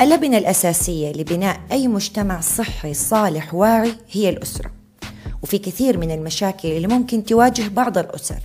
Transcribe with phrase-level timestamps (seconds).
[0.00, 4.70] اللبنة الأساسية لبناء أي مجتمع صحي صالح واعي هي الأسرة.
[5.42, 8.40] وفي كثير من المشاكل اللي ممكن تواجه بعض الأسر.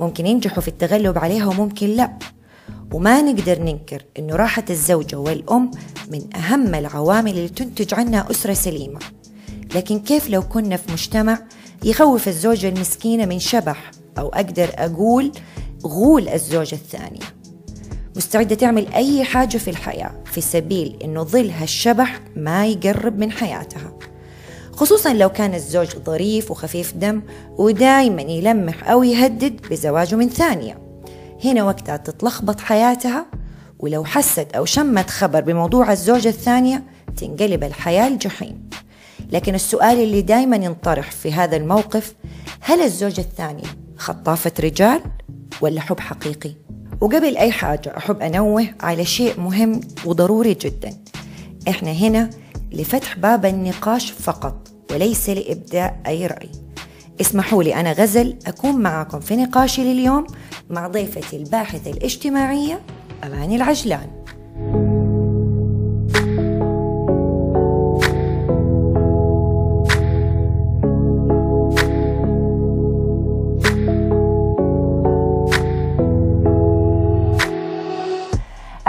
[0.00, 2.18] ممكن ينجحوا في التغلب عليها وممكن لا.
[2.92, 5.70] وما نقدر ننكر أنه راحة الزوجة والأم
[6.10, 9.00] من أهم العوامل اللي تنتج عنها أسرة سليمة.
[9.74, 11.38] لكن كيف لو كنا في مجتمع
[11.84, 15.32] يخوف الزوجة المسكينة من شبح؟ أو أقدر أقول
[15.84, 17.43] غول الزوجة الثانية.
[18.16, 23.92] مستعدة تعمل أي حاجة في الحياة في سبيل إنه ظل هالشبح ما يقرب من حياتها.
[24.72, 27.22] خصوصا لو كان الزوج ظريف وخفيف دم
[27.58, 30.78] ودايما يلمح أو يهدد بزواجه من ثانية.
[31.44, 33.26] هنا وقتها تتلخبط حياتها
[33.78, 36.84] ولو حست أو شمت خبر بموضوع الزوجة الثانية
[37.16, 38.70] تنقلب الحياة الجحيم
[39.32, 42.14] لكن السؤال اللي دايما ينطرح في هذا الموقف
[42.60, 45.00] هل الزوجة الثانية خطافة رجال
[45.60, 46.50] ولا حب حقيقي؟
[47.04, 50.90] وقبل أي حاجة أحب أنوه على شيء مهم وضروري جدا.
[51.68, 52.30] إحنا هنا
[52.72, 56.48] لفتح باب النقاش فقط وليس لإبداء أي رأي.
[57.20, 60.26] اسمحوا لي أنا غزل أكون معكم في نقاشي لليوم
[60.70, 62.80] مع ضيفتي الباحثة الاجتماعية
[63.24, 64.24] أماني العجلان.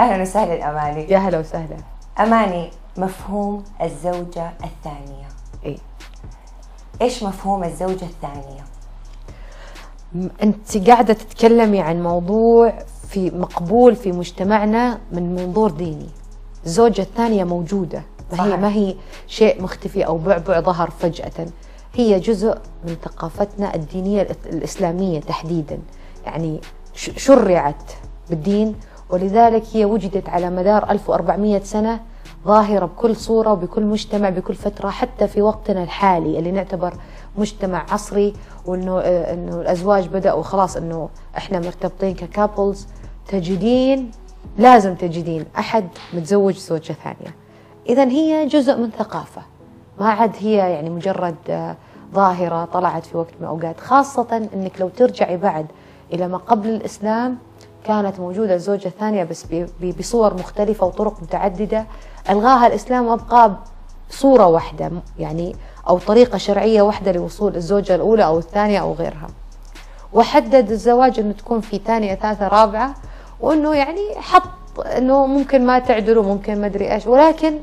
[0.06, 1.12] أهلا وسهلا أماني.
[1.12, 1.78] يا هلا وسهلا.
[2.20, 5.28] أماني مفهوم الزوجة الثانية.
[5.66, 5.78] إيه
[7.02, 8.64] إيش مفهوم الزوجة الثانية؟
[10.16, 12.74] م- أنت قاعدة تتكلمي عن موضوع
[13.10, 16.10] في مقبول في مجتمعنا من منظور ديني.
[16.66, 18.04] الزوجة الثانية موجودة.
[18.38, 18.58] ما هي.
[18.58, 18.96] ما هي
[19.28, 21.48] شيء مختفي أو بعبع ظهر فجأة.
[21.94, 25.80] هي جزء من ثقافتنا الدينية الإسلامية تحديدا.
[26.26, 26.62] يعني
[26.96, 27.92] شرعت
[28.30, 28.76] بالدين
[29.10, 32.00] ولذلك هي وجدت على مدار 1400 سنة
[32.46, 36.94] ظاهرة بكل صورة وبكل مجتمع بكل فترة حتى في وقتنا الحالي اللي نعتبر
[37.38, 38.34] مجتمع عصري
[38.66, 42.88] وإنه آه، إنه الأزواج بدأوا خلاص إنه إحنا مرتبطين ككابلز
[43.28, 44.12] تجدين
[44.58, 47.36] لازم تجدين أحد متزوج زوجة ثانية.
[47.90, 49.42] اذا هي جزء من ثقافة.
[50.00, 51.76] ما عاد هي يعني مجرد آه،
[52.14, 53.80] ظاهرة طلعت في وقت من الأوقات.
[53.80, 55.66] خاصة إنك لو ترجعي بعد
[56.14, 57.38] إلى ما قبل الإسلام
[57.86, 59.46] كانت موجودة الزوجه الثانية بس
[60.00, 61.86] بصور مختلفة وطرق متعددة.
[62.30, 63.52] ألغاها الإسلام وأبقى
[64.10, 65.56] صورة واحدة م- يعني
[65.88, 69.28] أو طريقة شرعية واحدة لوصول الزوجة الأولى أو الثانية أو غيرها.
[70.14, 72.94] وحدد الزواج إنه تكون في ثانية ثالثة رابعة
[73.40, 77.60] وإنه يعني حط إنه ممكن ما تعدلوا ممكن ما أدري إيش ولكن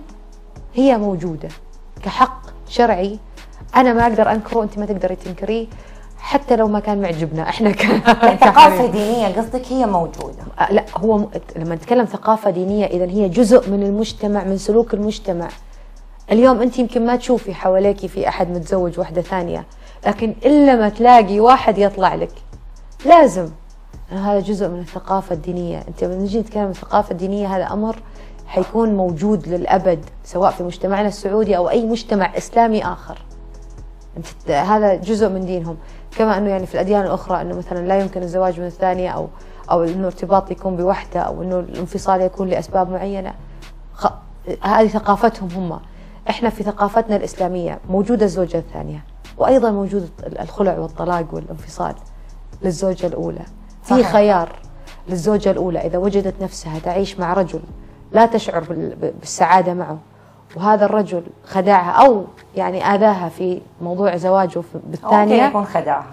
[0.75, 1.49] هي موجودة
[2.03, 3.19] كحق شرعي.
[3.77, 5.67] أنا ما أقدر أنكره أنت ما تقدري تنكريه.
[6.23, 7.49] حتى لو ما كان معجبنا.
[7.49, 7.83] إحنا ك...
[8.41, 8.91] ثقافة كحريم.
[8.91, 10.43] دينية قصدك هي موجودة.
[10.61, 14.95] آه، لا هو م- لما نتكلم ثقافة دينية إذا هي جزء من المجتمع من سلوك
[14.95, 15.49] المجتمع.
[16.33, 19.65] اليوم أنت يمكن ما تشوفي حواليك في أحد متزوج واحدة ثانية
[20.07, 22.33] لكن إلا ما تلاقي واحد يطلع لك
[23.07, 23.49] لازم.
[24.11, 25.85] هذا جزء من الثقافة الدينية.
[25.89, 27.97] أنت لما نجي نتكلم عن الثقافة الدينية هذا أمر
[28.47, 33.19] حيكون موجود للأبد سواء في مجتمعنا السعودي أو أي مجتمع إسلامي آخر.
[34.17, 35.77] انت هذا جزء من دينهم.
[36.19, 39.29] كما أنه يعني في الأديان الأخرى أنه مثلا لا يمكن الزواج من الثانية أو
[39.71, 43.35] أو إنه الارتباط يكون بوحدة أو إنه الانفصال يكون لأسباب معينة.
[43.95, 44.07] خ...
[44.63, 45.81] هذه ثقافتهم هم.
[46.31, 49.05] إحنا في ثقافتنا الإسلامية موجوده الزوجة الثانية
[49.39, 51.95] وأيضا موجود الخلع والطلاق والانفصال
[52.63, 53.45] للزوجة الأولى.
[53.83, 54.05] في.
[54.05, 54.49] خيار
[55.09, 55.79] للزوجة الأولى.
[55.79, 57.61] إذا وجدت نفسها تعيش مع رجل
[58.13, 59.99] لا تشعر بال- بالسعادة معه
[60.57, 62.25] وهذا الرجل خدعها أو
[62.57, 65.43] يعني آذاها في موضوع زواجه بالثانية.
[65.43, 66.07] يكون خدعها.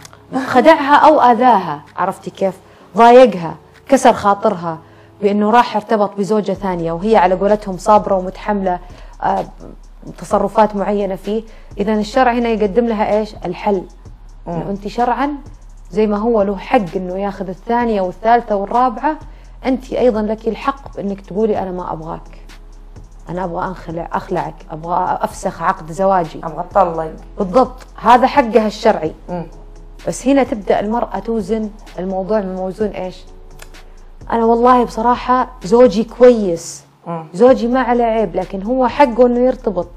[0.47, 1.81] خدعها أو آذاها.
[1.97, 2.53] عرفتي كيف؟
[2.97, 3.55] ضايقها
[3.89, 4.77] كسر خاطرها
[5.21, 8.79] بأنه راح ارتبط بزوجة ثانية وهي على قولتهم صابرة ومتحملة
[9.23, 9.45] آه،
[10.17, 11.43] تصرفات معينة فيه.
[11.77, 13.83] اذا الشرع هنا يقدم لها إيش؟ الحل.
[14.47, 15.31] إنه أنت شرعا
[15.91, 19.17] زي ما هو له حق إنه ياخذ الثانية والثالثة والرابعة
[19.65, 22.38] أنت أيضا لك الحق بانك تقولي أنا ما أبغاك.
[23.29, 29.45] أنا أبغى انخلع أخلعك أبغى أفسخ عقد زواجي أبغى أطلق بالضبط هذا حقها الشرعي مم.
[30.07, 33.17] بس هنا تبدأ المرأة توزن الموضوع من موزون إيش؟
[34.31, 37.25] أنا والله بصراحة زوجي كويس مم.
[37.33, 39.87] زوجي ما عليه عيب لكن هو حقه إنه يرتبط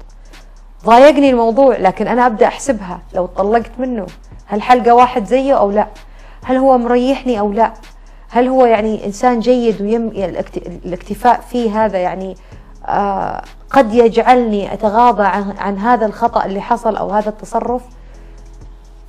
[0.85, 4.05] ضايقني الموضوع لكن أنا أبدأ أحسبها لو طلقت منه
[4.45, 5.87] هل حلقة واحد زيه أو لا؟
[6.45, 7.73] هل هو مريحني أو لا؟
[8.29, 12.35] هل هو يعني إنسان جيد ويم الاكت- الاكتفاء فيه هذا يعني
[13.69, 17.81] قد يجعلني أتغاضى عن, عن هذا الخطأ اللي حصل أو هذا التصرف.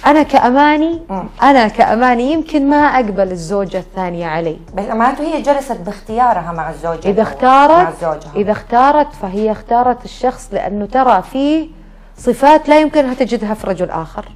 [0.06, 1.03] أنا كأماني.
[1.43, 4.59] أنا كأماني يمكن ما أقبل الزوجة الثانية علي.
[4.75, 7.09] بس معناته هي جلست باختيارها مع الزوجة.
[7.09, 11.69] إذا مع اختارت زوجها إذا اختارت فهي اختارت الشخص لأنه ترى فيه
[12.17, 14.29] صفات لا يمكنها تجدها في رجل آخر.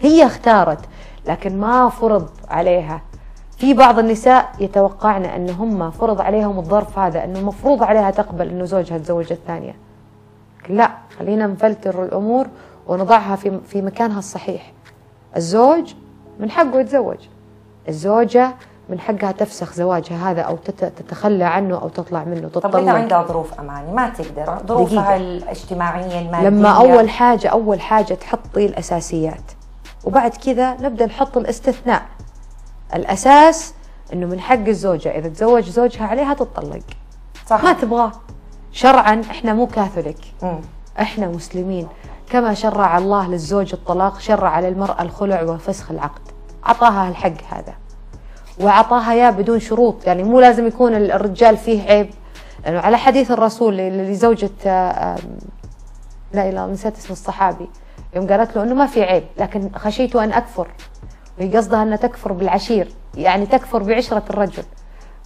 [0.00, 0.78] هي اختارت
[1.26, 3.02] لكن ما فرض عليها
[3.60, 8.64] في بعض النساء يتوقعن ان هم فرض عليهم الظرف هذا أنه مفروض عليها تقبل أنه
[8.64, 9.74] زوجها تزوج الثانية.
[10.68, 12.46] لا خلينا نفلتر الأمور
[12.86, 14.72] ونضعها في في مكانها الصحيح.
[15.36, 15.94] الزوج
[16.40, 17.16] من حقه يتزوج.
[17.88, 18.54] الزوجة
[18.88, 22.94] من حقها تفسخ زواجها هذا أو تت- تتخلى عنه أو تطلع منه طب إذا تتطلق
[22.94, 25.16] عندها ظروف أماني ما تقدر ظروفها دقيقة.
[25.16, 26.48] الاجتماعية المادية.
[26.48, 29.42] لما أول حاجة أول حاجة تحطي الأساسيات.
[30.04, 32.02] وبعد كذا نبدأ نحط الاستثناء.
[32.94, 33.74] الأساس
[34.12, 36.82] إنه من حق الزوجة إذا تزوج زوجها عليها تطلق
[37.46, 37.64] صح.
[37.64, 38.12] ما تبغاه.
[38.72, 40.18] شرعا إحنا مو كاثوليك.
[40.42, 40.60] مم.
[41.00, 41.88] إحنا مسلمين.
[42.30, 46.20] كما شرع الله للزوج الطلاق شرع للمرأة الخلع وفسخ العقد.
[46.66, 47.74] أعطاها الحق هذا.
[48.60, 50.06] وأعطاها إياه بدون شروط.
[50.06, 52.10] يعني مو لازم يكون ال- الرجال فيه عيب.
[52.64, 55.16] لأنه على حديث الرسول لزوجة لا
[56.34, 57.68] إله إلا نسيت اسم الصحابي.
[58.16, 60.68] يوم قالت له إنه ما في عيب لكن خشيت أن أكفر.
[61.40, 64.62] وهي قصدها أنها تكفر بالعشير يعني تكفر بعشرة الرجل.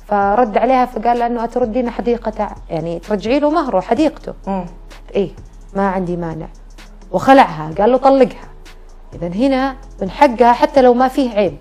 [0.06, 4.34] فرد عليها فقال لها انه أتردين حديقة يعني ترجعي له مهره حديقته.
[4.46, 4.66] مم.
[5.14, 5.30] إيه
[5.76, 6.46] ما عندي مانع.
[7.12, 8.48] وخلعها قال له طلقها.
[9.14, 11.56] اذا هنا من حقها حتى لو ما فيه عيب.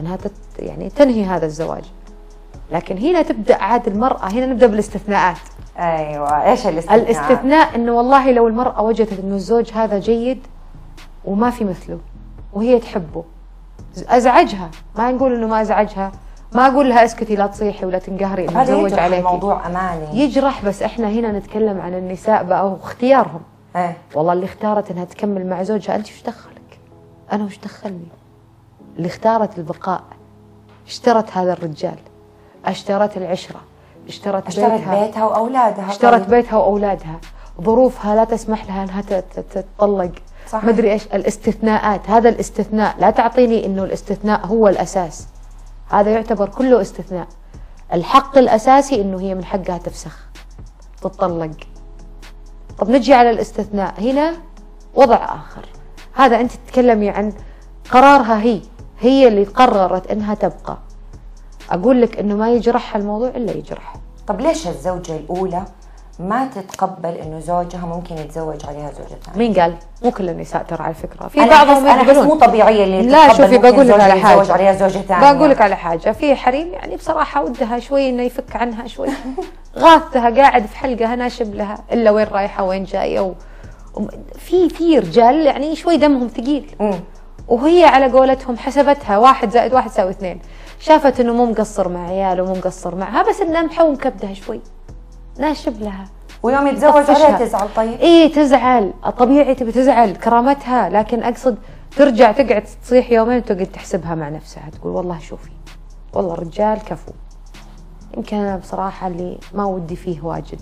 [0.00, 1.84] أنها تت يعني تنهي هذا الزواج.
[2.72, 5.36] لكن هنا تبدأ عاد المرأة هنا نبدأ بالاستثناءات.
[5.78, 10.46] أيوة إيش الاستثناء الاستثناء إنه والله لو المرأة وجدت إنه الزوج هذا جيد
[11.24, 11.98] وما في مثله
[12.52, 13.24] وهي تحبه.
[14.08, 14.70] أزعجها.
[14.98, 16.12] ما نقول إنه ما أزعجها.
[16.52, 20.18] ما أقول لها اسكتي لا تصيحي ولا تنقهري يجرح عليك الموضوع أماني.
[20.20, 23.40] يجرح بس إحنا هنا نتكلم عن النساء بقى واختيارهم.
[23.76, 23.96] إيه.
[24.14, 26.80] والله اللي اختارت إنها تكمل مع زوجها أنت وش دخلك؟
[27.32, 28.08] أنا وش دخلني؟
[28.96, 30.02] اللي اختارت البقاء
[30.86, 31.98] اشترت هذا الرجال
[32.66, 33.60] اشترت العشرة
[34.08, 35.88] اشترت, اشترت بيتها بيتها وأولادها.
[35.88, 36.28] اشترت.
[36.28, 37.20] بيتها وأولادها.
[37.62, 40.12] ظروفها لا تسمح لها إنها تت- تت- تتطلق.
[40.48, 40.64] صح.
[40.64, 42.10] مدري إيش الاستثناءات.
[42.10, 45.26] هذا الاستثناء لا تعطيني إنه الاستثناء هو الأساس.
[45.88, 47.28] هذا يعتبر كله استثناء.
[47.92, 50.18] الحق الأساسي إنه هي من حقها تفسخ
[51.00, 51.50] تتطلق.
[52.78, 53.94] طب نجي على الاستثناء.
[54.00, 54.32] هنا
[54.94, 55.68] وضع آخر.
[56.14, 57.32] هذا أنت تتكلمي عن
[57.90, 58.60] قرارها هي.
[59.00, 60.78] هي اللي قررت إنها تبقى.
[61.70, 63.96] أقول لك إنه ما يجرحها الموضوع إلا يجرح.
[64.26, 65.64] طب ليش الزوجة الأولى
[66.18, 69.38] ما تتقبل إنه زوجها ممكن يتزوج عليها زوجة ثانية.
[69.38, 69.74] مين قال؟
[70.04, 73.58] مو كل النساء ترى على فكره في بعضهم أحس يقبلون مو طبيعية اللي لا شوفي
[73.58, 74.52] بقول لك على حاجة.
[74.52, 75.32] عليها زوجة ثانية.
[75.32, 76.12] بقول لك على حاجة.
[76.12, 79.08] في حريم يعني بصراحة ودها شوي إنه يفك عنها شوي.
[79.78, 83.32] غاثها قاعد في حلقة ناشب لها إلا وين رايحة وين جاية و...
[84.38, 86.76] في في رجال يعني شوي دمهم ثقيل.
[87.48, 90.40] وهي على قولتهم حسبتها واحد زائد واحد يساوي اثنين.
[90.80, 94.60] شافت إنه مو مقصر مع عياله مو مقصر معها بس إنها محوم كبدها شوي.
[95.38, 96.04] ناشب لها.
[96.42, 97.10] ويوم يتزوج.
[97.10, 98.92] عليها تزعل طيب؟ إيه تزعل.
[99.18, 100.88] طبيعي تبي تزعل كرامتها.
[100.88, 101.58] لكن أقصد
[101.96, 104.70] ترجع تقعد تصيح يومين وتقعد تحسبها مع نفسها.
[104.70, 105.50] تقول والله شوفي
[106.12, 107.12] والله الرجال كفو.
[108.16, 110.60] يمكن أنا بصراحة اللي ما ودي فيه واجد.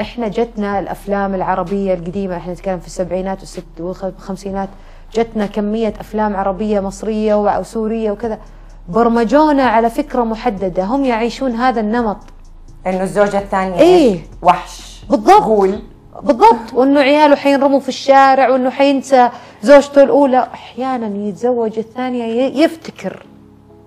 [0.00, 4.68] إحنا جتنا الأفلام العربية القديمة إحنا نتكلم في السبعينات والست والخمسينات
[5.14, 8.38] جتنا كمية أفلام عربية مصرية وسورية وكذا.
[8.88, 10.84] برمجونا على فكرة محددة.
[10.84, 12.16] هم يعيشون هذا النمط.
[12.86, 14.12] إنه الزوجة الثانية إيه.
[14.12, 15.82] إيش؟ وحش بالضبط غول
[16.22, 19.30] بالضبط وإنه عياله حينرموا في الشارع وإنه حينسى
[19.62, 22.24] زوجته الأولى أحيانا يتزوج الثانية
[22.64, 23.26] يفتكر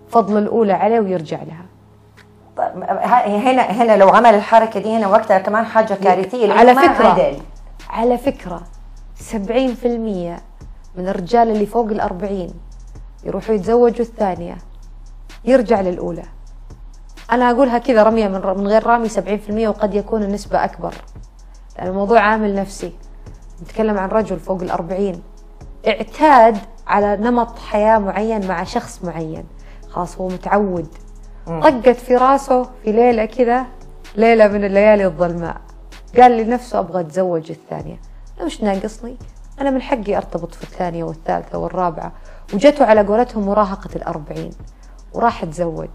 [0.09, 1.65] فضل الأولى عليه ويرجع لها
[2.57, 2.83] طيب،
[3.25, 7.07] هنا هنا لو عمل الحركة دي هنا وقتها كمان حاجة كارثية لأنه على ما فكرة
[7.07, 7.37] عدل.
[7.89, 8.61] على فكرة
[9.31, 9.35] 70%
[10.95, 12.53] من الرجال اللي فوق الأربعين
[13.23, 14.57] يروحوا يتزوجوا الثانية
[15.45, 16.23] يرجع للأولى
[17.31, 19.19] أنا أقولها كذا رمية من, من غير رامي 70%
[19.49, 20.93] وقد يكون النسبة أكبر.
[21.77, 22.93] لأن الموضوع عامل نفسي.
[23.63, 25.21] نتكلم عن رجل فوق الأربعين.
[25.87, 26.57] اعتاد
[26.87, 29.45] على نمط حياة معين مع شخص معين.
[29.89, 30.87] خلاص هو متعود.
[31.47, 33.65] طقت في راسه في ليلة كذا
[34.15, 35.61] ليلة من الليالي الظلماء.
[36.17, 37.99] قال لنفسه أبغى أتزوج الثانية.
[38.37, 39.17] أنا مش ناقصني.
[39.61, 42.11] أنا من حقي أرتبط في الثانية والثالثة والرابعة.
[42.53, 44.51] وجته على قولتهم مراهقة الأربعين.
[45.13, 45.89] وراح تزوج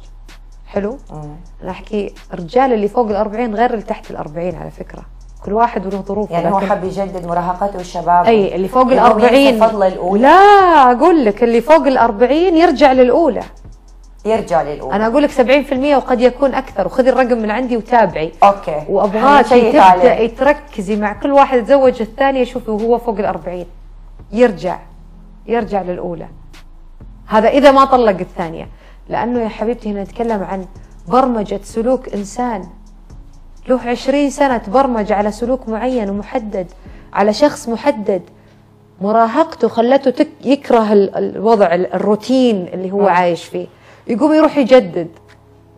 [0.74, 1.36] حلو؟ مم.
[1.62, 5.02] أنا أحكي الرجال اللي فوق الأربعين غير اللي تحت الأربعين على فكرة.
[5.44, 9.06] كل واحد وله ظروفه يعني هو حب يجدد مراهقته وشبابه أي اللي فوق يقوم ينسى
[9.06, 10.22] الأربعين فضل الأولى.
[10.22, 13.42] لا أقول لك اللي فوق الأربعين يرجع للأولى.
[14.24, 14.96] يرجع للأولى.
[14.96, 18.32] أنا أقول لك 70% وقد يكون أكثر وخذي الرقم من عندي وتابعي.
[18.42, 18.82] أوكي.
[18.88, 20.28] وأبغاك تبداي.
[20.28, 23.66] تركزي مع كل واحد يتزوج الثانية شوفي وهو فوق الأربعين
[24.32, 24.78] يرجع.
[25.46, 26.26] يرجع للأولى.
[27.26, 28.68] هذا إذا ما طلق الثانية.
[29.08, 30.66] لأنه يا حبيبتي هنا نتكلم عن
[31.08, 32.64] برمجة سلوك إنسان.
[33.68, 36.66] له عشرين سنة تبرمج على سلوك معين ومحدد
[37.12, 38.22] على شخص محدد.
[39.00, 43.10] مراهقته خلته تك يكره ال- الوضع ال- الروتين اللي هو آه.
[43.10, 43.66] عايش فيه.
[44.06, 45.08] يقوم يروح يجدد.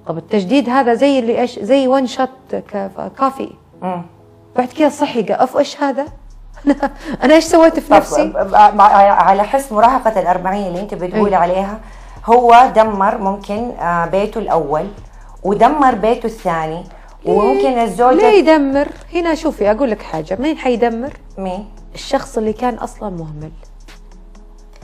[0.07, 2.31] طب التجديد هذا زي اللي إيش؟ زي one shot
[3.19, 3.51] كافي
[3.83, 4.03] مم.
[4.57, 6.07] بعد كذا صحي أف إيش هذا؟
[7.25, 11.35] أنا إيش سويت في نفسي؟ على حس مراهقة الأربعين اللي أنت بتقولي أي.
[11.35, 11.81] عليها
[12.27, 14.87] هو دمر ممكن آه، بيته الأول
[15.43, 16.85] ودمر بيته الثاني
[17.27, 22.75] وممكن ليه؟ الزوجة يدمر؟ هنا شوفي أقول لك حاجة مين حيدمر؟ مين؟ الشخص اللي كان
[22.75, 23.51] أصلا مهمل.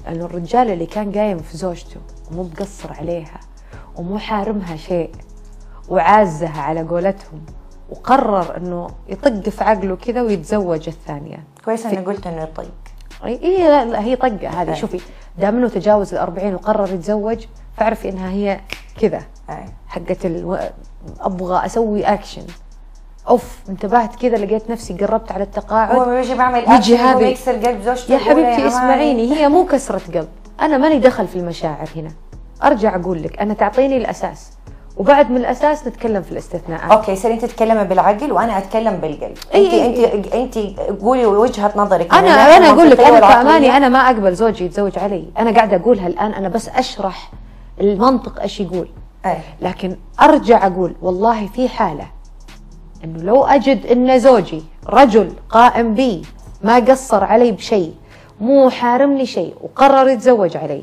[0.05, 3.41] لأنه الرجال اللي كان قايم في زوجته ومو مقصر عليها
[3.97, 5.11] ومو حارمها شيء
[5.89, 7.41] وعازها على قولتهم
[7.91, 11.45] وقرر إنه يطق في عقله كذا ويتزوج الثانية.
[11.65, 12.73] كويس أنا قلت إنه يطيق
[13.25, 14.71] اي إيه لا لا هي طقة هذه.
[14.71, 14.77] أي.
[14.77, 15.01] شوفي
[15.39, 17.47] دام إنه تجاوز الأربعين وقرر يتزوج
[17.77, 18.61] فاعرفي إنها هي
[19.01, 19.23] كذا.
[19.89, 20.59] حقت ألو...
[21.21, 22.43] أبغى أسوي اكشن
[23.29, 27.25] أوف انتبهت كذا لقيت نفسي قربت على هو التقاعد بيجي بيعمل يجي هو هذه.
[27.25, 28.69] يكسر قلب زوجته يا حبيبتي عماني.
[28.69, 30.29] اسمعيني هي مو كسرة قلب
[30.61, 32.13] أنا ماني دخل في المشاعر هنا
[32.65, 34.53] أرجع أقول لك أنا تعطيني الأساس
[34.97, 39.75] وبعد من الأساس نتكلم في الاستثناءات okay سيري أنت تتكلمي بالعقل وأنا أتكلم بالقلب انت.
[39.75, 40.59] انت أنت
[41.03, 43.21] قولي وجهة نظرك أنا الناحية أنا أقول لك أنا.
[43.21, 47.31] كأماني أنا ما أقبل زوجي يتزوج علي أنا قاعدة أقولها الآن أنا بس أشرح
[47.81, 48.89] المنطق إيش يقول
[49.27, 49.39] أي.
[49.61, 52.07] لكن أرجع أقول والله في حالة
[53.05, 56.23] إنه لو أجد إن زوجي رجل قائم بي
[56.63, 57.95] ما قصر علي بشيء
[58.41, 60.83] مو حارمني شيء وقرر يتزوج علي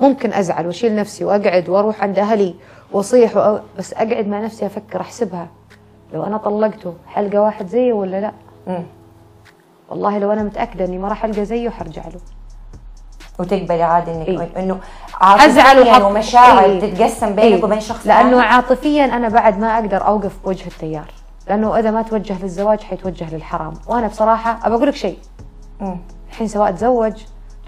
[0.00, 2.54] ممكن أزعل وأشيل نفسي وأقعد وأروح عند أهلي
[2.94, 3.60] واصيح وأ...
[3.78, 5.48] بس أقعد مع نفسي أفكر أحسبها
[6.12, 8.32] لو أنا طلقته حلقة واحد زيه ولا لأ
[8.66, 8.82] مم.
[9.88, 12.20] والله لو أنا متأكدة إني ما راح ألقى زيه حرجع له
[13.38, 14.62] وتقبلي عادي إنك إيه.
[14.62, 14.78] إنه
[15.20, 16.80] أزعل وحط ومشاعر إيه.
[16.80, 17.64] تتقسم بينك إيه.
[17.64, 18.42] وبين شخص لأنه ثاني.
[18.42, 21.06] عاطفيا أنا بعد ما أقدر أوقف بوجه التيار
[21.48, 25.18] لأنه إذا ما توجه للزواج حيتوجه للحرام وأنا بصراحة ابى أقول لك شيء.
[26.30, 27.12] الحين سواء تزوج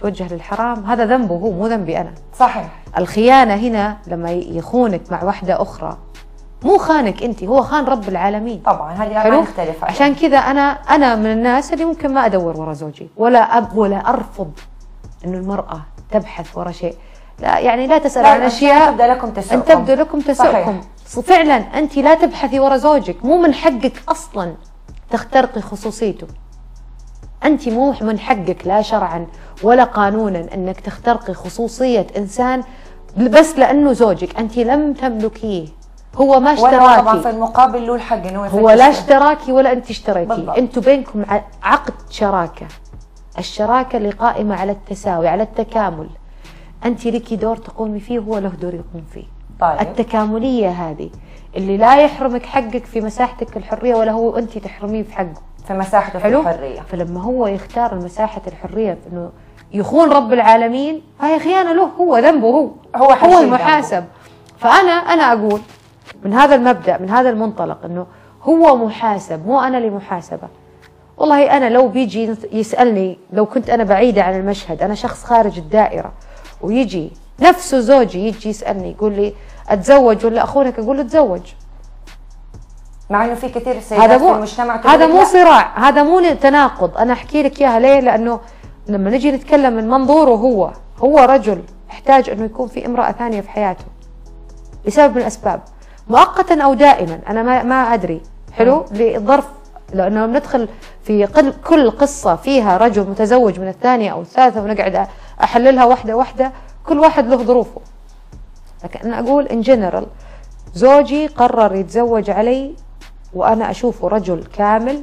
[0.01, 2.13] توجه للحرام هذا ذنبه هو مو ذنبي أنا.
[2.39, 2.69] صحيح.
[2.99, 5.99] الخيانة هنا لما يخونك مع واحدة أخرى
[6.63, 8.63] مو خانك أنت هو خان رب العالمين.
[8.67, 9.85] طبعا هذه حلو؟ نختلف.
[9.85, 13.97] عشان كذا أنا أنا من الناس اللي ممكن ما أدور ورا زوجي ولا أب ولا
[13.97, 14.51] أرفض
[15.25, 16.95] انه المرأة تبحث ورا شيء.
[17.41, 19.57] لا يعني لا تسأل لا، عن أشياء تبدأ لكم تسؤكم.
[19.57, 20.81] ان تبدو لكم تسؤكم.
[21.07, 24.55] فعلا أنت لا تبحثي ورا زوجك مو من حقك أصلا
[25.11, 26.27] تخترقي خصوصيته.
[27.45, 29.27] أنت مو من حقك لا شرعا
[29.63, 32.63] ولا قانونا أنك تخترقي خصوصية إنسان
[33.17, 34.39] بس لأنه زوجك.
[34.39, 35.67] أنت لم تملكيه.
[36.15, 38.91] هو ما هو طبعا في اشتراكي المقابل له الحق إنه هو لا.
[38.91, 40.53] اشتراكي ولا أنت اشتريتي.
[40.59, 41.25] أنتوا بينكم
[41.63, 42.67] عقد شراكة.
[43.39, 46.09] الشراكة اللي قائمة على التساوي على التكامل.
[46.85, 49.25] أنت لك دور تقومي فيه وهو له دور يقوم فيه.
[49.61, 49.81] طيب.
[49.81, 51.11] التكاملية هذه
[51.57, 55.43] اللي لا يحرمك حقك في مساحتك الحرية ولا هو أنت تحرميه في حقه.
[55.67, 56.81] في مساحته في حلو؟ الحرية.
[56.81, 59.31] فلما هو يختار مساحه الحرية في إنه
[59.73, 63.39] يخون رب العالمين فهي خيانة له هو ذنبه هو هو هو.
[63.41, 64.05] المحاسب.
[64.59, 65.61] فأنا أنا أقول
[66.25, 68.07] من هذا المبدأ من هذا المنطلق إنه
[68.43, 70.49] هو محاسب مو أنا اللي محاسبة.
[71.19, 76.13] والله أنا لو بيجي يسألني لو كنت أنا بعيدة عن المشهد أنا شخص خارج الدائرة
[76.61, 79.35] ويجي نفسه زوجي يجي يسألني يقول لي
[79.69, 81.41] أتزوج ولا أخونك؟ أقول له تزوج
[83.11, 85.25] مع إنه في كثير سيدات هذا في مو المجتمع تقول هذا مو.
[85.25, 88.41] صراع هذا مو تناقض أنا أحكي لك إياها ليه؟ لأنه
[88.89, 93.51] لما نجي نتكلم من منظوره هو هو رجل يحتاج أنه يكون في امرأة ثانية في
[93.51, 93.85] حياته
[94.85, 95.61] لسبب من الأسباب.
[96.09, 98.21] مؤقتا أو دائما أنا ما ما أدري.
[98.53, 99.47] حلو؟ لظرف
[99.95, 100.69] لأنه ندخل
[101.05, 101.27] في
[101.69, 105.07] كل قصة فيها رجل متزوج من الثانية أو الثالثة ونقعد
[105.43, 106.53] أحللها واحدة واحدة
[106.87, 107.81] كل واحد له ظروفه.
[108.85, 110.07] لكن أنا أقول ان جنرال
[110.75, 112.75] زوجي قرر يتزوج علي
[113.37, 115.03] وأنا اشوفه رجل كامل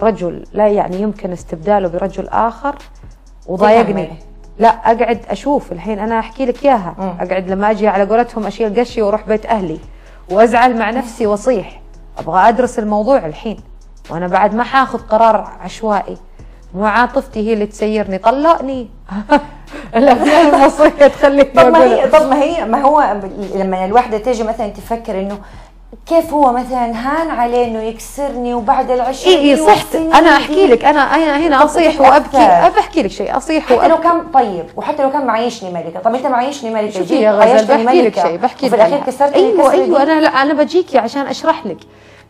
[0.00, 2.76] رجل لا يعني يمكن استبداله برجل آخر
[3.46, 3.84] وضايقني.
[3.84, 4.16] تكملي.
[4.58, 6.94] لا أقعد أشوف الحين أنا أحكي لك إياها.
[6.98, 7.14] مم.
[7.20, 9.78] أقعد لما أجي على قولتهم أشيل قشي وأروح بيت أهلي
[10.30, 11.80] وأزعل مع نفسي وأصيح.
[12.18, 13.56] أبغى أدرس الموضوع الحين
[14.10, 16.16] وأنا بعد ما حاخذ قرار عشوائي.
[16.74, 18.88] مو عاطفتي هي اللي تسيرني طلقني.
[19.96, 23.20] الافلام المصريه تخليني طب ما هي طب ما هي ما هو
[23.54, 25.38] لما الواحدة تيجي مثلا تفكر إنه
[26.06, 29.94] كيف هو مثلا هان عليه إنه يكسرني وبعد العشرين اي اي صحت.
[29.94, 32.00] أنا أحكي لك أنا أنا هنا أصيح.
[32.00, 34.02] وأبكي ابى أحكي لك شيء أصيح حتى لو وأبكي.
[34.02, 36.00] كان طيب وحتى لو كان معيشني ملكة.
[36.00, 39.00] طب أنت معيشني ملكة شوفي يا عيشتني بحكي لك شيء بحكي لك الأخير.
[39.06, 40.02] كسرتني أيوه أيوه.
[40.02, 41.78] أنا لا أنا بجيكي عشان أشرح لك.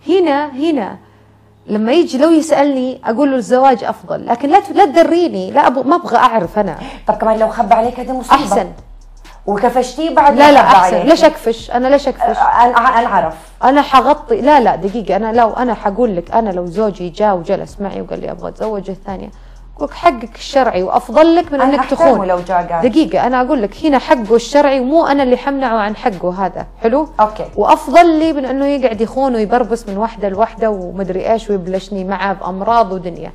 [0.09, 0.97] هنا هنا
[1.67, 6.17] لما يجي لو يسألني أقول له الزواج أفضل لكن لا لا تدريني لا ما أبغى
[6.17, 6.79] أعرف أنا.
[7.09, 8.35] طب كمان لو خبى عليك هذه مصيبة.
[8.35, 8.67] أحسن.
[9.47, 10.97] وكفشتيه بعد لا لا أحسن.
[10.97, 11.07] عليك.
[11.11, 13.35] ليش اكفش أنا ليش اكفش أنا أنا عرف
[13.65, 14.41] أنا حغطي.
[14.41, 15.17] لا لا دقيقة.
[15.17, 18.91] أنا لو أنا حقول لك أنا لو زوجي جاء وجلس معي وقال لي أبغى أتزوج
[18.91, 19.31] الثانية
[19.77, 22.27] أقول لك حقك الشرعي وأفضل لك من أنا إنك تخون.
[22.29, 22.81] لو جاء.
[22.89, 23.27] دقيقة.
[23.27, 26.67] أنا أقول لك هنا حقه الشرعي ومو أنا اللي حمنعه عن حقه هذا.
[26.83, 27.47] حلو؟ okay.
[27.57, 32.93] وأفضل لي من إنه يقعد يخون ويبربس من واحدة لواحدة ومدري إيش ويبلشني معاه بأمراض
[32.93, 33.33] ودنيا.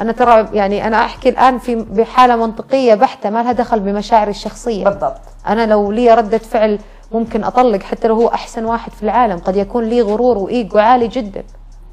[0.00, 4.84] أنا ترى يعني أنا أحكي الآن في بحالة منطقية بحتة ما لها دخل بمشاعري الشخصية.
[4.84, 5.20] بالضبط.
[5.48, 6.78] أنا لو لي ردة فعل
[7.12, 11.08] ممكن أطلق حتى لو هو أحسن واحد في العالم قد يكون لي غرور وإيجو عالي
[11.08, 11.42] جدا.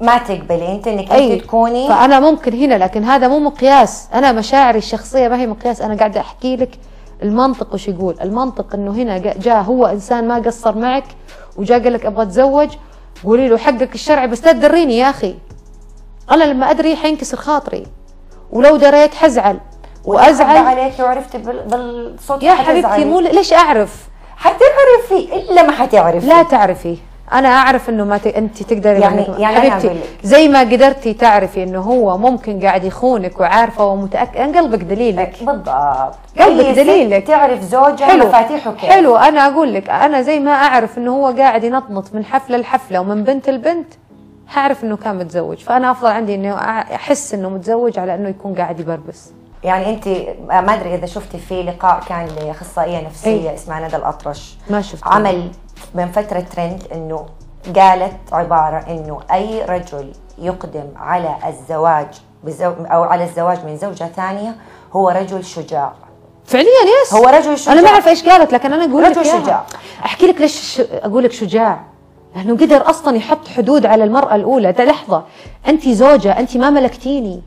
[0.00, 4.08] ما تقبلي أنت إنك أنت تكوني؟ فأنا ممكن هنا لكن هذا مو مقياس.
[4.14, 5.80] أنا مشاعري الشخصية ما هي مقياس.
[5.82, 6.78] أنا قاعدة أحكي لك
[7.22, 8.16] المنطق وش يقول.
[8.20, 11.04] المنطق إنه هنا جا- جاء هو إنسان ما قصر معك
[11.56, 12.68] وجاء قال لك أبغى أتزوج
[13.24, 15.34] قولي له حقك الشرعي بس لا تدريني يا أخي.
[16.30, 17.86] أنا لما أدري حينكسر خاطري.
[18.52, 19.58] ولو دريت حزعل.
[20.04, 20.56] وأزعل.
[20.56, 22.52] عليك وعرفتي بال- بالصوت يا.
[22.54, 26.26] حبيبتي مو ليش أعرف؟ حتعرفي إلا ما حتعرفي.
[26.26, 26.96] لا تعرفي.
[27.32, 28.26] أنا أعرف إنه ما ت...
[28.26, 30.00] أنت تقدري يعني- يعني حبيبتي.
[30.22, 35.36] زي ما قدرتي تعرفي إنه هو ممكن قاعد يخونك وعارفه ومتأكد قلبك دليلك.
[35.40, 35.68] بالضبط.
[36.40, 37.26] قلبك دليلك.
[37.26, 38.26] تعرف زوجها حلو.
[38.26, 39.16] مفاتيحه كيف؟ حلو.
[39.16, 43.24] أنا أقول لك أنا زي ما أعرف إنه هو قاعد ينطنط من حفلة لحفلة ومن
[43.24, 43.88] بنت لبنت.
[44.48, 45.58] حعرف إنه كان متزوج.
[45.58, 46.54] فأنا أفضل عندي إنه
[46.94, 49.30] أحس إنه متزوج على إنه يكون قاعد يبربس.
[49.64, 50.08] يعني أنت
[50.50, 53.54] ما أدري إذا شفتي في لقاء كان لأخصائية نفسية أي.
[53.54, 54.56] اسمها ندى الأطرش.
[54.70, 55.50] ما شفت عمل
[55.94, 57.26] من فترة ترند إنه
[57.76, 62.06] قالت عبارة إنه أي رجل يقدم على الزواج
[62.44, 64.56] بزو أو على الزواج من زوجة ثانية
[64.92, 65.92] هو رجل شجاع.
[66.44, 66.68] فعليا
[67.02, 69.42] يس هو رجل شجاع أنا ما أعرف إيش قالت لكن أنا أقول لك رجل.
[69.44, 69.64] شجاع.
[70.04, 71.80] أحكي لك ليش أقول لك شجاع.
[72.34, 74.72] لأنه قدر أصلا يحط حدود على المرأة الأولى.
[74.72, 75.24] ده لحظة.
[75.68, 77.42] انت زوجة انت ما ملكتيني.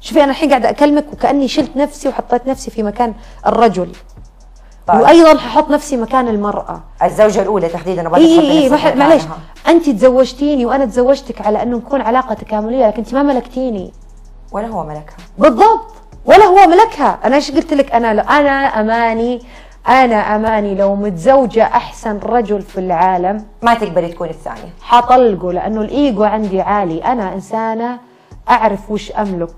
[0.00, 3.14] شوفي أنا الحين قاعدة أكلمك وكأني شلت نفسي وحطيت نفسي في مكان
[3.46, 3.92] الرجل.
[4.86, 5.00] طيب.
[5.00, 6.80] وأيضا ححط نفسي مكان المرأة.
[7.02, 9.22] الزوجة الأولى تحديدا أبغى اي اي معليش.
[9.68, 13.92] انت تزوجتيني وأنا تزوجتك على انه نكون علاقة تكاملية لكن انت ما ملكتيني.
[14.52, 15.16] ولا هو ملكها.
[15.38, 15.94] بالضبط.
[16.24, 17.18] ولا هو ملكها.
[17.24, 19.42] أنا إيش قلت لك؟ أنا أنا أماني.
[19.88, 23.44] أنا أماني لو متزوجة أحسن رجل في العالم.
[23.62, 24.72] ما تقبلي تكوني الثانية.
[24.82, 27.04] حطلقه لأنه الإيجو عندي عالي.
[27.04, 27.98] أنا إنسانة
[28.50, 29.54] أعرف وش أملك.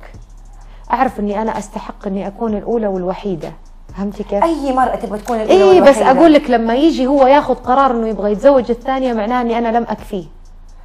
[0.93, 3.53] أعرف إني أنا أستحق إني أكون الأولى والوحيدة.
[3.97, 6.11] فهمتي كيف؟ أي مرأة تبغى تكون الأولى اي بس والوحيدة.
[6.21, 9.87] أقول لك لما يجي هو ياخذ قرار إنه يبغى يتزوج الثانية معناه إني أنا لم
[9.89, 10.25] أكفيه.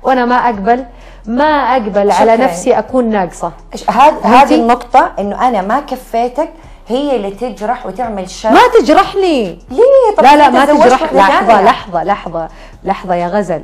[0.03, 0.85] وأنا ما أقبل
[1.27, 2.45] ما أقبل على شكراً.
[2.45, 3.51] نفسي أكون ناقصة.
[3.75, 6.49] إيش- هذ- فهمتي؟ هذه النقطة إنه أنا ما كفيتك
[6.87, 8.49] هي اللي تجرح وتعمل شر.
[8.49, 11.13] ما تجرحني ليه؟ طب لا لا ما تجرح.
[11.13, 11.61] لحظة.
[11.61, 12.47] لحظة لحظة
[12.83, 13.63] لحظة يا غزل.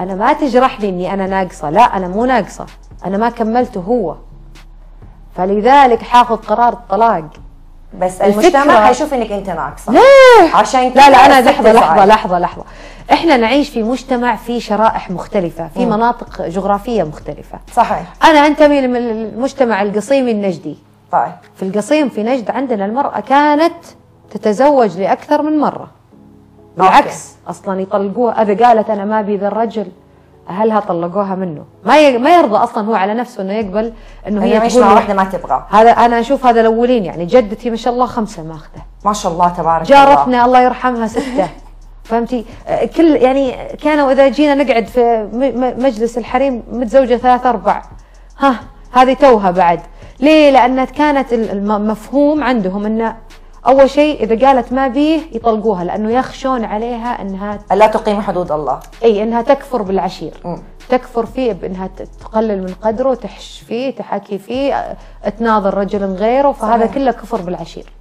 [0.00, 1.70] أنا ما تجرحني إني أنا ناقصة.
[1.70, 2.66] لا أنا مو ناقصة.
[3.04, 4.16] أنا ما كملته هو.
[5.36, 7.24] فلذلك حاخذ قرار الطلاق.
[8.00, 9.92] بس المجتمع حيشوف إنك أنت ناقصة.
[9.92, 12.08] ليه؟ عشان لا لا لحظة لحظة تزعل.
[12.08, 12.64] لحظة لحظة.
[13.12, 17.58] إحنا نعيش في مجتمع فيه شرائح مختلفة في مناطق جغرافية مختلفة.
[17.74, 18.02] صحيح.
[18.24, 20.76] أنا أنتمي للمجتمع القصيمي النجدي.
[21.12, 21.32] طيب.
[21.56, 23.84] في القصيم في نجد عندنا المرأة كانت
[24.30, 25.90] تتزوج لأكثر من مرة.
[26.76, 28.42] بالعكس أصلا يطلقوها.
[28.42, 29.86] إذا قالت أنا ما أبي ذا الرجل.
[30.50, 31.64] أهلها طلقوها منه.
[31.84, 32.18] ما.
[32.18, 33.92] ما يرضى أصلا هو على نفسه إنه يقبل
[34.28, 35.66] إنه هي تقول واحدة ما تبغى.
[35.70, 39.48] هذا أنا أشوف هذا الأولين يعني جدتي ما شاء الله خمسة ماخذة ما شاء الله
[39.48, 40.60] تبارك الله جارتنا الله.
[40.60, 41.48] يرحمها ستة.
[42.04, 42.44] فهمتي؟
[42.96, 45.28] كل يعني كانوا إذا جينا نقعد في
[45.78, 47.82] مجلس الحريم متزوجة ثلاث أربع.
[48.38, 48.56] ها
[48.92, 49.80] هذه توها بعد.
[50.20, 53.14] ليه؟ لأن كانت ال- المفهوم عندهم أن
[53.66, 58.80] أول شيء إذا قالت ما بيه يطلقوها لأنه يخشون عليها أنها لا تقيم حدود الله.
[59.04, 60.32] أي أنها تكفر بالعشير.
[60.44, 60.58] مم.
[60.88, 61.86] تكفر فيه بأنها
[62.20, 64.96] تقلل من قدره تحش فيه تحكي فيه
[65.38, 66.94] تناظر رجل غيره فهذا صحيح.
[66.94, 67.92] كله كفر بالعشير.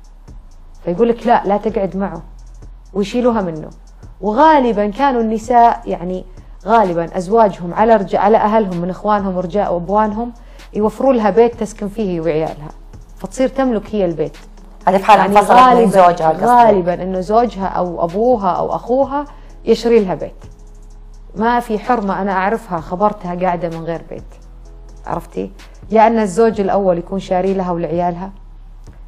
[0.85, 2.23] فيقول لك لا لا تقعد معه
[2.93, 3.69] ويشيلوها منه.
[4.21, 6.25] وغالبا كانوا النساء يعني
[6.65, 10.33] غالبا أزواجهم على رجال على أهلهم من إخوانهم ورجاء وأبوانهم
[10.75, 12.69] يوفروا لها بيت تسكن فيه هي وعيالها
[13.17, 14.37] فتصير تملك هي البيت.
[14.87, 16.31] هذه في حالة يعني انفصلت من زوجها.
[16.41, 19.25] غالبا إنه زوجها أو أبوها أو أخوها
[19.65, 20.45] يشري لها بيت.
[21.35, 24.23] ما في حرمة أنا أعرفها خبرتها قاعدة من غير بيت.
[25.07, 25.51] عرفتي؟
[25.91, 28.31] يا أن الزوج الأول يكون شاري لها ولعيالها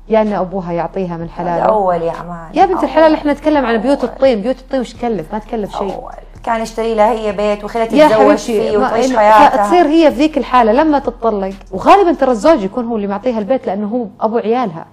[0.10, 1.64] يا أن أبوها يعطيها من حلاله.
[1.64, 3.14] اول يا أمان يا بنت الحلال.
[3.14, 4.42] إحنا نتكلم عن بيوت الطين.
[4.42, 5.94] بيوت الطين وش تكلف؟ ما تكلف شيء.
[5.94, 6.12] أول.
[6.44, 9.50] كان يشتري لها هي بيت وخلها يا تتزوج فيه وتعيش حياتها.
[9.50, 11.54] فتصير هي في ذيك الحالة لما تتطلق.
[11.72, 14.86] وغالبا ترى الزوج يكون هو اللي معطيها البيت لأنه هو أبو عيالها.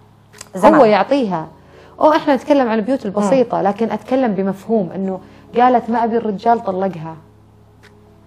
[0.55, 0.75] زمان.
[0.75, 1.47] هو يعطيها.
[2.01, 5.21] أو إحنا نتكلم عن البيوت البسيطة لكن أتكلم بمفهوم إنه
[5.59, 7.17] قالت ما أبي الرجال طلقها.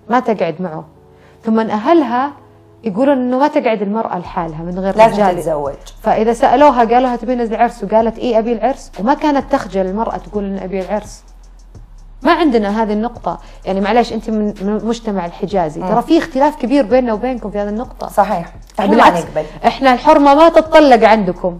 [0.09, 0.85] ما تقعد معه.
[1.43, 2.31] ثم أهلها
[2.83, 5.35] يقولون إنه ما تقعد المرأة لحالها من غير لازم رجال.
[5.35, 5.73] تتزوج.
[6.01, 10.57] فإذا سألوها قالوا تبين العرس وقالت اي أبي العرس؟ وما كانت تخجل المرأة تقول إن
[10.57, 11.23] أبي العرس.
[12.21, 17.13] ما عندنا هذه النقطة، يعني معلش أنت من المجتمع الحجازي، ترى في اختلاف كبير بيننا
[17.13, 18.07] وبينكم في هذه النقطة.
[18.07, 21.57] صحيح إحنا ما بالعكس، نقبل إحنا الحرمة ما تتطلق عندكم،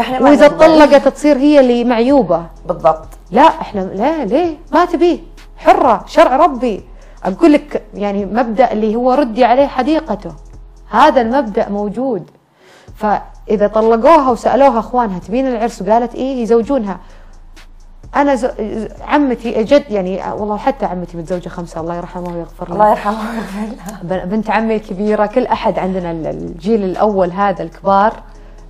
[0.00, 0.48] إحنا ما وإذا.
[0.48, 2.46] تطلقت تصير هي اللي معيوبة.
[2.66, 5.18] بالضبط لا إحنا لا ليه؟ ما تبيه،
[5.56, 6.84] حرة، شرع ربي.
[7.24, 10.32] أقول لك يعني مبدأ اللي هو ردي عليه حديقته.
[10.90, 12.30] هذا المبدأ موجود.
[12.96, 17.00] فإذا طلقوها وسألوها إخوانها تبين العرس وقالت إيه يزوجونها.
[18.16, 18.46] أنا ز...
[19.08, 22.90] عمتي جد يعني والله حتى عمتي متزوجة خمسة الله يرحمها ويغفر الله لها.
[22.90, 23.76] يرحمه ويغفر
[24.10, 28.12] لها بنت عمي الكبيرة كل أحد عندنا ال- الجيل الأول هذا الكبار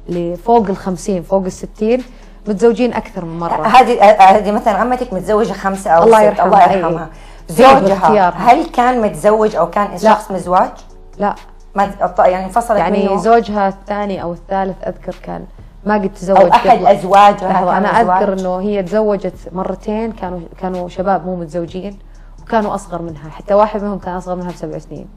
[0.09, 2.03] اللي فوق الخمسين فوق الستين
[2.49, 6.79] متزوجين أكثر من مرة هذه هذه مثلا عمتك متزوجة خمسة أو الله يرحمها، الله أي.
[6.79, 7.09] يرحمها
[7.49, 8.29] زوج زوجها.
[8.29, 10.71] هل كان متزوج أو كان شخص مزواج؟
[11.19, 11.35] لا
[11.75, 15.45] ما يعني انفصلت يعني منه زوجها الثاني أو الثالث أذكر كان
[15.87, 16.87] ما قد تزوج أو أحد قبل.
[16.87, 21.99] أزواجها أنا مزواج؟ أذكر إنه هي تزوجت مرتين كانوا كانوا شباب مو متزوجين
[22.43, 25.09] وكانوا أصغر منها حتى واحد منهم كان أصغر منها بسبع سنين.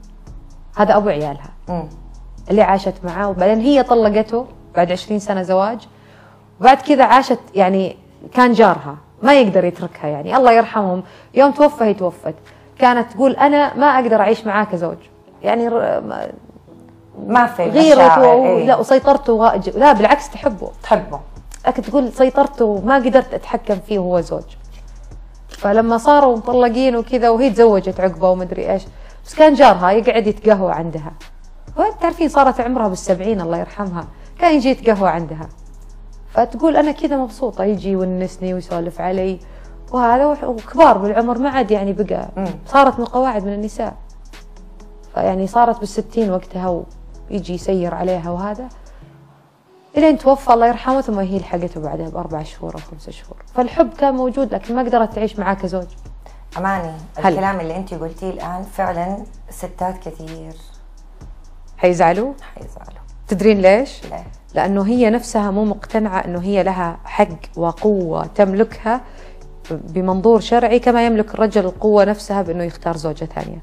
[0.76, 1.50] هذا أبو عيالها.
[1.68, 1.88] مم.
[2.50, 5.88] اللي عاشت معاه وبعدين هي طلقته بعد 20 سنة زواج.
[6.60, 7.96] وبعد كذا عاشت يعني
[8.32, 10.36] كان جارها ما يقدر يتركها يعني.
[10.36, 11.02] الله يرحمهم.
[11.34, 12.34] يوم توفى هي توفت.
[12.78, 14.96] كانت تقول أنا ما أقدر أعيش معاه كزوج.
[15.42, 15.68] يعني
[17.26, 18.44] ما- في غيرت مشاعر، و...
[18.44, 18.66] إيه.
[18.66, 20.70] لا وسيطرته لا بالعكس تحبه.
[20.82, 21.20] تحبه.
[21.66, 24.42] لكن تقول سيطرته وما قدرت أتحكم فيه وهو زوج.
[25.48, 28.82] فلما صاروا مطلقين وكذا وهي تزوجت عقبه ومدري إيش
[29.26, 31.12] بس كان جارها يقعد يتقهوى عندها.
[32.00, 34.04] تعرفين صارت عمرها بالسبعين الله يرحمها
[34.38, 35.48] كان يجي يتقهوى عندها.
[36.34, 39.38] فتقول أنا كذا مبسوطة يجي يونسني ويسولف علي.
[39.92, 42.28] وهذا وكبار بالعمر ما عاد يعني بقى.
[42.66, 43.94] صارت من قواعد من النساء.
[45.14, 46.82] فيعني صارت بالستين وقتها
[47.30, 48.68] ويجي يسير عليها وهذا
[49.96, 54.14] إلين توفى الله يرحمه ثم هي لحقته بعدها باربع شهور أو خمسة شهور فالحب كان
[54.14, 55.86] موجود لكن ما قدرت تعيش معاه كزوج
[56.58, 59.16] أماني هل- الكلام اللي انت قلتيه الآن فعلا
[59.50, 60.52] ستات كثير
[61.78, 68.26] حيزعلوا حيزعلوا تدرين ليش؟ ليه؟ لأنه هي نفسها مو مقتنعة إنه هي لها حق وقوة
[68.26, 69.00] تملكها
[69.70, 73.58] بمنظور شرعي كما يملك الرجل القوة نفسها بإنه يختار زوجة ثانية.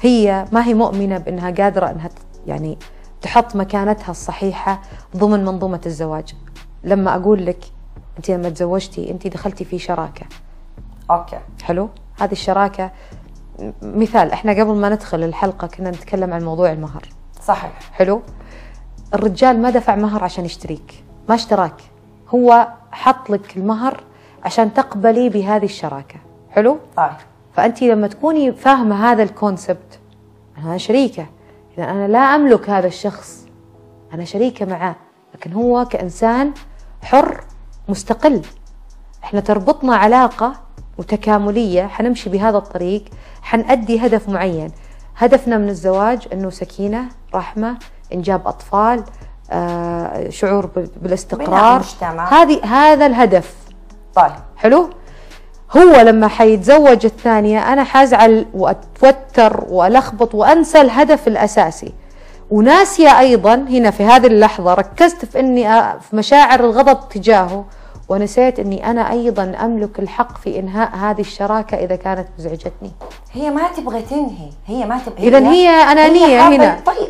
[0.00, 2.10] هي ما هي مؤمنة بإنها قادرة إنها
[2.46, 2.78] يعني
[3.22, 4.80] تحط مكانتها الصحيحة
[5.16, 6.34] ضمن منظومة الزواج.
[6.84, 7.58] لما أقول لك
[8.16, 10.26] أنت لما تزوجتي أنت دخلتي في شراكة.
[11.10, 11.38] أوكي.
[11.62, 11.88] حلو؟
[12.20, 12.90] هذه الشراكة
[13.58, 17.02] م- مثال إحنا قبل ما ندخل الحلقة كنا نتكلم عن موضوع المهر.
[17.42, 17.78] صحيح.
[17.92, 18.22] حلو؟
[19.14, 21.74] الرجال ما دفع مهر عشان يشتريك ما اشتراك.
[22.34, 24.00] هو حط لك المهر
[24.44, 26.16] عشان تقبلي بهذه الشراكة.
[26.50, 27.10] حلو؟ طيب.
[27.54, 29.98] فأنت لما تكوني فاهمة هذا الكونسبت
[30.58, 31.26] أنا شريكة.
[31.78, 33.46] اذا أنا لا أملك هذا الشخص.
[34.12, 34.96] أنا شريكة معاه
[35.34, 36.52] لكن هو كإنسان
[37.02, 37.44] حر
[37.88, 38.42] مستقل.
[39.24, 40.52] إحنا تربطنا علاقة
[40.98, 43.04] وتكامليه حنمشي بهذا الطريق
[43.42, 44.70] حنأدي هدف معين.
[45.16, 47.78] هدفنا من الزواج إنه سكينة رحمة
[48.12, 49.04] إنجاب أطفال
[49.50, 51.84] آه، شعور بالاستقرار.
[52.30, 53.54] هذه هذا الهدف.
[54.14, 54.32] طيب.
[54.56, 54.90] حلو؟
[55.76, 61.92] هو لما حيتزوج الثانية أنا حازعل وأتوتر وألخبط وأنسى الهدف الأساسي.
[62.50, 65.64] وناسية أيضا هنا في هذه اللحظة ركزت في أني
[66.00, 67.64] في مشاعر الغضب تجاهه
[68.08, 72.92] ونسيت أني أنا أيضا أملك الحق في إنهاء هذه الشراكة إذا كانت مزعجتني
[73.32, 76.80] هي ما تبغى تنهي هي ما تبغى إذن هي أنانية هنا.
[76.86, 77.08] طيب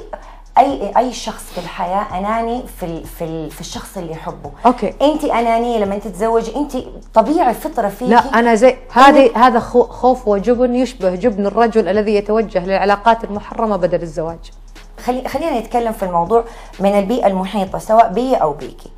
[0.59, 4.95] أي أي شخص في الحياة أناني في ال في ال في الشخص اللي يحبه okay.
[5.03, 6.73] أنت أنانية لما تتزوجي أنت
[7.15, 12.15] طبيعي فطره فيك لا أنا زي هذه هذا خو- خوف وجبن يشبه جبن الرجل الذي
[12.15, 14.39] يتوجه للعلاقات المحرمة بدل الزواج
[15.05, 16.45] خلي خلينا نتكلم في الموضوع
[16.81, 18.91] من البيئة المحيطة سواء بي أو بيكي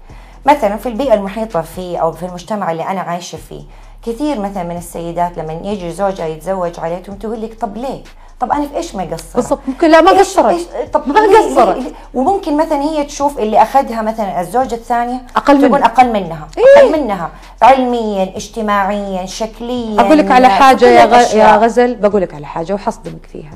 [0.46, 3.62] مثلا في البيئة المحيطة فيه أو في المجتمع اللي أنا عايشة فيه
[4.06, 8.02] كثير مثلا من السيدات لما يجي زوجها يتزوج عليهم تقول لك طب ليه؟
[8.40, 12.56] طب أنا في إيش ما قصرت؟ بالضبط ممكن لا ما قصرت طب ما قصرت؟ وممكن
[12.56, 15.86] مثلا هي تشوف اللي أخذها مثلا الزوجة الثانية أقل تكون منها.
[15.86, 16.64] أقل منها إيه.
[16.90, 17.30] أقل منها
[17.62, 21.36] علميا اجتماعيا شكليا أقول لك على حاجة يا, غ...
[21.36, 23.54] يا غزل بقول لك على حاجة وحصدمك فيها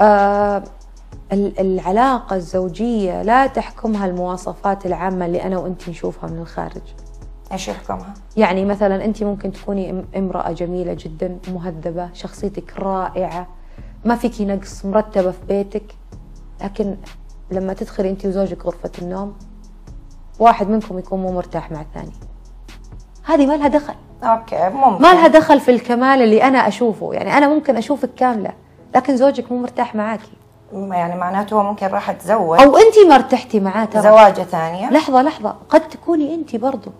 [0.00, 0.62] آه
[1.32, 6.82] ال- العلاقة الزوجية لا تحكمها المواصفات العامة اللي أنا وأنت نشوفها من الخارج
[7.52, 13.46] إيش يحكمها؟ يعني مثلا أنت ممكن تكوني إم- امرأة جميلة جدا مهذبة شخصيتك رائعة
[14.04, 15.94] ما فيكي نقص مرتبة في بيتك
[16.64, 16.96] لكن
[17.50, 19.34] لما تدخلي أنت وزوجك غرفة النوم
[20.38, 22.12] واحد منكم يكون مو مرتاح مع الثاني.
[23.24, 23.94] هذه ما لها دخل.
[24.22, 25.02] أوكي ممكن.
[25.02, 27.14] ما لها دخل في الكمال اللي أنا أشوفه.
[27.14, 28.52] يعني أنا ممكن أشوفك كاملة
[28.94, 30.32] لكن زوجك مو مرتاح معاكي.
[30.72, 34.02] يعني معناته هو ممكن راح تزوج أو أنت ما ارتحتي معاه ترى.
[34.02, 34.90] زواجة ثانية.
[34.90, 36.90] لحظة لحظة قد تكوني أنت برضو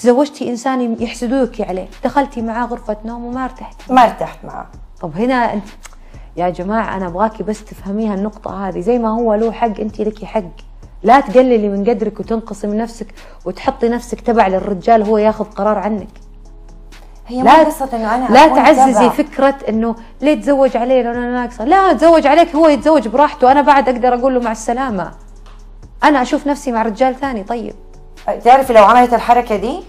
[0.00, 1.88] تزوجتي إنسان يحسدوك عليه.
[2.04, 3.92] دخلتي معاه غرفة نوم وما ارتحتي.
[3.92, 4.66] ما ارتحت معه
[5.00, 5.64] طب هنا انت
[6.36, 8.80] يا جماعة أنا أبغاكي بس تفهميها النقطة هذه.
[8.80, 10.42] زي ما هو له حق أنت لك حق.
[11.02, 13.06] لا تقللي من قدرك وتنقصي من نفسك
[13.44, 16.08] وتحطي نفسك تبع للرجال هو ياخذ قرار عنك.
[17.26, 19.08] هي لا قصة إنه أنا لا تعززي تبع.
[19.08, 23.52] فكرة إنه ليه تزوج علي لو أنا ناقصة؟ لا تزوج عليك هو يتزوج براحته.
[23.52, 25.12] أنا بعد أقدر أقول له مع السلامة.
[26.04, 27.42] أنا أشوف نفسي مع رجال ثاني.
[27.42, 27.74] طيب.
[28.38, 29.80] تعرفي لو عملت الحركة دي؟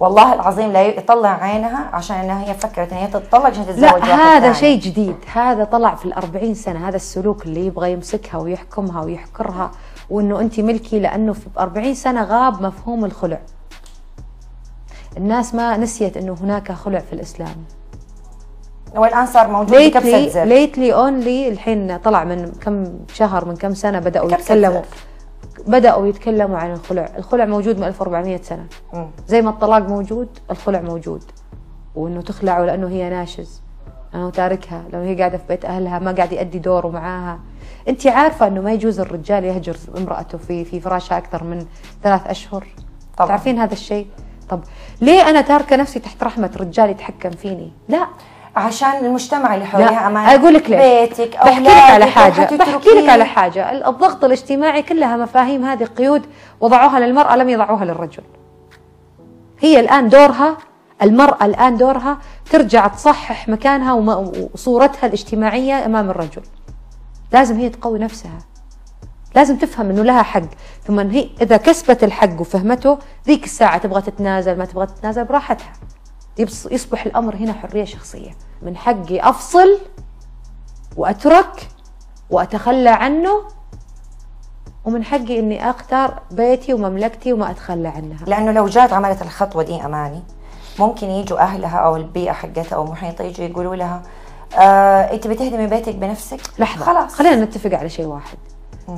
[0.00, 4.14] والله العظيم لا يطلع عينها عشان إنها هي فكرت إن هي تتطلق عشان تتزوج لا
[4.14, 4.52] هذا.
[4.52, 5.16] شيء جديد.
[5.32, 6.88] هذا طلع في الأربعين سنة.
[6.88, 9.70] هذا السلوك اللي يبغى يمسكها ويحكمها ويحكرها
[10.10, 13.40] وإنه أنت ملكي لأنه في 40 سنة غاب مفهوم الخلع.
[15.16, 17.64] الناس ما نسيت إنه هناك خلع في الإسلام.
[18.96, 24.28] والآن صار موجود ليتلي ليتلي اونلي الحين طلع من كم شهر من كم سنة بدأوا
[24.30, 24.82] كبسة يتكلموا.
[25.66, 27.10] بدأوا يتكلموا عن الخلع.
[27.18, 28.66] الخلع موجود من 1400 سنة.
[29.28, 31.22] زي ما الطلاق موجود الخلع موجود.
[31.94, 33.62] وإنه تخلعه لأنه هي ناشز.
[34.14, 37.38] انه تاركها لو هي قاعدة في بيت أهلها ما قاعد يؤدي دوره معاها.
[37.88, 41.66] انت عارفة إنه ما يجوز الرجال يهجر امرأته في في فراشها أكثر من
[42.02, 42.66] ثلاث أشهر.
[43.16, 43.28] طبعاً.
[43.28, 44.06] تعرفين هذا الشيء؟
[44.48, 44.60] طب
[45.00, 48.06] ليه أنا تاركة نفسي تحت رحمة رجال يتحكم فيني؟ لا.
[48.56, 52.90] عشان المجتمع اللي حواليها لا أمان أقول لك ليش؟ بيتك بحكي لك على حاجة بحكي
[52.90, 53.08] لك.
[53.08, 53.88] على حاجة.
[53.88, 56.22] الضغط الاجتماعي كلها مفاهيم هذه قيود
[56.60, 58.22] وضعوها للمرأة لم يضعوها للرجل.
[59.60, 60.56] هي الآن دورها
[61.02, 62.18] المرأة الآن دورها
[62.50, 64.22] ترجع تصحح مكانها
[64.54, 66.42] وصورتها الاجتماعية أمام الرجل.
[67.32, 68.38] لازم هي تقوي نفسها.
[69.34, 70.42] لازم تفهم إنه لها حق.
[70.86, 75.72] ثم هي إذا كسبت الحق وفهمته ذيك الساعة تبغى تتنازل ما تبغى تتنازل براحتها.
[76.70, 78.30] يصبح الأمر هنا حرية شخصية.
[78.62, 79.78] من حقي أفصل
[80.96, 81.68] وأترك
[82.30, 83.30] وأتخلى عنه
[84.84, 88.24] ومن حقي إني أختار بيتي ومملكتي وما أتخلى عنها.
[88.26, 90.22] لأنه لو جات عملت الخطوة دي أماني
[90.78, 94.02] ممكن يجوا أهلها أو البيئة حقتها أو محيطها يجوا يقولوا لها
[94.58, 96.84] آه أنت بتهدمي بيتك بنفسك؟ لحظة.
[96.84, 97.14] خلاص.
[97.14, 98.38] خلينا نتفق على شيء واحد.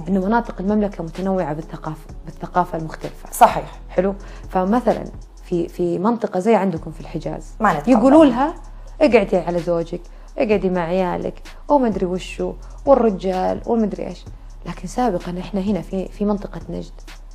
[0.09, 3.33] إنه مناطق المملكة متنوعة بالثقافه بالثقافة المختلفة.
[3.33, 3.73] صحيح.
[3.91, 4.15] حلو؟
[4.51, 5.05] فمثلا
[5.43, 7.47] في في منطقة زي عندكم في الحجاز.
[7.61, 7.83] ما.
[7.87, 8.55] يقولوا لها
[9.01, 10.01] اقعدي على زوجك
[10.39, 12.53] اقعدي مع عيالك وما ادري وشو
[12.87, 14.25] والرجال وما ادري إيش.
[14.67, 16.93] لكن سابقا إحنا هنا في في منطقة نجد.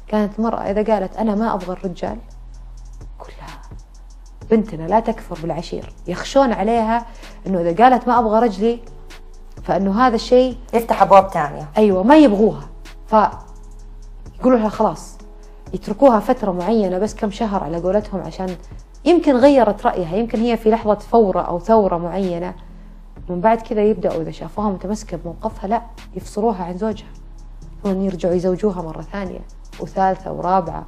[0.08, 2.17] كانت المراه إذا قالت أنا ما أبغى الرجال
[3.20, 3.62] كلها
[4.52, 5.93] بنتنا لا تكفر بالعشير.
[6.08, 7.06] يخشون عليها
[7.48, 8.80] إنه إذا قالت ما أبغى رجلي
[9.63, 11.70] فإنه هذا الشيء يفتح أبواب ثانية.
[11.78, 12.70] أيوه ما يبغوها.
[13.08, 13.15] ف
[14.39, 15.16] يقولوا لها خلاص
[15.73, 18.56] يتركوها فترة معينة بس كم شهر على قولتهم عشان
[19.06, 20.15] يمكن غيرت رأيها.
[20.15, 22.53] يمكن هي في لحظة فورة أو ثورة معينة.
[23.30, 25.82] من بعد كذا يبدأوا إذا شافوها متمسكة بموقفها لا
[26.15, 27.08] يفصلوها عن زوجها.
[27.84, 29.39] ثم يرجعوا يزوجوها مرة ثانية
[29.80, 30.86] وثالثة ورابعة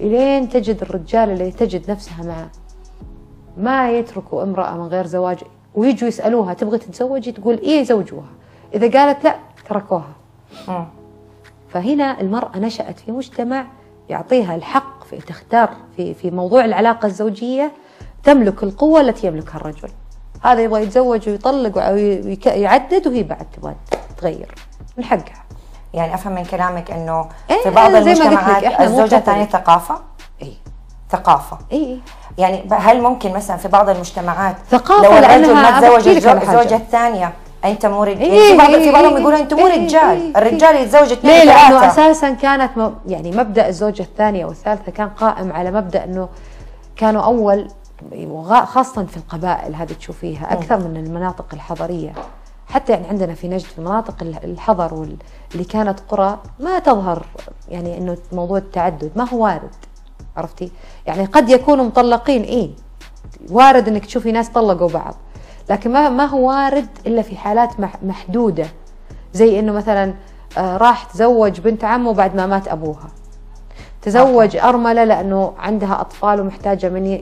[0.00, 2.50] إلين تجد الرجال اللي تجد نفسها معه
[3.56, 5.38] ما يتركوا امرأة من غير زواج.
[5.74, 8.28] ويجوا يسألوها تبغي تتزوجي؟ تقول إيه زوجوها
[8.74, 9.36] إذا قالت لا
[9.68, 10.12] تركوها.
[10.68, 10.86] مم.
[11.68, 13.66] فهنا المرأة نشأت في مجتمع
[14.08, 17.72] يعطيها الحق في تختار في في موضوع العلاقة الزوجية
[18.24, 19.88] تملك القوة التي يملكها الرجل.
[20.42, 23.74] هذا يبغى يتزوج ويطلق أو يك- يعدد وهي بعد تبغى
[24.18, 24.54] تغير
[24.96, 25.44] من حقها.
[25.94, 29.44] يعني أفهم من كلامك إنه إيه، في بعض زي ما قلت لك، المجتمعات الزوجة الثانية.
[29.44, 29.98] ثقافة؟
[30.42, 30.52] اي
[31.10, 31.58] ثقافة.
[31.72, 32.00] اي
[32.38, 36.08] يعني هل ممكن مثلا في بعض المجتمعات ثقافة لو الرجل ما تزوج.
[36.08, 37.32] الزوجة الثانية
[37.70, 40.04] أنت مو رجال إيه، في بعض إيه، في بعضهم إيه، يقولوا انت مو إيه، رجال
[40.20, 41.86] إيه، الرجال يتزوج اثنين ليه؟ لأنه.
[41.86, 42.90] أساسا كانت م...
[43.06, 46.28] يعني مبدأ الزوجة الثانية والثالثه كان قائم على مبدأ أنه
[46.96, 47.68] كانوا أول
[48.64, 52.12] خاصه في القبائل هذه تشوفيها أكثر من المناطق الحضرية.
[52.68, 55.16] حتى يعني عندنا في نجد في مناطق ال- الحضر وال-
[55.52, 57.26] اللي كانت قرى ما تظهر
[57.68, 59.70] يعني أنه موضوع التعدد ما هو وارد.
[60.36, 60.70] عرفتي؟
[61.06, 62.70] يعني قد يكونوا مطلقين إيه.
[63.50, 65.14] وارد إنك تشوفي ناس طلقوا بعض.
[65.70, 68.66] لكن ما ما هو وارد إلا في حالات مح- محدودة.
[69.32, 70.14] زي إنه مثلا
[70.58, 73.08] آه، راح تزوج بنت عمه بعد ما مات أبوها.
[74.02, 77.20] تزوج أرملة لأنه عندها أطفال ومحتاجة من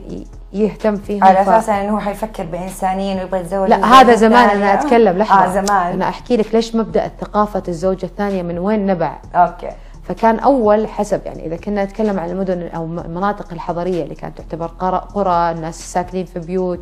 [0.53, 4.49] يهتم فيهم على ف- أساس إنه هو حيفكر بانسانيين ويبغى يتزوج لا هذا زمان.
[4.49, 5.43] أنا أتكلم لحظة.
[5.59, 5.93] آه زمان.
[5.93, 9.69] أنا أحكي لك ليش مبدأ ثقافه الزوجة الثانية من وين نبع؟ أوكي.
[10.03, 14.67] فكان أول حسب يعني إذا كنا نتكلم عن المدن أو المناطق الحضرية اللي كانت تعتبر
[15.15, 16.79] قرى الناس ساكنين في بيوت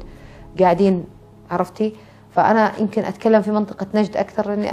[0.60, 1.04] قاعدين
[1.54, 1.96] عرفتي؟
[2.36, 4.72] فأنا يمكن أتكلم في منطقة نجد أكثر لأني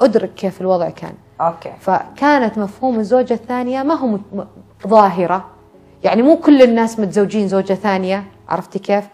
[0.00, 1.12] أدرك كيف الوضع كان.
[1.40, 1.72] أوكي.
[1.80, 4.18] فكانت مفهوم الزوجة الثانية ما هو
[4.86, 5.44] ظاهرة.
[6.04, 8.24] يعني مو كل الناس متزوجين زوجة ثانية.
[8.48, 9.04] عرفتي كيف؟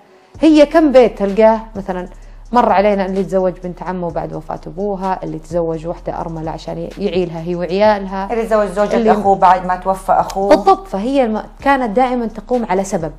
[0.40, 2.08] هي كم بيت تلقاه؟ مثلا
[2.52, 7.40] مر علينا اللي تزوج بنت عمه بعد وفاة أبوها اللي تزوج وحدة أرملة عشان يعيلها
[7.40, 8.32] هي وعيالها.
[8.32, 10.48] اللي تزوج زوجة اللي- أخوه بعد ما توفى أخوه.
[10.48, 10.86] بالضبط.
[10.88, 11.44] فهي.
[11.62, 13.12] كانت دائما تقوم على سبب.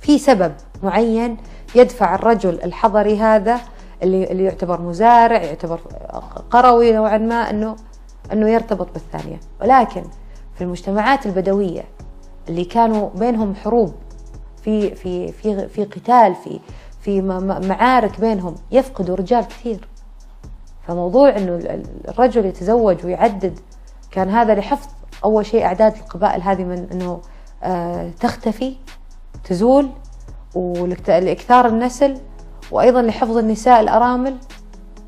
[0.00, 1.36] في سبب معين
[1.74, 3.60] يدفع الرجل الحضري هذا
[4.02, 5.80] اللي اللي يعتبر مزارع يعتبر
[6.50, 7.76] قروي نوعا ما انه
[8.32, 9.40] إنه يرتبط بالثانية.
[9.60, 10.02] ولكن
[10.54, 11.84] في المجتمعات البدوية
[12.48, 13.94] اللي كانوا بينهم حروب
[14.62, 16.60] في في في في قتال في
[17.00, 17.22] في
[17.68, 19.88] معارك بينهم يفقدوا رجال كثير.
[20.88, 23.58] فموضوع إنه ال- ال- الرجل يتزوج ويعدد
[24.10, 24.88] كان هذا لحفظ
[25.24, 27.20] أول شيء أعداد القبائل هذه من إنه
[27.62, 28.76] آه تختفي
[29.44, 29.88] تزول.
[30.56, 32.18] ولاكثار النسل
[32.70, 34.36] وأيضا لحفظ النساء الأرامل.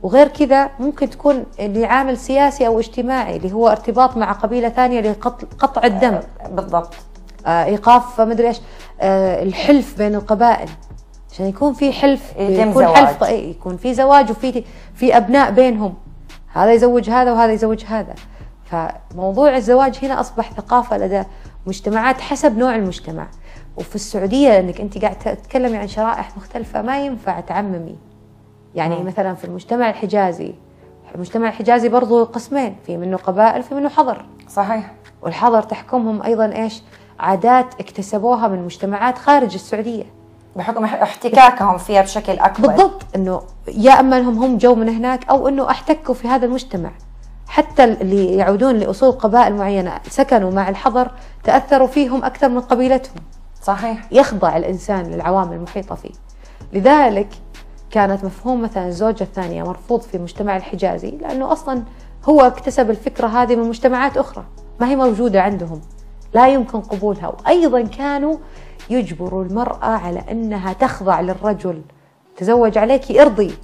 [0.03, 5.85] وغير كذا ممكن تكون لعامل سياسي أو اجتماعي اللي هو ارتباط مع قبيلة ثانية لقطع
[5.85, 6.19] الدم.
[6.51, 6.95] بالضبط.
[7.47, 8.61] آه، إيقاف مدري إيش
[9.01, 10.69] آه، الحلف بين القبائل.
[11.33, 12.97] عشان يكون في حلف يكون زواج.
[12.97, 15.95] حلف يكون في زواج وفي في أبناء بينهم.
[16.53, 18.15] هذا يزوج هذا وهذا يزوج هذا.
[18.65, 21.23] فموضوع الزواج هنا أصبح ثقافة لدى
[21.67, 23.27] مجتمعات حسب نوع المجتمع.
[23.79, 27.97] وفي السعودية لانك أنت قاعد تتكلمي عن شرائح مختلفة ما ينفع تعممي
[28.75, 29.07] يعني مم.
[29.07, 30.55] مثلا في المجتمع الحجازي
[31.15, 36.83] المجتمع الحجازي برضو قسمين في منه قبائل في منه حضر صحيح والحضر تحكمهم أيضا إيش؟
[37.21, 40.05] عادات اكتسبوها من مجتمعات خارج السعودية.
[40.57, 43.43] بحكم احتكاكهم فيها بشكل أكبر بالضبط إنه
[43.75, 46.91] يا أما إنهم هم جو من هناك أو إنه احتكوا في هذا المجتمع.
[47.49, 51.11] حتى اللي يعودون لأصول قبائل معينة سكنوا مع الحضر
[51.45, 53.23] تأثروا فيهم أكثر من قبيلتهم.
[53.63, 56.11] صحيح؟ يخضع الإنسان للعوامل المحيطة فيه.
[56.73, 57.29] لذلك
[57.91, 61.83] كانت مفهوم مثلا الزوجة الثانية مرفوض في المجتمع الحجازي لأنه أصلا
[62.25, 64.45] هو اكتسب الفكرة هذه من مجتمعات أخرى
[64.81, 65.81] ما هي موجودة عندهم
[66.35, 67.29] لا يمكن قبولها.
[67.29, 68.37] وأيضا كانوا
[68.91, 71.83] يجبروا المرأة على أنها تخضع للرجل
[72.37, 73.55] تزوج عليك ارضي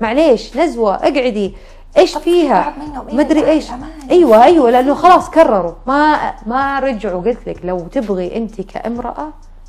[0.00, 1.54] معليش نزوة اقعدي.
[1.96, 3.66] إيش فيها؟ وبين مدري إيش.
[4.10, 5.72] أيوه أيوه لأنه خلاص كرروا.
[5.86, 9.28] ما ما رجعوا قلت لك لو تبغي انت كامرأة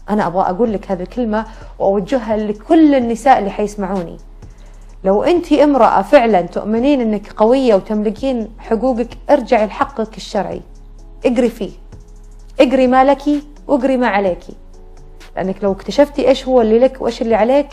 [0.09, 1.45] أنا أبغى أقول لك هذه الكلمة
[1.79, 4.17] وأوجهها لكل النساء اللي حيسمعوني.
[5.03, 10.61] لو انت امرأة فعلا تؤمنين إنك قوية وتملكين حقوقك ارجعي لحقك الشرعي.
[11.25, 11.71] اقري فيه.
[12.59, 13.21] اقري ما لك
[13.67, 14.43] واقري ما عليك.
[15.35, 17.67] لأنك لو اكتشفتي إيش هو اللي لك وإيش اللي عليك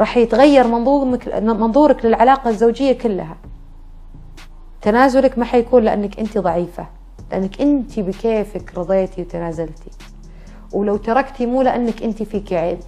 [0.00, 3.36] راح يتغير منظورك منظورك للعلاقة الزوجية كلها.
[4.82, 6.86] تنازلك ما حيكون لأنك أنت ضعيفة
[7.32, 9.90] لأنك أنت بكيفك رضيتي وتنازلتي.
[10.72, 12.78] ولو تركتي مو لأنك أنت فيك عيب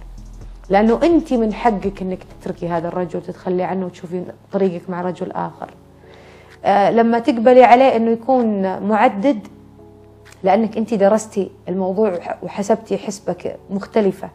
[0.69, 5.69] لأنه أنت من حقك أنك تتركي هذا الرجل وتتخلي عنه وتشوفي طريقك مع رجل آخر.
[6.65, 9.47] آه لما تقبلي عليه إنه يكون معدد
[10.43, 14.29] لأنك أنت درستي الموضوع وحسبتي حسبك مختلفة.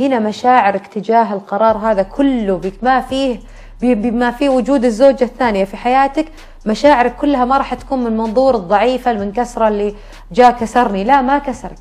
[0.00, 3.38] هنا مشاعرك تجاه القرار هذا كله بما فيه
[3.82, 6.26] بما فيه وجود الزوجة الثانية في حياتك
[6.66, 9.94] مشاعرك كلها ما راح تكون من منظور الضعيفة المنكسرة اللي
[10.32, 11.04] جاء كسرني.
[11.04, 11.78] لا ما كسرك.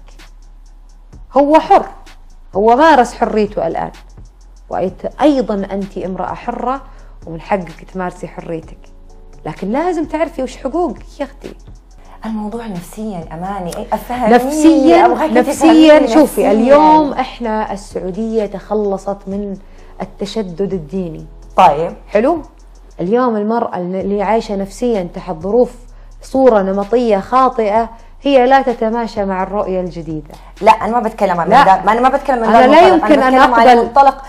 [1.37, 1.85] هو حر.
[2.55, 3.91] هو مارس حريته الآن.
[4.69, 6.81] وأيضا أنت امرأة حرة
[7.27, 8.77] ومن حقك تمارسي حريتك.
[9.45, 11.53] لكن لازم تعرفي وش حقوقك يا أختي.
[12.25, 13.71] الموضوع نفسيا أماني.
[13.71, 15.07] أي- افهميني نفسيا
[15.41, 16.07] نفسيا.
[16.07, 16.51] شوفي نفسياً.
[16.51, 19.57] اليوم إحنا السعودية تخلصت من
[20.01, 21.25] التشدد الديني.
[21.57, 21.93] طيب.
[22.07, 22.41] حلو؟
[23.01, 25.71] اليوم المرأة اللي عايشة نفسيا تحت ظروف
[26.21, 27.89] صورة نمطية خاطئة
[28.21, 30.33] هي لا تتماشى مع الرؤية الجديدة.
[30.61, 31.63] لا أنا ما بتكلم عن لا.
[31.63, 31.81] ده.
[31.85, 32.87] ما أنا ما بتكلم أنا ذا لا.
[32.87, 33.83] يمكن بتكلم على أقبل.
[33.83, 34.23] منطلق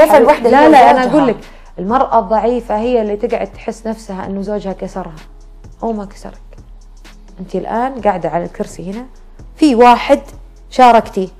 [0.00, 1.10] كيف الوحدة لا لا وزوجها.
[1.10, 1.36] أقول لك
[1.78, 5.16] المرأة الضعيفة هي اللي تقعد تحس نفسها إنه زوجها كسرها.
[5.84, 6.40] هو ما كسرك.
[7.40, 9.06] أنت الآن قاعدة على الكرسي هنا.
[9.56, 10.20] في واحد
[10.70, 11.30] شاركتي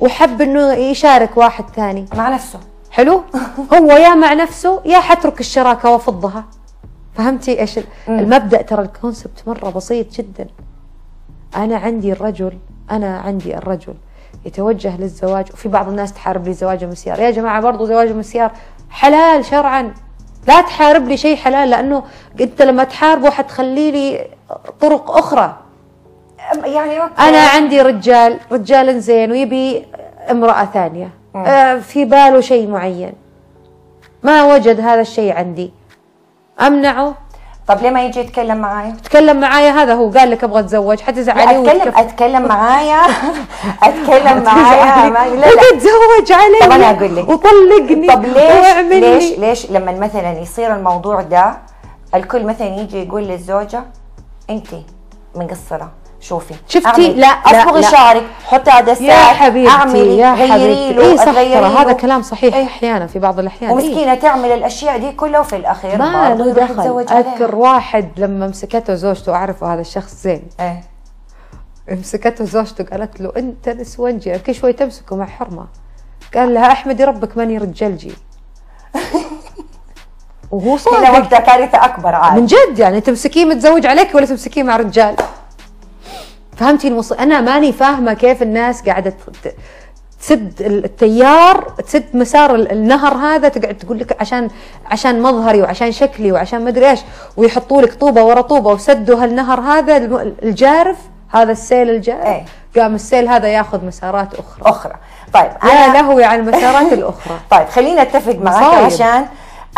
[0.00, 2.06] وحب إنه يشارك واحد ثاني.
[2.14, 2.60] مع نفسه.
[2.94, 3.22] حلو؟
[3.72, 6.44] هو يا مع نفسه يا حترك الشراكة وافضها
[7.14, 7.80] فهمتي إيش.
[8.08, 10.46] المبدأ؟ ترى الكونسبت مرة بسيط جدا.
[11.56, 12.58] أنا عندي الرجل
[12.90, 13.94] أنا عندي الرجل
[14.44, 18.20] يتوجه للزواج وفي بعض الناس تحارب لي زواج من السيار يا جماعة برضو زواج من
[18.20, 18.52] السيار
[18.90, 19.94] حلال شرعا.
[20.48, 22.02] لا تحارب لي شيء حلال لأنه
[22.40, 24.26] أنت لما تحاربه حتخلي لي
[24.80, 25.56] طرق أخرى.
[26.64, 26.98] يعني.
[27.18, 29.86] أنا عندي رجال رجال زين ويبي
[30.30, 31.23] امرأة ثانية.
[31.80, 33.12] في باله شيء معين.
[34.22, 35.72] ما وجد هذا الشيء عندي.
[36.60, 37.14] أمنعه؟
[37.68, 40.10] طب ليه ما يجي يتكلم معايا؟ تكلم معايا هذا هو.
[40.10, 43.00] قال لك أبغى أتزوج حتزعلي اتكلم وتكف- أتكلم معايا؟
[43.82, 45.46] أتكلم معايا؟ لا لا.
[45.46, 46.58] وتتزوج علي.
[46.66, 47.28] طب أنا أقول لك.
[47.28, 48.08] وطلقني.
[48.08, 49.36] طب ليش ليش لي.
[49.36, 51.56] ليش لما مثلا يصير الموضوع ده
[52.14, 53.82] الكل مثلا يجي يقول للزوجة
[54.50, 54.66] انت
[55.34, 55.90] مقصره
[56.24, 57.82] شوفي شفتي؟ لا، أصبغي.
[57.82, 61.92] شعرك حطي عدسات يا حبيبتي أعملي يا حبيبتي له اي صح ترى هذا.
[61.92, 62.64] كلام صحيح إيه.
[62.64, 63.76] أحيانا في بعض الأحيان إيه.
[63.76, 66.98] ومسكينة تعمل الأشياء دي كلها وفي الأخير ما له دخل.
[67.00, 70.84] أذكر واحد لما مسكته زوجته أعرفه هذا الشخص زين إيه
[71.88, 75.66] مسكته زوجته قالت له أنت نسونجي كل شوي تمسكه مع حرمة
[76.34, 78.12] قال لها أحمدي ربك ماني رجالجي
[80.50, 84.76] وهو صادق وقتها كارثه أكبر عاد من جد يعني تمسكيه متزوج عليك ولا تمسكيه مع
[84.76, 85.16] رجال
[86.56, 87.12] فهمتي المص...
[87.12, 89.14] أنا ماني فاهمة كيف الناس قاعدة
[90.20, 94.48] تسد التيار تسد مسار ال- النهر هذا تقعد تقول لك عشان
[94.86, 97.00] عشان مظهري وعشان شكلي وعشان ما أدري إيش
[97.36, 99.96] ويحطوا لك طوبة ورا طوبة وسدوا هالنهر هذا
[100.42, 100.96] الجارف
[101.30, 102.44] هذا السيل الجارف إيه.
[102.76, 104.94] قام السيل هذا ياخذ مسارات أخرى أخرى
[105.34, 108.74] طيب يا أنا لهوي على المسارات الأخرى طيب خلينا أتفق معك.
[108.74, 109.26] عشان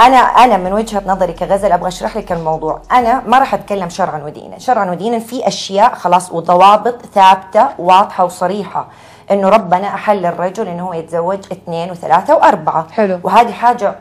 [0.01, 2.81] أنا أنا من وجهة نظري كغزل أبغى أشرح لك الموضوع.
[2.93, 4.59] أنا ما راح أتكلم شرعا ودينا.
[4.59, 8.87] شرعا ودينا في أشياء خلاص وضوابط ثابتة واضحة وصريحة.
[9.31, 12.87] إنه ربنا أحل الرجل إنه هو يتزوج اثنين وثلاثة وأربعة.
[12.93, 13.21] حلو.
[13.23, 13.95] وهذه حاجة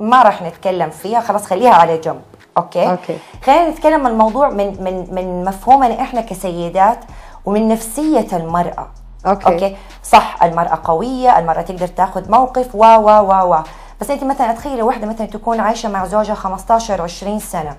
[0.00, 1.20] ما راح نتكلم فيها.
[1.20, 2.20] خلاص خليها على جنب.
[2.58, 3.18] okay؟ okay.
[3.44, 6.98] خلينا نتكلم الموضوع من من من مفهومنا إحنا كسيدات
[7.44, 8.88] ومن نفسية المرأة.
[9.26, 9.46] okay.
[9.46, 13.62] okay؟ صح المرأة قوية المرأة تقدر تاخذ موقف و و و و
[14.00, 17.76] بس انت مثلا تخيلي واحدة مثلا تكون عايشة مع زوجها 15 20 سنة.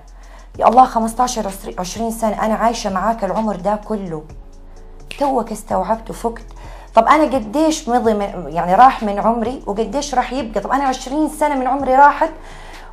[0.59, 4.23] يا الله 15 20 سنة أنا عايشة معاك العمر ده كله.
[5.19, 6.45] توك استوعبت وفكت.
[6.95, 11.29] طب أنا قديش مضي من يعني راح من عمري وقديش راح يبقى؟ طب أنا 20
[11.29, 12.29] سنة من عمري راحت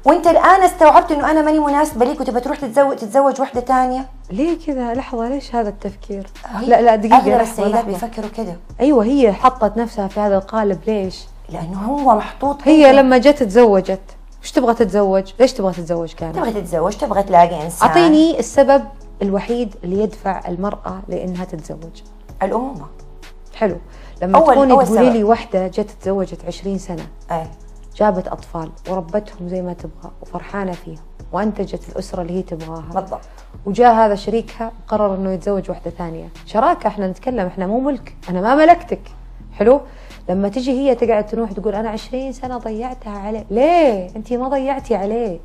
[0.05, 4.59] وأنت الآن استوعبت إنه أنا ماني مناسبة ليك وتبغى تروح تتزوج تتزوج واحدة تانية؟ ليه
[4.67, 6.27] كذا؟ لحظة ليش هذا التفكير؟
[6.61, 7.85] لا لا دقيقة اغلب السيدات.
[7.85, 8.57] بيفكروا كده.
[8.81, 12.93] أيوه هي حطت نفسها في هذا القالب ليش؟ لأنه هو محطوط هي.
[12.93, 14.01] لما جت تزوجت
[14.43, 18.85] إيش تبغى تتزوج؟ ليش تبغى تتزوج كانت؟ تبغى تتزوج تبغى تلاقي إنسان أعطيني السبب
[19.23, 22.03] الوحيد اللي يدفع المرأة لإنها تتزوج.
[22.43, 22.87] الامومه
[23.57, 23.77] حلو
[24.23, 25.11] لما أول- تكوني تقولي.
[25.11, 27.51] لي واحدة جت تزوجت 20 سنة إيه
[27.97, 30.99] جابت أطفال وربتهم زي ما تبغى وفرحانة فيهم
[31.33, 33.21] وأنتجت الأسرة اللي هي تبغاها بالضبط
[33.67, 38.41] وجاء هذا شريكها وقرر إنه يتزوج واحدة ثانية شراكة إحنا نتكلم إحنا مو ملك أنا
[38.41, 39.01] ما ملكتك
[39.53, 39.81] حلو
[40.29, 43.45] لما تجي هي تقعد تروح تقول أنا 20 سنة ضيعتها عليه.
[43.51, 45.41] ليه؟ انت ما ضيعتي عليه.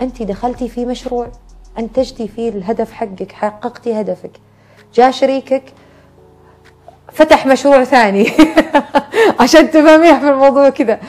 [0.00, 1.28] انت دخلتي في مشروع
[1.78, 4.30] أنتجتي فيه الهدف حقك حققتي هدفك.
[4.94, 5.62] جاء شريكك
[7.12, 8.32] فتح مشروع ثاني
[9.40, 11.00] عشان تفهميها في الموضوع كذا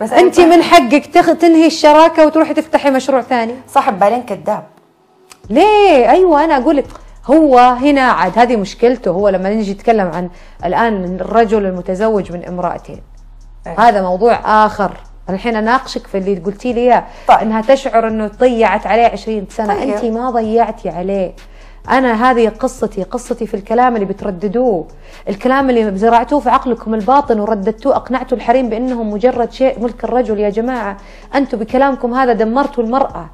[0.00, 1.26] بس انت من حقك تخ...
[1.32, 3.54] تنهي الشراكة وتروحي تفتحي مشروع ثاني.
[3.68, 4.64] صاحب بالين كذاب.
[5.50, 6.86] ليه؟ أيوه أنا أقول لك
[7.30, 10.30] هو هنا عاد هذه مشكلته هو لما نجي نتكلم عن
[10.64, 13.02] الآن الرجل المتزوج من امرأتين.
[13.66, 13.80] إيه.
[13.80, 14.92] هذا موضوع آخر.
[15.28, 17.38] أنا الحين أناقشك في اللي قلتي لي إياه طيب.
[17.38, 19.74] إنها تشعر إنه ضيعت عليه 20 سنة.
[19.74, 19.94] طيب.
[19.94, 21.32] انت ما ضيعتي عليه.
[21.90, 24.86] أنا هذه قصتي قصتي في الكلام اللي بترددوه.
[25.28, 30.40] الكلام اللي زرعتوه في عقلكم الباطن ورددتوه أقنعتوا الحريم بانهم مجرد شيء ملك الرجل.
[30.40, 30.96] يا جماعة
[31.34, 33.30] أنتم بكلامكم هذا دمرتوا المرأة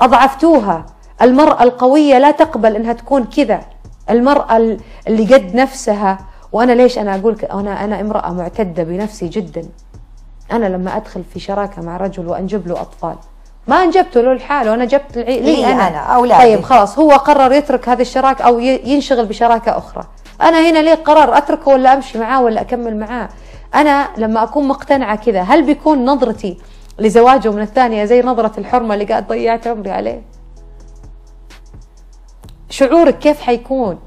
[0.00, 0.86] أضعفتوها.
[1.22, 3.60] المرأة القوية لا تقبل إنها تكون كذا.
[4.10, 6.18] المرأة ال- اللي قد نفسها
[6.52, 9.62] وأنا ليش أنا أقول أنا أنا امرأة معتدة بنفسي جدا.
[10.52, 13.14] أنا لما أدخل في شراكة مع رجل وأنجب له أطفال
[13.68, 15.16] ما أنجبته له لحاله أنا جبت.
[15.18, 16.42] لي لي أنا, أنا، أولادي.
[16.42, 20.04] طيب خلاص هو قرر يترك هذه الشراكة أو ينشغل بشراكة أخرى.
[20.42, 23.28] أنا هنا ليه قرار أتركه ولا أمشي معاه ولا أكمل معاه؟
[23.74, 26.58] أنا لما أكون مقتنعة كذا هل بيكون نظرتي
[26.98, 30.22] لزواجه من الثانية زي نظرة الحرمة اللي قاعد ضيعت عمري عليه؟
[32.78, 33.98] شعورك كيف حيكون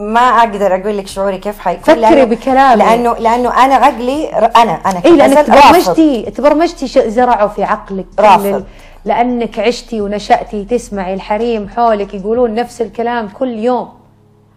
[0.00, 2.76] ما أقدر أقول لك شعوري كيف حيكون فكري لأنه- بكلامي.
[2.84, 5.46] لأنه لأنه أنا عقلي أنا أنا اي لأنك.
[5.46, 8.64] تبرمجتي تبرمجتي زرعوا في عقلك رافض.
[9.04, 13.88] لأنك عشتي ونشأتي تسمعي الحريم حولك يقولون نفس الكلام كل يوم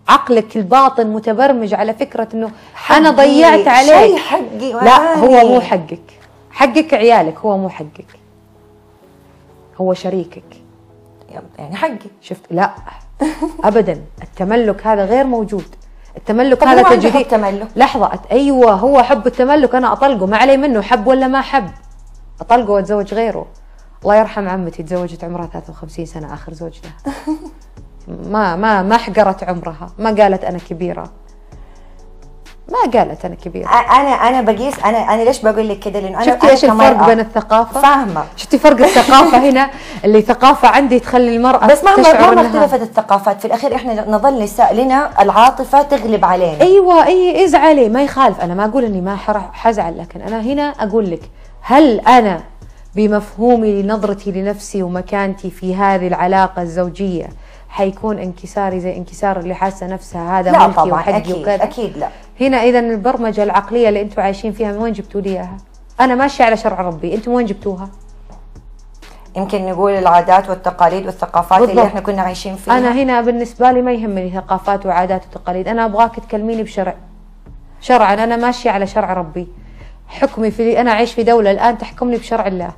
[0.07, 2.51] عقلك الباطن متبرمج على فكرة إنه
[2.91, 5.47] أنا ضيعت عليك شيء حقي لا هو.
[5.47, 6.01] مو حقك
[6.51, 8.05] حقك عيالك هو مو حقك
[9.81, 10.43] هو شريكك
[11.57, 12.09] يعني حقي.
[12.21, 12.71] شفت؟ لا.
[13.63, 14.01] ابدا.
[14.23, 15.75] التملك هذا غير موجود.
[16.17, 17.67] التملك هذا حب تملك.
[17.75, 18.19] لحظة.
[18.31, 19.75] أيوه هو حب التملك.
[19.75, 20.25] أنا أطلقه.
[20.25, 21.69] ما علي منه حب ولا ما حب.
[22.41, 23.45] أطلقه وأتزوج غيره.
[24.03, 24.83] الله يرحم عمتي.
[24.83, 26.33] تزوجت عمرها 53 سنة.
[26.33, 27.15] آخر زوج لها
[28.31, 29.89] ما ما ما حقرت عمرها.
[29.99, 31.11] ما قالت أنا كبيرة.
[32.71, 33.67] ما قالت أنا كبيرة.
[33.69, 37.19] أنا أنا بقيس أنا أنا ليش بقول لك كده؟ لأنه أنا شفتي إيش الفرق بين
[37.19, 38.23] الثقافة؟ فاهمة.
[38.35, 39.69] شفتي فرق الثقافة هنا؟
[40.05, 44.73] اللي ثقافة عندي تخلي المرأة بس مهما مهما اختلفت الثقافات في الأخير إحنا نظل نساء
[44.73, 46.61] لنا العاطفة تغلب علينا.
[46.61, 48.41] أيوه أي ازعلي ما يخالف.
[48.41, 49.17] أنا ما أقول إني ما
[49.53, 51.21] حزعل لكن أنا هنا أقول لك
[51.61, 52.41] هل أنا
[52.95, 57.29] بمفهومي لنظرتي لنفسي ومكانتي في هذه العلاقة الزوجية
[57.69, 61.63] حيكون انكساري زي انكسار اللي حاسة نفسها؟ هذا لا ملكي طبعا وحقي أكيد وكذا.
[61.63, 62.07] أكيد لا.
[62.41, 65.57] هنا اذا البرمجة العقلية اللي أنتم عايشين فيها من وين جبتوا لي إياها؟
[65.99, 67.89] أنا ماشية على شرع ربي، أنتم وين جبتوها؟
[69.37, 71.85] يمكن نقول العادات والتقاليد والثقافات اللي بالضبط.
[71.85, 76.15] إحنا كنا عايشين فيها أنا هنا بالنسبة لي ما يهمني ثقافات وعادات وتقاليد، أنا أبغاك
[76.15, 76.95] تكلميني بشرع.
[77.81, 79.47] شرعا أنا ماشية على شرع ربي.
[80.07, 82.69] حكمي في أنا أعيش في دولة الآن تحكمني بشرع الله.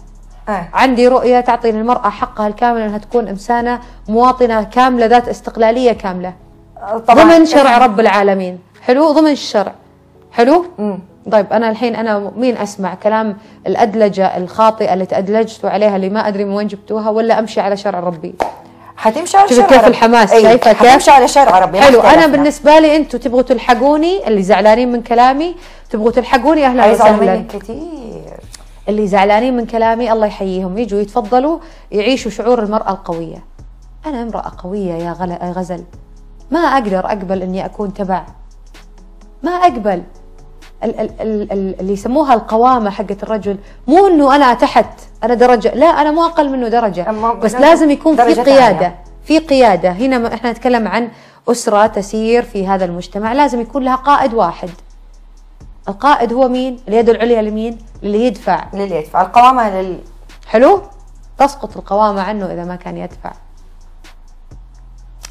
[0.50, 0.68] آه.
[0.74, 3.80] عندي رؤية تعطي للمرأة حقها الكامل أنها تكون إنسانة
[4.10, 6.34] مواطنة كاملة ذات استقلالية كاملة.
[7.08, 9.74] طبعا ضمن شرع رب العالمين حلو ضمن الشرع.
[10.32, 11.00] حلو؟ مم.
[11.32, 16.46] طيب أنا الحين أنا مين أسمع؟ كلام الأدلجة الخاطئة اللي تادلجتوا عليها اللي ما أدري
[16.46, 18.36] من وين جبتوها ولا أمشي على شرع ربي؟
[18.98, 19.88] حتمشي على شرع كيف.
[19.88, 21.82] الحماس، أي، شايفة كيف؟ حتمشي على شرع ربي.
[21.82, 22.28] حلو أنا.
[22.28, 25.56] بالنسبة لي أنتم تبغوا تلحقوني اللي زعلانين من كلامي
[25.90, 27.44] تبغوا تلحقوني أهلا وسهلا.
[27.50, 28.40] كثير
[28.90, 30.78] اللي زعلانين من كلامي الله يحييهم.
[30.78, 31.60] يجوا يتفضلوا
[31.92, 33.44] يعيشوا شعور المرأة القوية.
[34.06, 35.84] أنا امرأة قوية يا غزل.
[36.52, 38.24] ما أقدر أقبل أني أكون تبع
[39.44, 40.04] ما أقبل.
[40.84, 44.86] ال- ال- ال- ال- اللي يسموها القوامة حقت الرجل مو أنه أنا تحت
[45.24, 47.10] أنا درجة لا أنا مو أقل منه درجة.
[47.10, 49.00] أما بس لازم يكون في ثانية.
[49.24, 49.92] في قيادة.
[49.92, 51.10] هنا ما- إحنا نتكلم عن
[51.48, 53.34] أسرة تسير في هذا المجتمع.
[53.34, 54.70] لازم يكون لها قائد واحد.
[55.90, 58.66] القائد هو مين؟ اليد العليا لمين؟ اللي يدفع.
[58.74, 59.22] للي يدفع.
[59.22, 60.00] القوامة لل
[60.48, 60.82] حلو؟
[61.38, 63.32] تسقط القوامة عنه إذا ما كان يدفع.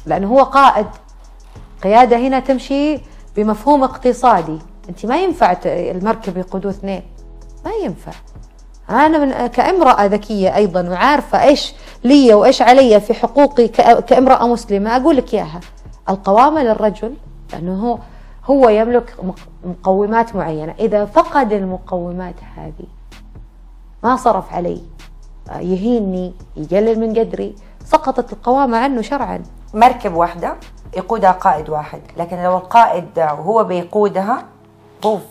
[0.05, 0.87] لأنه هو قائد.
[1.83, 2.99] قيادة هنا تمشي
[3.43, 4.59] بمفهوم اقتصادي.
[4.89, 7.01] أنت ما ينفع المركب يقودوه اثنين.
[7.65, 8.11] ما ينفع.
[8.89, 11.73] أنا من كامرأة ذكية أيضا وعارفة إيش
[12.03, 15.59] لي وإيش علي في حقوقي ك- كامرأة مسلمة أقول لك إياها.
[16.09, 17.13] القوامة للرجل
[17.53, 17.97] لأنه هو
[18.45, 20.73] هو يملك مق- مقومات معينة.
[20.79, 22.87] إذا فقد المقومات هذه
[24.03, 24.81] ما صرف علي.
[25.59, 27.55] يهيني يقلل من قدري.
[27.85, 29.43] سقطت القوامة عنه شرعا.
[29.73, 30.55] مركب واحدة
[30.97, 34.43] يقودها قائد واحد لكن لو القائد وهو بيقودها
[35.03, 35.21] بوف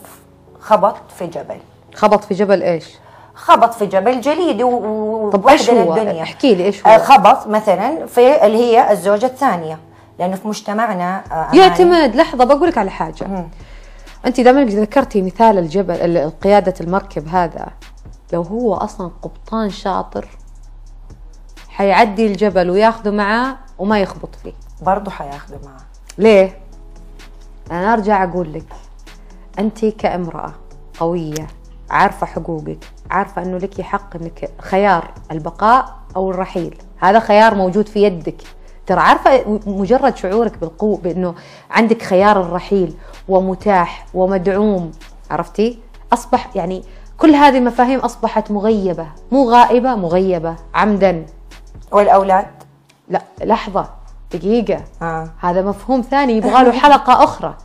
[0.59, 1.57] خبط في جبل
[1.95, 2.85] خبط في جبل إيش؟
[3.33, 7.47] خبط في جبل جليدي و- طب إيش هو؟ الدنيا احكي لي إيش آه، هو؟ خبط
[7.47, 9.79] مثلا في اللي هي الزوجة الثانية
[10.19, 11.55] لأنه في مجتمعنا آه،.
[11.55, 13.45] يعتمد لحظة بقول لك على حاجة.
[14.25, 17.67] أنت دائما ذكرتي مثال الجبل ال- قيادة المركب هذا
[18.33, 20.27] لو هو أصلا قبطان شاطر
[21.69, 25.81] حيعدي الجبل وياخذه معاه وما يخبط فيه برضه حياخذوا معه.
[26.17, 26.57] ليه؟
[27.71, 28.73] أنا أرجع أقول لك
[29.59, 30.53] أنت كامرأة
[30.99, 31.47] قوية
[31.89, 32.79] عارفة حقوقك
[33.11, 36.77] عارفة أنه لك حق أنك خيار البقاء أو الرحيل.
[36.97, 38.41] هذا خيار موجود في يدك.
[38.85, 41.35] ترى عارفة مجرد شعورك بالقوة بأنه
[41.71, 42.95] عندك خيار الرحيل
[43.27, 44.91] ومتاح ومدعوم
[45.31, 45.79] عرفتي؟
[46.13, 46.83] أصبح يعني
[47.17, 51.25] كل هذه المفاهيم أصبحت مغيبة مو غائبة مغيبة عمدا.
[51.91, 52.58] والأولاد؟
[53.09, 53.89] لا لحظة
[54.33, 54.83] دقيقة.
[55.01, 55.29] آه.
[55.39, 57.57] هذا مفهوم ثاني يبغى له حلقة أخرى.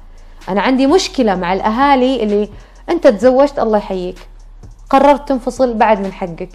[0.48, 2.48] أنا عندي مشكلة مع الأهالي اللي
[2.90, 4.18] أنت تزوجت الله يحييك.
[4.90, 6.48] قررت تنفصل بعد من حقك.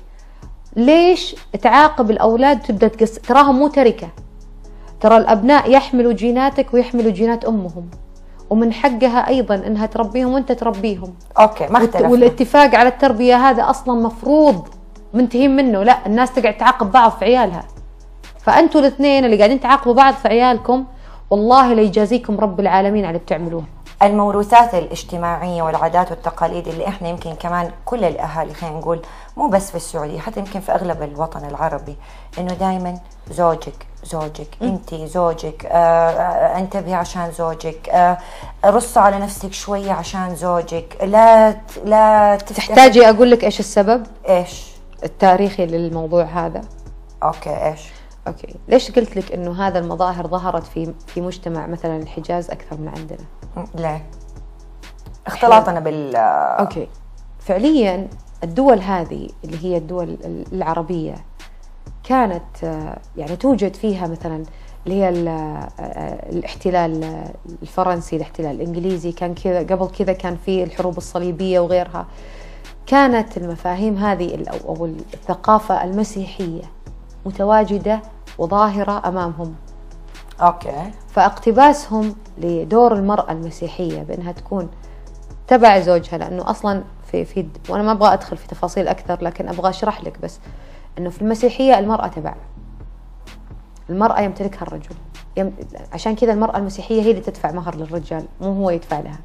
[0.76, 4.08] ليش تعاقب الأولاد تبدأ تقص؟ تراهم مو تركة.
[5.02, 7.90] ترى الأبناء يحملوا جيناتك ويحملوا جينات أمهم.
[8.50, 11.14] ومن حقها أيضا أنها تربيهم وأنت تربيهم.
[11.40, 12.08] أوكي ما اختلفنا.
[12.08, 14.68] والاتفاق على التربية هذا أصلا مفروض
[15.14, 15.84] منتهين منه.
[15.84, 17.64] لا الناس تقعد تعاقب بعض في عيالها.
[18.42, 20.86] فأنتوا الاثنين اللي قاعدين تعاقبوا بعض في عيالكم
[21.30, 23.64] والله ليجازيكم رب العالمين على اللي بتعملوه.
[24.04, 29.02] الموروثات الاجتماعية والعادات والتقاليد اللي إحنا يمكن كمان كل الأهالي خلينا نقول
[29.38, 31.96] مو بس في السعودية حتى يمكن في أغلب الوطن العربي
[32.38, 32.98] إنه دائما
[33.32, 35.76] زوجك زوجك انت زوجك آه
[36.10, 38.18] آه، انتبهي عشان زوجك آه
[38.66, 44.68] رص على نفسك شوية عشان زوجك لا لا تحتاجي أقول لك إيش السبب؟ إيش؟
[45.04, 46.62] التاريخي للموضوع هذا.
[47.24, 47.80] okay إيش؟
[48.30, 48.56] okay.
[48.68, 53.26] ليش قلت لك إنه هذا المظاهر ظهرت في في مجتمع مثلا الحجاز أكثر من عندنا؟
[53.76, 54.06] ليه
[55.28, 56.20] اختلاطنا بال آه،
[56.60, 56.88] okay.
[57.40, 58.08] فعليا
[58.44, 60.18] الدول هذه اللي هي الدول
[60.54, 61.16] العربية
[62.04, 64.44] كانت آه، يعني توجد فيها مثلا
[64.86, 67.24] اللي هي ال- آه، الاحتلال
[67.62, 72.08] الفرنسي الاحتلال الإنجليزي كان كذا قبل كذا كان في الحروب الصليبية وغيرها.
[72.88, 76.62] كانت المفاهيم هذه أو الثقافة المسيحية
[77.26, 78.02] متواجدة
[78.38, 79.56] وظاهرة أمامهم.
[80.42, 80.92] أوكي.
[81.08, 84.70] فاقتباسهم لدور المرأة المسيحية بأنها تكون
[85.48, 89.70] تبع زوجها لأنه أصلا في في وأنا ما أبغى أدخل في تفاصيل أكثر لكن أبغى
[89.70, 90.40] أشرح لك بس
[90.98, 92.36] أنه في المسيحية المرأة تبع.
[93.90, 94.96] المرأة يمتلكها الرجل.
[95.38, 95.54] يم...
[95.94, 99.20] عشان كذا المرأة المسيحية هي اللي تدفع مهر للرجال مو هو يدفع لها.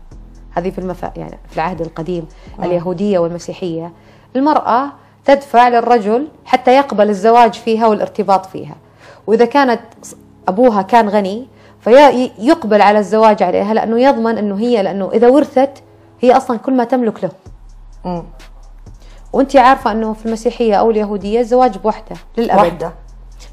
[0.51, 1.13] هذه في المفا...
[1.17, 2.27] يعني في العهد القديم
[2.63, 3.93] اليهودية والمسيحية.
[4.37, 4.93] المرأة
[5.25, 8.75] تدفع للرجل حتى يقبل الزواج فيها والارتباط فيها.
[9.27, 9.81] وإذا كانت
[10.49, 11.47] أبوها كان غني
[11.81, 15.83] فيقبل على الزواج عليها لأنه يضمن إنه هي لأنه إذا ورثت
[16.21, 17.31] هي أصلا كل ما تملك له.
[19.33, 22.61] وأنت عارفة إنه في المسيحية أو اليهودية الزواج بوحدة للأبد.
[22.61, 22.93] وحده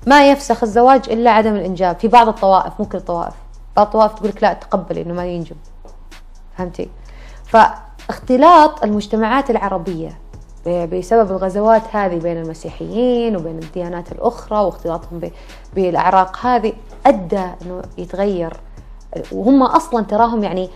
[0.08, 2.00] ما يفسخ الزواج إلا عدم الإنجاب.
[2.00, 3.34] في بعض الطوائف مو كل الطوائف.
[3.78, 5.56] بعض الطوائف تقول لك لا تقبلي إنه ما ينجب.
[6.58, 6.90] فهمتي؟
[7.46, 10.31] فاختلاط المجتمعات العربية ب-
[10.68, 15.32] بسبب الغزوات هذه بين المسيحيين وبين الديانات الأخرى واختلاطهم ب-
[15.76, 16.74] بالاعراق هذه
[17.06, 18.54] أدى إنه يتغير.
[19.32, 20.70] وهم أصلا تراهم يعني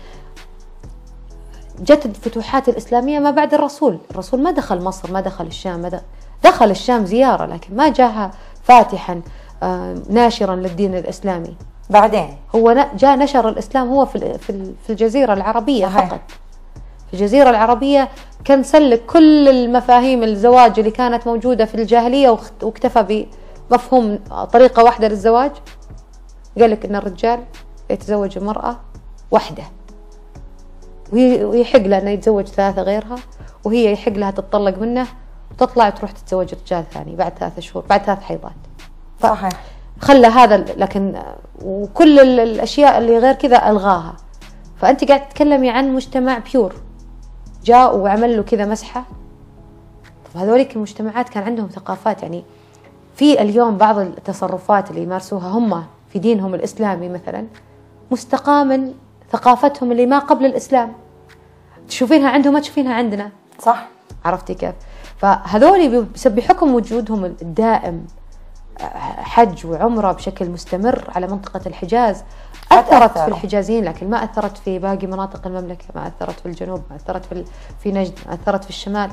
[1.80, 3.98] جت الفتوحات الإسلامية ما بعد الرسول.
[4.10, 6.02] الرسول ما دخل مصر ما دخل الشام ما دخل,
[6.44, 8.30] دخل الشام زيارة لكن ما جاها
[8.62, 9.20] فاتحا
[9.62, 11.56] آه، ناشرا للدين الإسلامي.
[11.90, 15.86] بعدين؟ هو جاء نشر الإسلام هو في ال- في ال- في الجزيرة العربية.
[15.86, 16.20] فقط.
[17.16, 18.08] الجزيرة العربية
[18.44, 23.26] كان سلك كل المفاهيم الزواج اللي كانت موجودة في الجاهلية واكتفى
[23.70, 24.18] بمفهوم
[24.52, 25.50] طريقة واحدة للزواج.
[26.60, 27.40] قال لك إن الرجال
[27.90, 28.76] يتزوج المرأة
[29.30, 29.62] واحدة
[31.12, 33.16] ويحق له إنه يتزوج ثلاثة غيرها
[33.64, 35.06] وهي يحق لها تتطلق منه
[35.50, 38.52] وتطلع تروح تتزوج رجال ثاني بعد ثلاثة شهور بعد ثلاث حيضات.
[39.22, 39.52] صحيح.
[40.00, 41.22] خلى هذا لكن
[41.64, 44.16] وكل ال- الأشياء اللي غير كذا ألغاها.
[44.80, 46.74] فأنت قاعد تتكلمي عن مجتمع بيور
[47.66, 49.04] جاء وعمل له كذا مسحة.
[50.24, 52.44] طب هذوليك المجتمعات كان عندهم ثقافات يعني
[53.16, 57.46] في اليوم بعض التصرفات اللي يمارسوها هم في دينهم الإسلامي مثلا
[58.10, 58.92] مستقاه من
[59.32, 60.92] ثقافتهم اللي ما قبل الإسلام.
[61.88, 63.30] تشوفينها عندهم ما تشوفينها عندنا.
[63.58, 63.88] صح.
[64.24, 64.74] عرفتي كيف؟
[65.18, 68.06] فهذول بحكم وجودهم الدائم.
[69.18, 72.24] حج وعمرة بشكل مستمر على منطقة الحجاز
[72.72, 73.28] أثرت في.
[73.28, 77.44] الحجازيين لكن ما أثرت في باقي مناطق المملكة ما أثرت في الجنوب ما أثرت في,
[77.82, 79.10] في نجد ما أثرت في الشمال.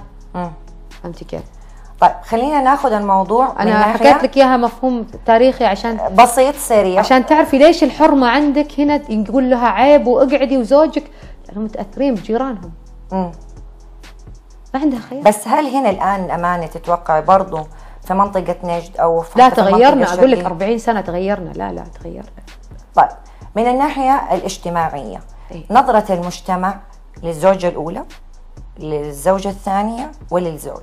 [1.04, 1.44] فهمتي كيف؟
[2.00, 7.58] طيب خلينا ناخذ الموضوع ناحية حكيت لك إياها مفهوم تاريخي عشان بسيط سريع عشان تعرفي
[7.58, 11.04] ليش الحرمة عندك هنا يقول لها عيب واقعدي وزوجك
[11.48, 12.72] لأنهم متأثرين بجيرانهم
[13.12, 13.32] مم.
[14.74, 17.60] ما عندها خيار بس هل هنا الآن امانه تتوقعي برضو
[18.08, 20.14] في منطقة نجد أو في لا تغيرنا.
[20.14, 21.50] أقول لك الشرقية؟ 40 سنة تغيرنا.
[21.50, 22.32] لا لا تغيرنا.
[22.96, 23.08] طيب.
[23.56, 25.20] من الناحية الاجتماعية
[25.52, 25.64] إيه.
[25.72, 26.80] نظرة المجتمع
[27.24, 28.04] للزوجة الأولى
[28.80, 30.82] للزوجة الثانية وللزوج.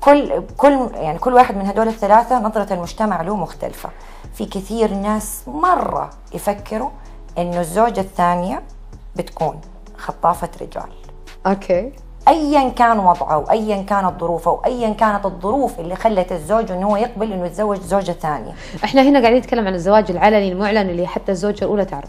[0.00, 3.88] كل كل يعني كل واحد من هدول الثلاثة نظرة المجتمع له مختلفة.
[4.34, 6.90] في كثير ناس مرة يفكروا
[7.38, 8.62] إنه الزوجة الثانية
[9.16, 9.60] بتكون
[9.96, 10.92] خطافة رجال.
[11.46, 11.92] أوكي.
[12.28, 17.32] ايا كان وضعه وايا كانت ظروفه وايا كانت الظروف اللي خلت الزوج إنه هو يقبل
[17.32, 18.52] إنه يتزوج زوجة ثانية.
[18.84, 22.08] إحنا هنا قاعدين نتكلم عن الزواج العلني المعلن اللي حتى الزوجة الأولى تعرفه.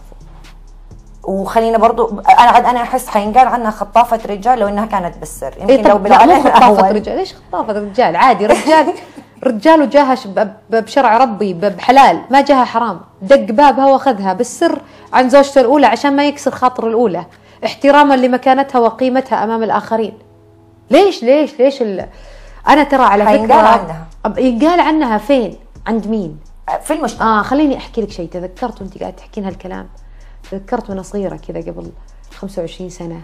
[1.24, 5.54] وخلينا برضو أنا عاد أنا أحس حينقال عنها خطافة رجال لو إنها كانت بالسر.
[5.60, 6.96] يمكن إيه لو بالعلن خطافة أول.
[6.96, 8.94] رجال؟ ليش خطافة رجال؟ عادي رجال
[9.44, 10.16] رجال وجاها
[10.70, 13.00] بشرع ربي بحلال ما جاها حرام.
[13.22, 14.80] دق بابها وأخذها بالسر
[15.12, 17.24] عن زوجته الأولى عشان ما يكسر خاطر الأولى.
[17.64, 20.18] احتراما لمكانتها وقيمتها أمام الآخرين.
[20.90, 22.08] ليش ليش ليش ال...
[22.68, 24.06] أنا ترى على حينقال فكرة عنها.
[24.38, 25.56] ينقال عنها فين؟
[25.86, 26.38] عند مين؟
[26.82, 27.40] في المجتمع.
[27.40, 28.28] آه خليني أحكي لك شيء.
[28.28, 29.88] تذكرت وأنت قاعد تحكين هالكلام؟
[30.50, 31.90] تذكرت وأنا صغيرة كذا قبل
[32.34, 33.20] 25 سنة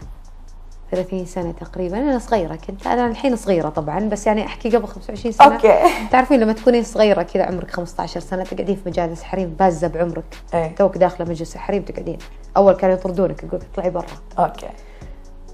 [0.91, 1.99] 30 سنة تقريبا.
[1.99, 2.86] أنا صغيرة كنت.
[2.86, 5.55] أنا الحين صغيرة طبعا بس يعني أحكي قبل 25 سنة.
[5.55, 5.74] أوكي.
[6.12, 10.24] تعرفين لما تكونين صغيرة كذا عمرك 15 سنة تقعدين في مجالس حريم بازه بعمرك.
[10.55, 10.74] إيه.
[10.74, 12.18] توك داخله مجلس حريم تقعدين.
[12.57, 14.07] أول كانوا يطردونك يقولك اطلعي برا.
[14.39, 14.68] okay.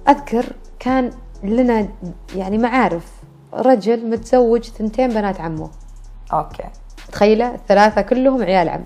[0.09, 0.45] أذكر
[0.78, 1.11] كان
[1.42, 1.88] لنا
[2.36, 3.12] يعني معارف.
[3.55, 5.70] رجل متزوج ثنتين بنات عمه.
[6.33, 6.64] okay.
[7.12, 8.82] تخيله؟ الثلاثة كلهم عيال عم.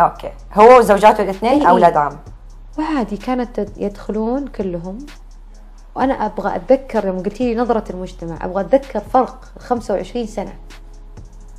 [0.00, 0.30] okay.
[0.54, 1.70] هو وزوجاته الاثنين إيه.
[1.70, 2.16] أولاد عم.
[2.78, 4.98] وعادي كانت يدخلون كلهم.
[5.94, 10.52] وأنا أبغى أتذكر يوم قلتي لي نظرة المجتمع أبغى أتذكر فرق 25 سنة.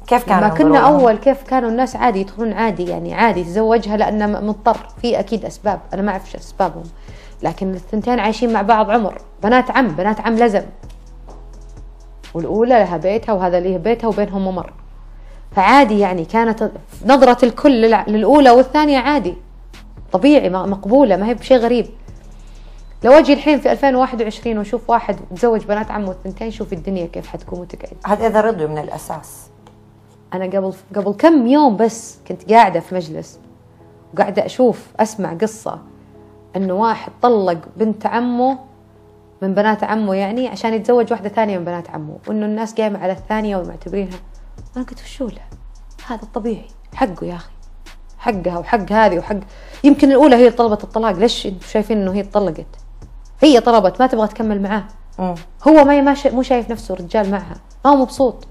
[0.08, 4.26] كيف كان لما كنا أول كيف كانوا الناس عادي يدخلون عادي يعني عادي يتزوجها لأنه
[4.26, 4.78] مضطر.
[5.02, 5.80] في أكيد أسباب.
[5.94, 6.84] أنا ما أعرف أسبابهم.
[7.44, 9.18] لكن الثنتين عايشين مع بعض عمر.
[9.44, 10.64] بنات عم بنات عم لزم.
[12.34, 14.74] والأولى لها بيتها وهذا ليه بيتها وبينهم ممر.
[15.56, 16.72] فعادي يعني كانت
[17.06, 19.36] نظرة الكل للأولى والثانية عادي.
[20.12, 21.88] طبيعي مقبولة ما هي بشيء غريب.
[23.04, 27.60] لو أجي الحين في 2021 وأشوف واحد متزوج بنات عمه الثنتين شوف الدنيا كيف حتكون
[27.60, 27.98] وتقعد.
[28.06, 29.50] هذا إذا رضوا من الأساس.
[30.36, 33.40] أنا قبل قبل كم يوم بس كنت قاعدة في مجلس
[34.14, 35.80] وقاعدة أشوف أسمع قصة
[36.56, 38.60] إنه واحد طلق بنت عمه
[39.42, 43.14] من بنات عمه يعني عشان يتزوج واحدة ثانية من بنات عمه وإنه الناس قايمة على
[43.14, 44.20] الثانية ومعتبرينها.
[44.78, 45.42] أنا قلت وشو له؟
[46.08, 47.52] هذا الطبيعي حقه يا أخي
[48.18, 49.38] حقها وحق هذه وحق
[49.84, 52.66] يمكن الأولى هي اللي طلبت الطلاق ليش أنتم شايفين إنه هي طلقت؟
[53.42, 54.84] هي طلبت ما تبغى تكمل معاه.
[55.20, 55.36] مم.
[55.68, 57.56] هو ما مو شايف نفسه رجال معها
[57.86, 58.48] ما هو مبسوط.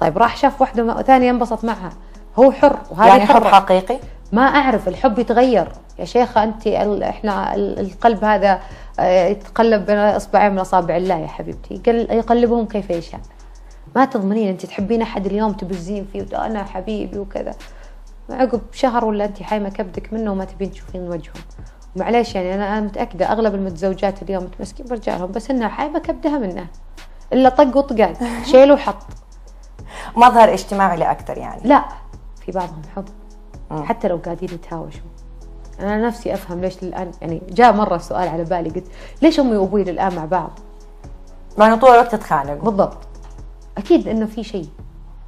[0.00, 1.90] طيب راح شاف واحدة ثانية انبسط معها.
[2.38, 3.48] هو حر وهذه يعني حرة.
[3.48, 3.98] حقيقي؟
[4.32, 5.68] ما أعرف الحب يتغير.
[5.98, 8.60] يا شيخة أنت ال- إحنا ال- القلب هذا
[9.00, 11.74] آه، يتقلب بين أصبعين من أصابع الله يا حبيبتي.
[11.74, 13.20] يقل- يقلبهم كيف يشاء.
[13.96, 17.54] ما تضمنين أنت تحبين أحد اليوم تبزين فيه وت- أنا حبيبي وكذا.
[18.30, 21.34] عقب شهر ولا أنت حايمة كبدك منه وما تبين تشوفين وجههم
[21.96, 26.66] معليش يعني أنا أنا متأكدة أغلب المتزوجات اليوم متمسكين برجالهم بس إنها حايمة كبدها منه.
[27.32, 28.14] إلا طق وطقان
[28.52, 28.96] شيل وحط.
[30.16, 31.60] مظهر اجتماعي لا أكثر يعني.
[31.64, 31.84] لا
[32.46, 33.04] في بعضهم حب.
[33.84, 35.00] حتى لو قاعدين يتهاوشوا.
[35.80, 38.86] أنا نفسي أفهم ليش الآن يعني جاء مرة سؤال على بالي قلت
[39.22, 40.50] ليش أمي وأبوي الان مع بعض؟
[41.58, 42.64] لأنه طول الوقت تتخانقوا.
[42.64, 42.98] بالضبط.
[43.78, 44.68] أكيد انه في شيء.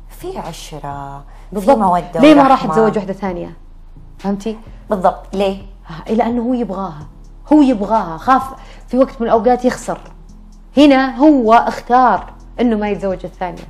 [0.09, 1.79] في عشرة في بالضبط.
[1.79, 2.64] مودة ليه ما راح.
[2.64, 3.57] يتزوج واحدة ثانية؟
[4.19, 4.59] فهمتي؟
[4.91, 5.35] بالضبط.
[5.35, 5.62] ليه؟
[6.09, 7.07] آه، لأنه هو يبغاها.
[7.53, 8.17] هو يبغاها.
[8.17, 8.43] خاف
[8.89, 9.99] في وقت من الأوقات يخسر.
[10.77, 13.62] هنا هو اختار إنه ما يتزوج الثانية.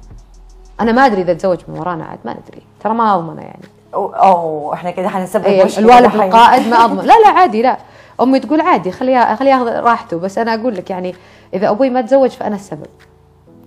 [0.80, 2.62] أنا ما أدري إذا تزوج من ورانا عاد ما ندري.
[2.80, 3.64] ترى ما أضمنه يعني.
[3.94, 6.22] أو, أو إحنا كده حنسبب أي مشكلة الوالد دحين.
[6.22, 7.04] القائد ما أضمن.
[7.10, 7.78] لا لا عادي لا.
[8.20, 10.18] أمي تقول عادي خليها خليها ياخذ راحته.
[10.18, 11.14] بس أنا أقول لك يعني
[11.54, 12.86] إذا أبوي ما تزوج فأنا السبب.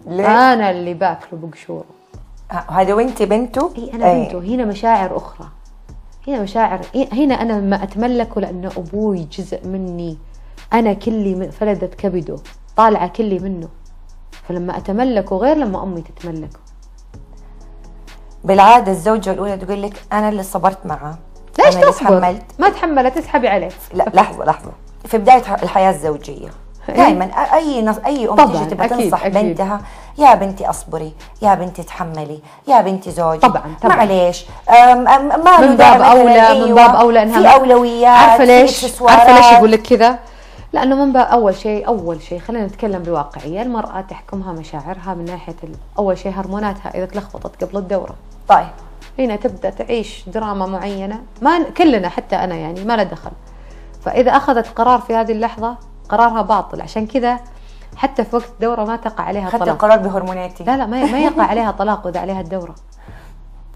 [0.08, 1.86] ليه؟ أنا اللي باكله بقشوره
[2.70, 4.40] هذا وانت بنته؟ إي أنا بنته.
[4.40, 5.48] هنا مشاعر أخرى.
[6.28, 6.80] هنا مشاعر.
[7.14, 10.18] هنا أنا ما اتملكه لأنه أبوي جزء مني.
[10.74, 12.36] أنا كلي من فلذة كبده.
[12.78, 13.68] طالعة كلي منه.
[14.48, 16.60] فلما أتملكه غير لما أمي تتملكه.
[18.44, 21.16] بالعادة الزوجة الأولى تقول لك أنا اللي صبرت معاه.
[21.60, 22.44] ليش اللي تصبر؟ تحملت.
[22.60, 23.70] ما تحملت تسحبي عليه.
[23.94, 24.72] لا لحظة لحظة.
[25.06, 26.50] في بداية الحياة الزوجية.
[26.88, 29.34] دائما أي نص أي أم تيجي تبغى تنصح أكيد.
[29.34, 29.82] بنتها
[30.18, 33.40] يا بنتي أصبري يا بنتي تحملي يا بنتي زوجي.
[33.40, 33.96] طبعاً، طبعاً.
[33.96, 34.46] معليش.
[34.70, 39.02] ما من باب اولى من أيوة، باب اولى إنها في أولويات عارفة ليش.
[39.02, 40.20] عارفة ليش يقول لك كذا؟
[40.74, 45.56] لأنه من باب أول شيء أول شيء خلينا نتكلم بواقعيه المرأة تحكمها مشاعرها من ناحية
[45.98, 48.16] أول شيء هرموناتها إذا تلخبطت قبل الدورة.
[48.48, 48.68] طيب
[49.20, 53.32] هنا تبدأ تعيش دراما معينة ما كلنا حتى أنا يعني ما له دخل.
[54.02, 55.76] فإذا أخذت قرار في هذه اللحظة
[56.10, 56.82] قرارها باطل.
[56.82, 57.40] عشان كذا
[57.96, 59.70] حتى في وقت الدورة ما تقع عليها أخذت طلاق.
[59.70, 60.64] القرار بهرموناتي.
[60.64, 62.76] لا لا ما ما يقع عليها طلاق واذا عليها الدورة.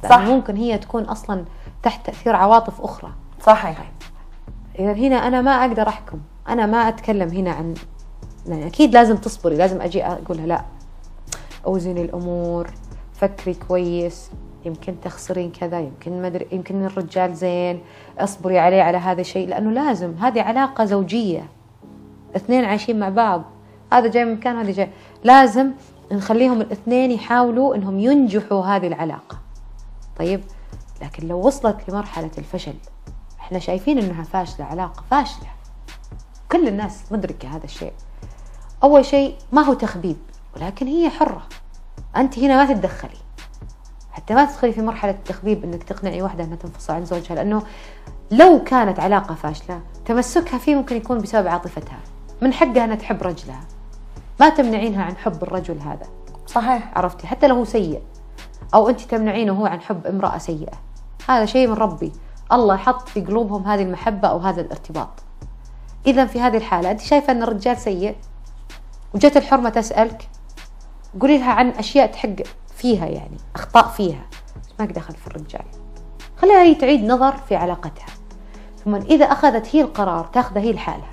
[0.10, 0.20] صح.
[0.20, 1.46] ممكن هي تكون أصلا
[1.84, 3.12] تحت تأثير عواطف أخرى.
[3.46, 3.78] صحيح.
[4.80, 6.20] اذا هنا أنا ما أقدر أحكم.
[6.50, 7.74] أنا ما أتكلم هنا عن
[8.48, 10.62] يعني أكيد لازم تصبري لازم أجي اقولها لا
[11.66, 12.68] أوزني الأمور
[13.14, 14.30] فكري كويس
[14.66, 17.82] يمكن تخسرين كذا يمكن ما أدري يمكن الرجال زين
[18.20, 20.14] اصبري عليه على هذا الشيء لأنه لازم.
[20.14, 21.46] هذه علاقة زوجية.
[22.36, 23.44] اثنين عايشين مع بعض.
[23.94, 24.90] هذا جاي من مكان هذا جاي.
[25.24, 25.72] لازم
[26.12, 29.38] نخليهم الاثنين يحاولوا إنهم ينجحوا هذه العلاقة.
[30.20, 30.42] طيب
[31.02, 32.74] لكن لو وصلت لمرحلة الفشل
[33.40, 35.48] إحنا شايفين إنها فاشلة علاقة فاشلة.
[36.54, 37.94] كل الناس مدركه هذا الشيء.
[38.84, 40.18] أول شيء ما هو تخبيب
[40.56, 41.42] ولكن هي حرة.
[42.16, 43.18] أنت هنا ما تتدخلي.
[44.12, 47.64] حتى ما تدخلي في مرحلة التخبيب إنك تقنعي واحدة أنها تنفصل عن زوجها لأنه
[48.32, 52.00] لو كانت علاقة فاشلة تمسكها فيه ممكن يكون بسبب عاطفتها.
[52.42, 53.64] من حقها أنها تحب رجلها.
[54.40, 56.08] ما تمنعينها عن حب الرجل هذا.
[56.48, 56.98] صحيح.
[56.98, 58.02] عرفتي؟ حتى لو هو سيء.
[58.74, 60.78] أو أنت تمنعينه هو عن حب امرأة سيئة.
[61.30, 62.12] هذا شيء من ربي.
[62.52, 65.23] الله حط في قلوبهم هذه المحبة أو هذا الارتباط.
[66.08, 68.16] اذا في هذه الحالة أنت شايفة أن الرجال سيء؟
[69.14, 70.30] وجت الحرمة تسألك؟
[71.22, 72.36] قولي لها عن أشياء تحق
[72.76, 74.26] فيها يعني أخطاء فيها.
[74.80, 75.66] ما دخل في الرجال.
[76.38, 78.06] خليها هي تعيد نظر في علاقتها.
[78.86, 81.10] ثم إذا أخذت هي القرار تاخذه هي لحالها.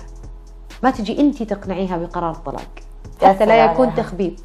[0.83, 2.79] ما تجي أنت تقنعيها بقرار الطلاق
[3.23, 3.95] حتى لا يكون.
[3.95, 4.39] تخبيب.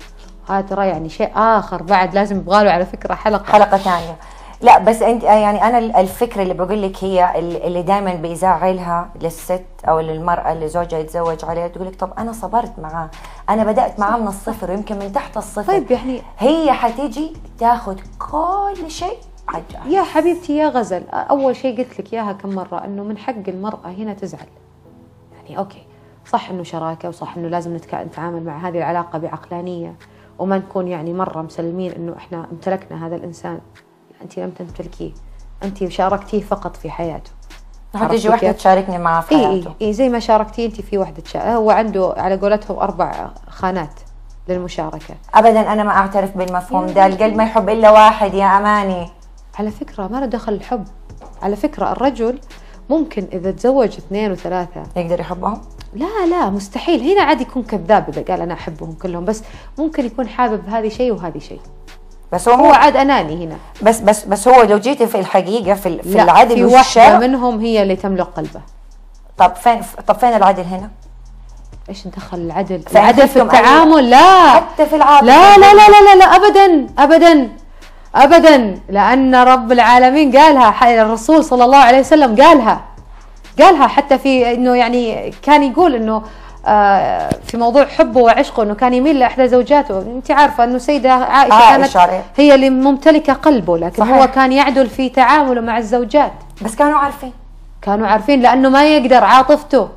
[0.49, 3.53] هذا ترى يعني شيء آخر بعد لازم يبغى له على فكرة حلقة.
[3.53, 4.17] حلقة ثانية.
[4.61, 10.01] لا بس أنت يعني أنا الفكرة اللي بقول لك هي اللي دائما بيزعلها للست أو
[10.01, 13.11] للمرأة اللي زوجها يتزوج عليها تقول لك طب أنا صبرت معاه
[13.51, 15.73] أنا بدأت معاه من الصفر ويمكن من تحت الصفر.
[15.73, 17.97] طيب يعني هي حتيجي تاخذ
[18.31, 23.03] كل شيء حاجة يا حبيبتي يا غزل أول شيء قلت لك إياها كم مرة؟ إنه
[23.03, 24.47] من حق المرأة هنا تزعل.
[25.37, 25.87] يعني أوكي
[26.27, 29.95] صح إنه شراكة وصح إنه لازم نتعامل مع هذه العلاقة بعقلانية
[30.39, 33.61] وما نكون يعني مرة مسلمين إنه إحنا امتلكنا هذا الإنسان.
[34.23, 35.11] أنت لم تمتلكيه
[35.63, 37.31] أنت شاركتيه فقط في حياته.
[37.95, 41.23] عرفتي واحدة كيف؟ تشاركني معاه في حياته إي إي زي ما شاركتي أنت في وحدة
[41.27, 41.55] شا...
[41.55, 44.01] هو عنده على قولتهم أربع خانات
[44.49, 45.15] للمشاركة.
[45.35, 47.07] ابدا أنا ما أعترف بالمفهوم ده.
[47.07, 49.11] القلب ما يحب إلا واحد يا أماني.
[49.59, 50.85] على فكرة ما له دخل الحب.
[51.43, 52.39] على فكرة الرجل
[52.91, 55.61] ممكن إذا تزوج اثنين وثلاثة يقدر يحبهم؟
[55.95, 57.01] لا لا مستحيل.
[57.13, 59.43] هنا عاد يكون كذاب إذا قال أنا أحبهم كلهم بس
[59.79, 61.61] ممكن يكون حابب هذه شيء وهذه شيء.
[62.33, 63.57] بس هو, هو عاد أناني هنا.
[63.83, 67.83] بس بس بس هو لو جيتي في الحقيقة في, في العدل في واحدة منهم هي
[67.83, 68.61] اللي تملك قلبه.
[69.39, 70.91] طب فين طب فين العدل هنا؟
[71.89, 74.51] إيش دخل العدل؟ العدل في التعامل لا.
[74.51, 75.27] حتى في العاطفة.
[75.27, 77.51] لا لا لا لا لا, ابدا ابدا
[78.15, 78.81] ابدا.
[78.89, 82.81] لأن رب العالمين قالها الرسول صلى الله عليه وسلم قالها
[83.59, 86.23] قالها حتى في إنه يعني كان يقول إنه
[87.47, 89.99] في موضوع حبه وعشقه إنه كان يميل لأحدى زوجاته.
[89.99, 94.17] انت عارفة إنه سيدة عائشة, عائشة كانت هي اللي ممتلكة قلبه لكن صحيح.
[94.17, 96.33] هو كان يعدل في تعامله مع الزوجات.
[96.63, 97.33] بس كانوا عارفين.
[97.83, 99.89] كانوا عارفين لأنه ما يقدر عاطفته.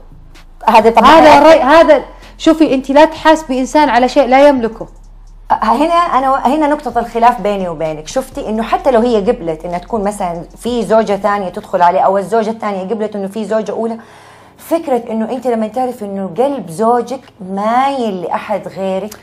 [0.68, 2.02] هذا طبعا هذا الري هذا
[2.38, 4.88] شوفي انت لا تحاسبي انسان على شيء لا يملكه.
[5.52, 10.04] هنا أنا هنا نقطة الخلاف بيني وبينك، شفتي إنه حتى لو هي قبلت إنها تكون
[10.04, 13.98] مثلا في زوجة ثانية تدخل عليه أو الزوجة الثانية قبلت إنه في زوجة أولى
[14.60, 19.20] فكرة إنه أنت لما تعرف إنه قلب زوجك مايل لأحد غيرك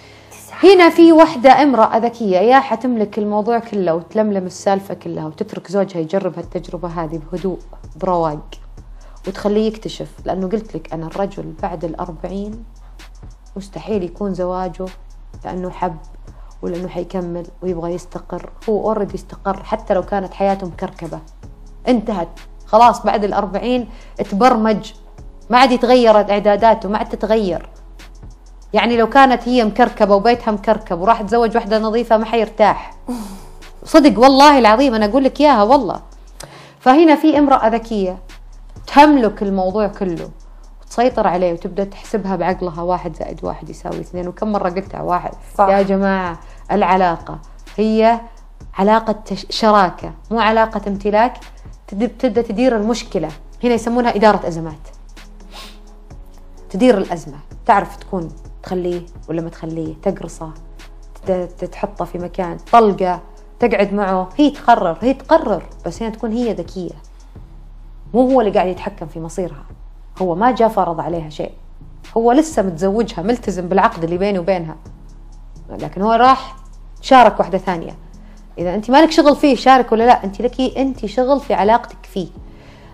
[0.64, 2.38] هنا في وحدة امرأة ذكية.
[2.38, 7.58] يا حتملك الموضوع كله وتلملم السالفة كلها وتترك زوجها يجرب هالتجربة هذه بهدوء
[7.96, 8.50] برواق.
[9.28, 12.64] وتخليه يكتشف لأنه قلت لك أنا الرجل بعد الأربعين
[13.56, 14.86] مستحيل يكون زواجه
[15.44, 15.96] لأنه حب
[16.62, 18.50] ولأنه حيكمل ويبغى يستقر.
[18.68, 21.18] هو اوريدي استقر حتى لو كانت حياته مكركبة.
[21.88, 22.40] انتهت.
[22.66, 23.88] خلاص بعد الأربعين
[24.30, 24.92] تبرمج
[25.50, 27.68] ما عاد يتغيرت إعداداته ما عاد تتغير.
[28.72, 32.94] يعني لو كانت هي مكركبة وبيتها مكركب وراح تزوج واحدة نظيفة ما حيرتاح.
[33.84, 36.00] صدق والله العظيم أنا أقول لك إياها والله.
[36.80, 38.18] فهنا في امرأة ذكية
[38.94, 40.28] تملك الموضوع كله
[40.90, 44.28] تسيطر عليه وتبدأ تحسبها بعقلها واحد زائد واحد يساوي اثنين.
[44.28, 45.32] وكم مرة قلتها؟ واحد.
[45.58, 45.68] صح.
[45.68, 46.38] يا جماعة
[46.72, 47.38] العلاقة
[47.76, 48.20] هي
[48.78, 51.34] علاقة شراكة مو علاقة امتلاك.
[51.88, 53.28] تبدأ تدير المشكلة.
[53.64, 54.95] هنا يسمونها إدارة أزمات.
[56.70, 57.38] تدير الأزمة.
[57.66, 58.28] تعرف تكون
[58.62, 60.50] تخليه ولا ما تخليه تقرصه
[61.72, 63.20] تحطه في مكان طلقه
[63.58, 64.28] تقعد معه.
[64.36, 66.94] هي تقرر هي تقرر بس هنا تكون هي ذكية.
[68.14, 69.64] مو هو اللي قاعد يتحكم في مصيرها.
[70.22, 71.52] هو ما جاء فرض عليها شيء.
[72.16, 74.76] هو لسه متزوجها ملتزم بالعقد اللي بينه وبينها.
[75.70, 76.56] لكن هو راح
[77.00, 77.94] شارك واحدة ثانية.
[78.58, 82.28] إذا أنت مالك شغل فيه شارك ولا لا أنت لك أنت شغل في علاقتك فيه.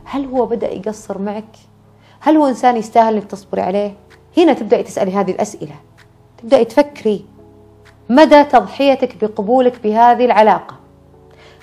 [0.04, 1.56] هل هو بدأ يقصر معك؟
[2.24, 3.94] هل هو إنسان يستاهل أنك تصبري عليه؟
[4.38, 5.74] هنا تبدأي تسألي هذه الأسئلة.
[6.38, 7.26] تبدأي تفكري
[8.10, 10.76] مدى تضحيتك بقبولك بهذه العلاقة؟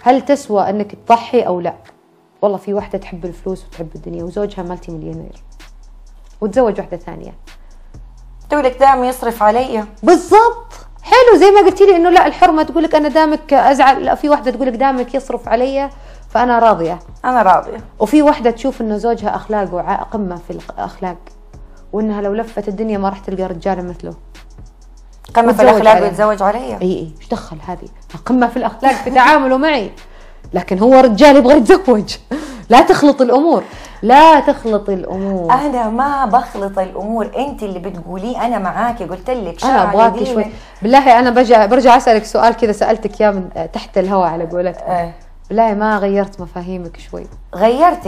[0.01, 1.76] هل تسوى أنك تضحي أو لا؟
[2.41, 5.43] والله في واحدة تحب الفلوس وتحب الدنيا وزوجها مالتي مليونير.
[6.41, 7.34] وتزوج واحدة ثانية.
[8.49, 9.86] تقول لك دائما يصرف علي.
[10.03, 10.88] بالضبط.
[11.10, 14.30] حلو زي ما قلتي لي إنه لا الحرمة تقول لك أنا دامك أزعل لا في
[14.30, 15.89] واحدة تقول لك دامك يصرف علي
[16.30, 16.99] فأنا راضية.
[17.26, 17.78] أنا راضية.
[17.99, 21.18] وفي واحدة تشوف إنه زوجها اخلاقه قمه في الاخلاق
[21.93, 24.14] وإنها لو لفت الدنيا ما راح تلقى رجاله مثله.
[25.34, 27.88] قمه في الأخلاق ويتزوج علي إي إي إيش دخل هذه؟
[28.26, 29.91] قمه في الأخلاق في تعامله معي.
[30.53, 32.16] لكن هو رجال يبغى يتزوج.
[32.70, 33.64] لا تخلط الأمور.
[34.02, 35.54] لا تخلط الأمور.
[35.54, 37.32] أنا ما بخلط الأمور.
[37.38, 39.06] أنت اللي بتقوليه أنا معاكي.
[39.06, 40.45] قلت لك أنا أبغاكي شوي.
[40.82, 45.14] بالله أنا برجع برجع أسألك سؤال كذا سألتك اياه من تحت الهواء على قولتك
[45.50, 47.28] بالله ما غيرت مفاهيمك شوي.
[47.56, 48.08] غيرت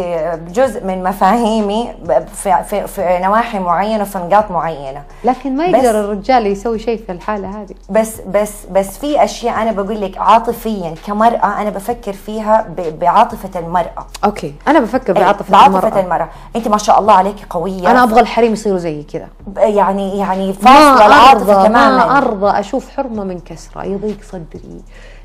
[0.54, 1.94] جزء من مفاهيمي
[2.34, 5.04] في, في, في نواحي معينة وفي نقاط معينة.
[5.24, 7.76] لكن ما يقدر الرجال يسوي شيء في الحالة هذه.
[7.90, 12.68] بس بس بس في أشياء أنا بقول لك عاطفيا كمرأة أنا بفكر فيها
[13.02, 14.08] بعاطفة المرأة.
[14.26, 14.56] أوكي.
[14.68, 15.82] أنا بفكر إيه، بعاطفة, بعاطفة المرأة.
[15.82, 16.30] بعاطفه المرأة.
[16.56, 17.92] أنت ما شاء الله عليك قوية.
[17.92, 19.28] أنا أبغى الحريم يصيروا زي كذا.
[19.58, 23.84] يعني يعني فاصلة العاطفة تماما ما أرضى أشوف حرمة من كسرة.
[23.84, 24.82] يضيق صدري.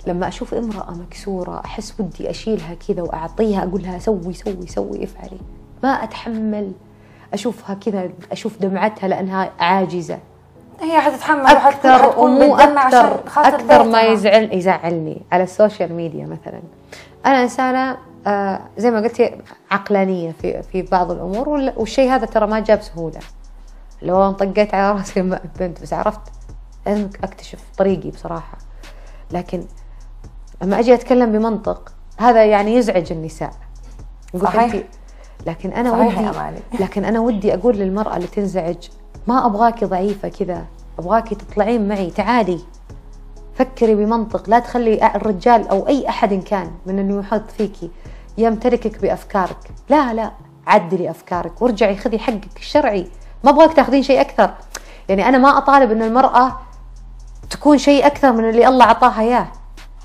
[0.07, 5.41] لما أشوف امرأة مكسورة أحس ودي أشيلها كذا وأعطيها أقول لها سوي سوي سوي افعلي.
[5.83, 6.73] ما أتحمل
[7.33, 10.19] أشوفها كذا أشوف دمعتها لأنها عاجزة.
[10.81, 16.61] هي حتتحمل أكثر ومو أكثر أكثر ما يزعل يزعلني على ال social media مثلا.
[17.27, 17.97] أنا إنسانة
[18.27, 19.37] آه زي ما قلتي
[19.71, 23.21] عقلانية في في بعض الأمور والشيء هذا ترى ما جاء بسهوله
[24.03, 25.23] لو انطقيت على راسي
[25.59, 26.21] بنت بس عرفت؟
[26.87, 28.59] لازم أكتشف طريقي بصراحة.
[29.31, 29.65] لكن
[30.63, 33.51] لما أجي أتكلم بمنطق هذا يعني يزعج النساء.
[34.43, 34.83] صحيح.
[35.47, 38.77] لكن أنا صحيح ودي لكن أنا ودي أقول للمرأة اللي تنزعج
[39.27, 40.65] ما ابغاكي ضعيفة كذا
[40.99, 42.61] ابغاكي تطلعين معي تعالي.
[43.55, 47.91] فكري بمنطق لا تخلي الرجال أو أي أحد إن كان من إنه يحط فيكي
[48.39, 49.71] يمتلكك بأفكارك.
[49.89, 50.33] لا لا
[50.67, 53.07] عدلي أفكارك وارجعي خذي حقك الشرعي.
[53.45, 54.55] ما أبغاك تاخذين شيء أكثر.
[55.09, 56.59] يعني أنا ما أطالب إن المرأة
[57.51, 59.47] تكون شيء أكثر من اللي الله أعطاها إياه.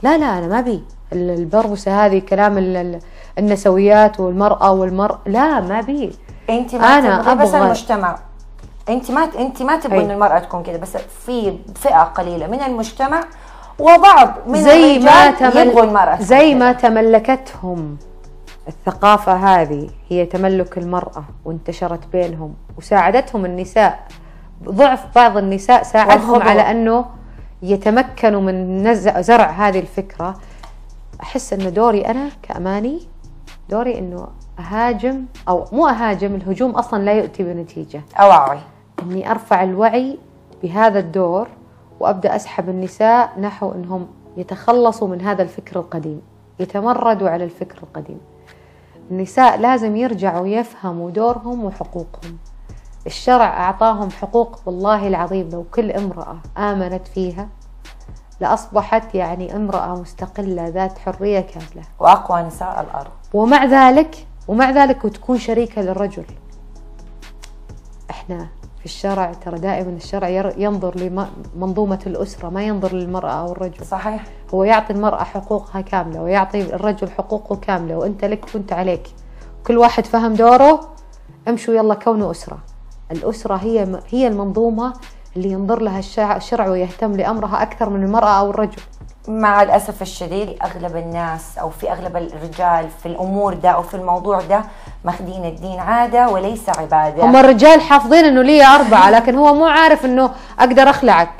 [0.04, 0.84] لا لا أنا ما أبي.
[1.14, 2.58] البربسه هذه كلام
[3.38, 6.12] النسويات والمرأة والمرء لا ما أبي.
[6.50, 8.18] انت ما أنا أبغى بس المجتمع.
[8.90, 13.24] انت ما انت ما تبغي إن المرأة تكون كذا بس في فئة قليلة من المجتمع
[13.80, 15.68] وبعض من زي ما تمل...
[15.68, 16.22] يبغوا المرأة.
[16.22, 17.98] زي ما تملكتهم.
[18.68, 24.00] الثقافة هذه هي تملك المرأة وانتشرت بينهم وساعدتهم النساء.
[24.64, 27.06] ضعف بعض النساء ساعدهم على أنه
[27.62, 30.40] يتمكنوا من نزع زرع هذه الفكرة.
[31.24, 33.00] أحس انه دوري أنا كأماني
[33.70, 34.28] دوري إنه
[34.60, 38.02] أهاجم أو مو أهاجم الهجوم أصلا لا يؤتي بنتيجة.
[38.20, 38.60] اوعي
[39.02, 40.18] إني أرفع الوعي
[40.64, 41.48] بهذا الدور
[42.00, 44.08] وأبدأ أسحب النساء نحو إنهم
[44.38, 46.22] يتخلصوا من هذا الفكر القديم
[46.60, 48.20] يتمردوا على الفكر القديم.
[49.12, 52.38] النساء لازم يرجعوا يفهموا دورهم وحقوقهم.
[53.06, 57.50] الشرع أعطاهم حقوق والله العظيم لو كل امرأة آمنت فيها
[58.40, 61.88] لأصبحت يعني امرأة مستقلة ذات حرية كاملة.
[62.00, 63.12] وأقوى نساء الأرض.
[63.34, 66.26] ومع ذلك ومع ذلك وتكون شريكة للرجل.
[68.10, 68.48] إحنا
[68.80, 70.98] في الشرع ترى دائما الشرع ينظر
[71.56, 73.86] لمنظومة الأسرة ما ينظر للمرأة أو الرجل.
[73.86, 74.24] صحيح.
[74.54, 79.08] هو يعطي المرأة حقوقها كاملة ويعطي الرجل حقوقه كاملة وأنت لك وأنت عليك.
[79.68, 80.80] كل واحد فهم دوره
[81.48, 82.60] امشوا يلا كونوا أسرة.
[83.12, 84.94] الأسرة هي هي المنظومة
[85.36, 86.00] اللي ينظر لها
[86.38, 88.82] الشرع ويهتم لأمرها أكثر من المرأة أو الرجل.
[89.28, 94.42] مع الأسف الشديد أغلب الناس أو في أغلب الرجال في الأمور ده أو في الموضوع
[94.42, 94.64] ده
[95.06, 97.26] ماخذين الدين عادة وليس عبادة.
[97.26, 101.34] هم الرجال حافظين إنه لي أربعة لكن هو مو عارف إنه أقدر أخلعك.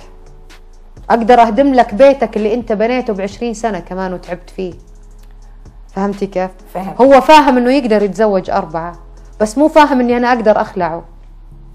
[1.10, 4.74] أقدر أهدم لك بيتك اللي أنت بنيته بعشرين سنة كمان وتعبت فيه.
[5.96, 6.96] فهمتي كيف؟ فهم.
[7.02, 8.94] هو فاهم إنه يقدر يتزوج أربعة
[9.40, 11.04] بس مو فاهم إني أنا أقدر أخلعه.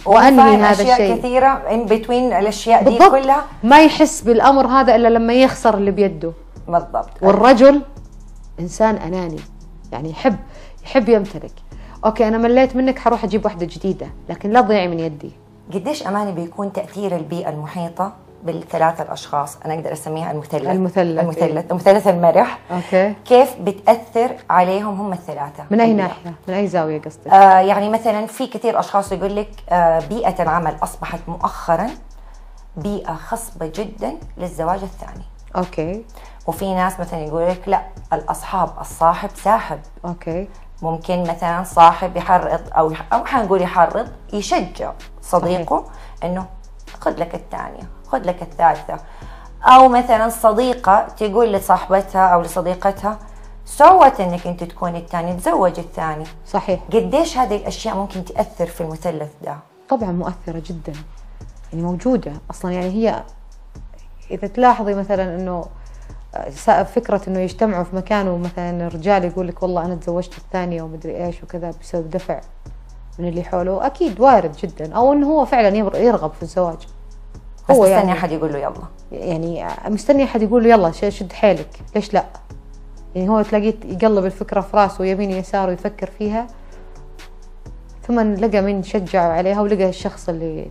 [0.06, 3.10] وأنهي هذا الشيء؟ كثيرة ان بتوين الأشياء دي بالضبط.
[3.10, 3.44] كلها.
[3.64, 6.32] ما يحس بالأمر هذا إلا لما يخسر اللي بيده.
[6.68, 7.10] بالضبط.
[7.22, 7.82] والرجل
[8.60, 9.40] إنسان أناني.
[9.92, 10.36] يعني يحب
[10.84, 11.52] يحب يمتلك.
[12.04, 15.30] okay أنا مليت منك حروح أجيب واحدة جديدة لكن لا تضيعي من يدي.
[15.74, 20.66] قديش أماني بيكون تأثير البيئة المحيطة؟ بالثلاثة الأشخاص أنا أقدر أسميها المثلث.
[20.66, 21.18] المثلث.
[21.20, 21.70] المثلث.
[21.70, 22.58] المثلث المرح.
[22.70, 23.14] okay.
[23.24, 28.26] كيف بتأثر عليهم هم الثلاثة؟ من أي ناحية؟ من أي زاوية قصدك؟ آه يعني مثلا
[28.26, 31.90] في كثير أشخاص يقول لك آه بيئة العمل أصبحت مؤخرا
[32.76, 35.24] بيئة خصبة جدا للزواج الثاني.
[35.56, 36.04] okay.
[36.46, 37.82] وفي ناس مثلا يقول لك لا
[38.12, 39.80] الأصحاب الصاحب ساحب.
[40.04, 40.48] okay.
[40.82, 45.92] ممكن مثلا صاحب يحرض أو أو حنقول يحرض يشجع صديقه صحيح.
[46.24, 46.46] إنه
[47.00, 47.95] خذ لك الثانية.
[48.08, 48.96] خذ لك الثالثة.
[49.62, 53.18] أو مثلا صديقة تقول لصاحبتها أو لصديقتها
[53.64, 56.24] سوت إنك أنت تكوني الثاني تزوج الثاني.
[56.46, 56.80] صحيح.
[56.92, 59.56] قديش هذه الأشياء ممكن تأثر في المثلث ده؟
[59.88, 60.92] طبعا مؤثرة جدا.
[61.72, 62.72] يعني موجودة أصلا.
[62.72, 63.22] يعني هي
[64.30, 65.64] إذا تلاحظي مثلا إنه
[66.94, 71.42] فكرة إنه يجتمعوا في مكان ومثلا الرجال يقول لك والله أنا تزوجت الثانية ومدري إيش
[71.42, 72.40] وكذا بسبب دفع
[73.18, 74.94] من اللي حوله أكيد وارد جدا.
[74.94, 76.78] أو إنه هو فعلا يرغب في الزواج.
[77.68, 78.82] بس هو مستني يعني أحد يقول له يلا.
[79.12, 81.68] يعني مستني أحد يقول له يلا شد حيلك.
[81.94, 82.24] ليش لا؟
[83.14, 86.46] يعني هو تلاقيه يقلب الفكرة في راسه يمين يسار ويفكر فيها
[88.06, 90.70] ثم لقى من شجعه عليها ولقى الشخص اللي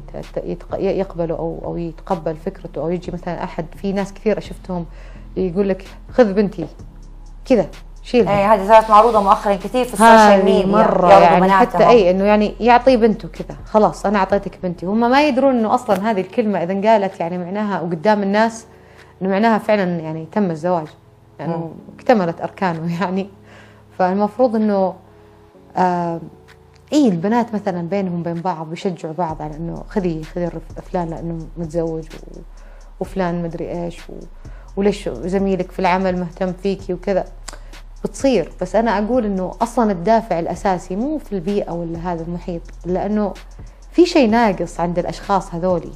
[0.77, 3.65] يقبله أو أو يتقبل فكرته أو يجي مثلا أحد.
[3.75, 4.85] في ناس كثير شفتهم
[5.37, 6.67] يقول لك خذ بنتي.
[7.45, 7.67] كذا.
[8.05, 8.37] شيلها.
[8.37, 10.65] اي هذه صارت معروضة مؤخرا كثير في ال social media.
[10.65, 13.57] مرة يعني حتى أي إنه يعني يعطي بنته كذا.
[13.65, 14.85] خلاص أنا أعطيتك بنتي.
[14.85, 18.65] هم ما يدرون إنه أصلا هذه الكلمة إذا انقالت يعني معناها وقدام الناس
[19.21, 20.87] إنه معناها فعلا يعني تم الزواج.
[21.39, 23.29] يعني اكتملت أركانه يعني.
[23.99, 24.93] فالمفروض إنه
[25.77, 26.19] آه
[26.93, 30.49] إي البنات مثلا بينهم بين بعض بيشجعوا بعض على إنه خذي خذي
[30.91, 32.03] فلان لأنه متزوج
[32.99, 34.01] وفلان مدري إيش
[34.77, 37.25] وليش زميلك في العمل مهتم فيكي وكذا.
[38.05, 43.33] بتصير بس أنا أقول إنه أصلا الدافع الأساسي مو في البيئة ولا هذا المحيط لأنه
[43.91, 45.91] في شيء ناقص عند الأشخاص هذولي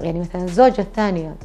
[0.00, 1.36] يعني مثلا الزوجة الثانية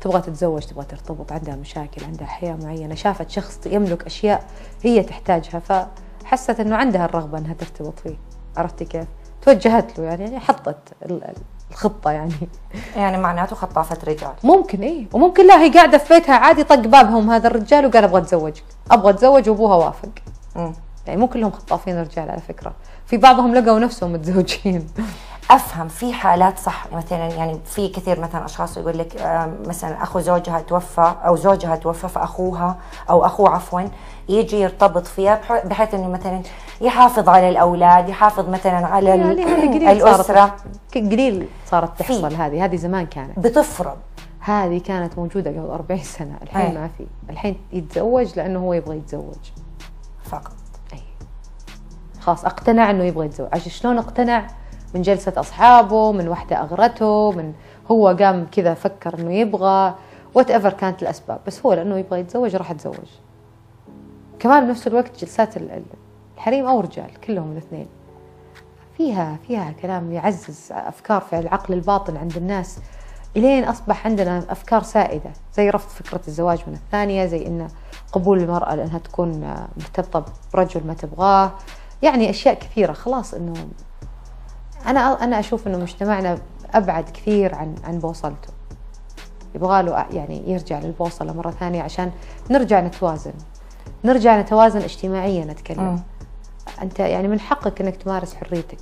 [0.00, 4.44] تبغى تتزوج تبغى ترتبط عندها مشاكل عندها حياة معينة شافت شخص يملك أشياء
[4.82, 8.16] هي تحتاجها فحست إنه عندها الرغبة إنها ترتبط فيه
[8.56, 9.06] عرفتي كيف؟
[9.42, 10.78] توجهت له يعني حطت
[11.70, 12.32] الخطة يعني.
[12.96, 14.32] يعني معناته خطافة رجال.
[14.44, 15.06] ممكن إيه.
[15.12, 18.64] وممكن لا هي قاعدة في بيتها عادي طق بابهم هذا الرجال وقال أبغى أتزوجك.
[18.90, 20.08] أبغى أتزوج وأبوها وافق.
[20.56, 20.72] م.
[21.06, 22.72] يعني مو كلهم خطافين رجال على فكرة.
[23.06, 24.86] في بعضهم لقوا نفسهم متزوجين.
[25.50, 29.14] أفهم في حالات صح مثلا يعني في كثير مثلا أشخاص يقول لك
[29.66, 32.76] مثلا أخو زوجها توفى أو زوجها توفى فأخوها
[33.10, 33.82] أو أخوه عفوا
[34.28, 36.42] يجي يرتبط فيها بحيث إنه مثلا
[36.80, 40.56] يحافظ على الأولاد يحافظ مثلا على يعني الأسرة.
[40.94, 43.38] قليل صارت تحصل هذه هذه زمان كانت.
[43.38, 43.96] بتفرض.
[44.40, 47.06] هذه كانت موجودة قبل 40 سنة الحين ما في.
[47.30, 49.50] الحين يتزوج لأنه هو يبغى يتزوج.
[50.24, 50.56] فقط.
[50.92, 50.98] اي
[52.20, 53.48] خلاص أقتنع إنه يبغى يتزوج.
[53.52, 54.46] عشان شلون أقتنع؟
[54.94, 57.52] من جلسة أصحابه من وحدة أغرته من
[57.90, 59.94] هو قام كذا فكر إنه يبغى
[60.34, 61.40] وات ايفر كانت الأسباب.
[61.46, 63.08] بس هو لأنه يبغى يتزوج راح يتزوج.
[64.38, 65.54] كمان بنفس الوقت جلسات
[66.36, 67.86] الحريم أو الرجال كلهم الاثنين.
[68.96, 72.78] فيها فيها كلام يعزز أفكار في العقل الباطن عند الناس.
[73.36, 77.68] إلين أصبح عندنا أفكار سائدة زي رفض فكرة الزواج من الثانية زي ان
[78.12, 80.24] قبول المرأة لأنها تكون مرتبطه
[80.54, 81.50] برجل ما تبغاه.
[82.02, 82.92] يعني أشياء كثيرة.
[82.92, 83.54] خلاص إنه
[84.86, 86.38] أنا أنا أشوف إنه مجتمعنا
[86.74, 88.48] أبعد كثير عن عن بوصلته.
[89.54, 92.10] يبغى له يعني يرجع للبوصلة مرة ثانية عشان
[92.50, 93.32] نرجع نتوازن.
[94.04, 96.02] نرجع نتوازن اجتماعيا نتكلم م.
[96.82, 98.80] أنت يعني من حقك إنك تمارس حريتك.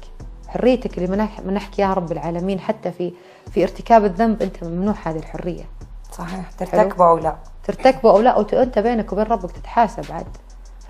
[0.48, 3.12] حريتك اللي منح منحك اياها رب العالمين حتى في
[3.50, 5.64] في ارتكاب الذنب أنت ممنوع هذه الحرية.
[6.12, 6.50] صحيح.
[6.50, 7.36] ترتكبه أو لا.
[7.64, 10.36] ترتكبه أو لا وانت بينك وبين ربك تتحاسب عاد.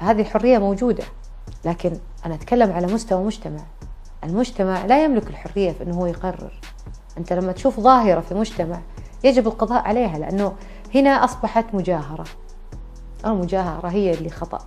[0.01, 1.05] فهذه الحرية موجودة.
[1.65, 1.93] لكن
[2.27, 3.61] أنا أتكلم على مستوى مجتمع.
[4.27, 6.61] المجتمع لا يملك الحرية في إنه هو يقرر.
[7.19, 8.81] أنت لما تشوف ظاهرة في مجتمع
[9.25, 10.53] يجب القضاء عليها لأنه
[10.95, 12.25] هنا أصبحت مجاهرة.
[13.27, 14.59] المجاهره هي اللي خطأ.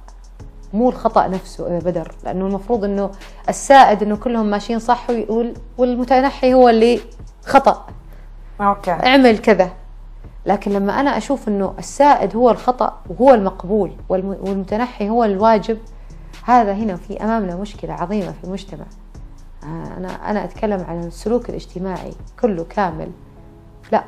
[0.73, 3.11] مو الخطأ نفسه إذا بدر لأنه المفروض إنه
[3.49, 5.07] السائد إنه كلهم ماشيين صح
[5.77, 6.99] والمتنحي هو اللي
[7.45, 7.85] خطأ.
[8.61, 8.91] أوكي.
[8.91, 9.71] اعمل كذا.
[10.45, 15.77] لكن لما أنا أشوف إنه السائد هو الخطأ وهو المقبول والمتنحي هو الواجب
[16.43, 18.85] هذا هنا في أمامنا مشكلة عظيمة في المجتمع.
[19.63, 23.11] أنا أنا أتكلم عن السلوك الاجتماعي كله كامل.
[23.91, 24.03] لا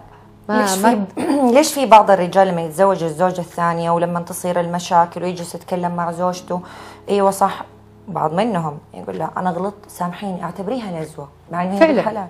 [0.49, 1.22] ما ليش ما في
[1.56, 6.62] ليش في بعض الرجال لما يتزوج الزوجة الثانية ولما تصير المشاكل ويجلس يتكلم مع زوجته؟
[7.10, 7.66] إيوه صح.
[8.08, 12.28] بعض منهم يقول لا أنا غلطت سامحيني أعتبريها نزوة مع ان هي بالحلال.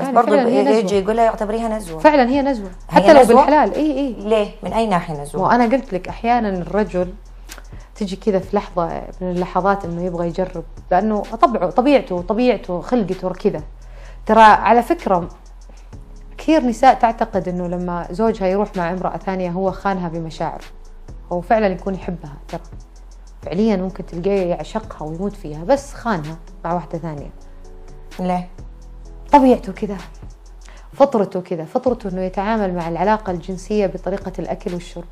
[0.00, 1.98] بس برضه يجي يقول لها يعتبريها نزوة.
[1.98, 2.70] فعلا هي نزوة.
[2.88, 3.74] حتى هي لو نزوة؟ بالحلال.
[3.74, 4.12] إي إي.
[4.18, 7.12] ليه؟ من أي ناحية نزوة؟ وأنا قلت لك أحيانا الرجل
[7.94, 10.64] تجي كذا في لحظة من اللحظات إنه يبغى يجرب.
[10.90, 13.62] لأنه طبعه طبيعته طبيعته خلقته كذا.
[14.26, 15.28] ترى على فكرة
[16.38, 20.64] كثير نساء تعتقد إنه لما زوجها يروح مع امرأة ثانية هو خانها بمشاعره
[21.32, 22.60] هو فعلا يكون يحبها ترى.
[23.42, 27.30] فعليا ممكن تلقيه يعشقها ويموت فيها بس خانها مع واحدة ثانية.
[28.20, 28.48] ليه؟
[29.32, 29.96] طبيعته كذا.
[30.92, 31.64] فطرته كذا.
[31.64, 35.04] فطرته إنه يتعامل مع العلاقة الجنسية بطريقة الأكل والشرب.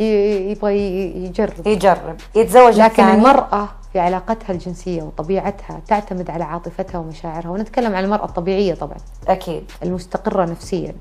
[0.00, 0.76] يبغى
[1.24, 1.66] يجرب.
[1.66, 2.16] يجرب.
[2.34, 3.14] يتزوج لكن الثاني.
[3.14, 8.96] المرأة في علاقتها الجنسية وطبيعتها تعتمد على عاطفتها ومشاعرها ونتكلم عن المرأة الطبيعية طبعا.
[9.28, 9.70] أكيد.
[9.82, 10.94] المستقرة نفسيا.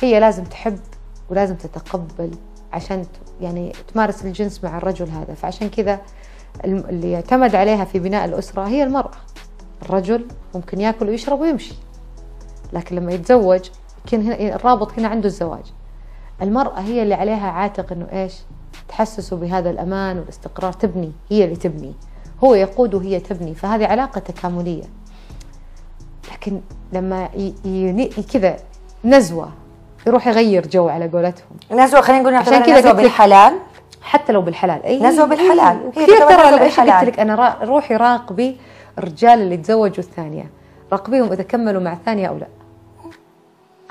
[0.00, 0.78] هي لازم تحب
[1.30, 2.30] ولازم تتقبل
[2.72, 3.04] عشان
[3.40, 5.34] يعني تمارس الجنس مع الرجل هذا.
[5.34, 6.00] فعشان كذا
[6.64, 9.10] اللي يعتمد عليها في بناء الأسرة هي المرأة.
[9.82, 11.74] الرجل ممكن ياكل ويشرب ويمشي.
[12.72, 13.60] لكن لما يتزوج
[14.04, 15.64] يمكن هنا الرابط هنا عنده الزواج.
[16.42, 18.34] المرأة هي اللي عليها عاتق إنه إيش؟
[18.88, 21.94] تحسسه بهذا الأمان والاستقرار تبني هي اللي تبني.
[22.44, 24.84] هو يقود وهي تبني فهذه علاقة تكاملية.
[26.32, 26.60] لكن
[26.92, 27.28] لما
[28.32, 28.56] كذا
[29.04, 29.48] نزوة
[30.06, 31.56] يروح يغير جو على قولتهم.
[31.72, 33.54] نزوة خلينا نقول عشان كذا نزوة بالحلال.
[34.02, 34.82] حتى لو بالحلال.
[34.82, 35.90] اي نزوة بالحلال.
[35.90, 38.56] كثير ترى إيش قلت لك أنا روحي راقبي
[38.98, 40.50] الرجال اللي تزوجوا الثانية.
[40.92, 42.46] راقبيهم إذا كملوا مع الثانية أو لا.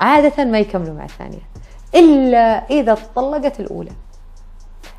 [0.00, 1.50] عادة ما يكملوا مع الثانية.
[1.94, 3.90] إلا إذا طلقت الأولى.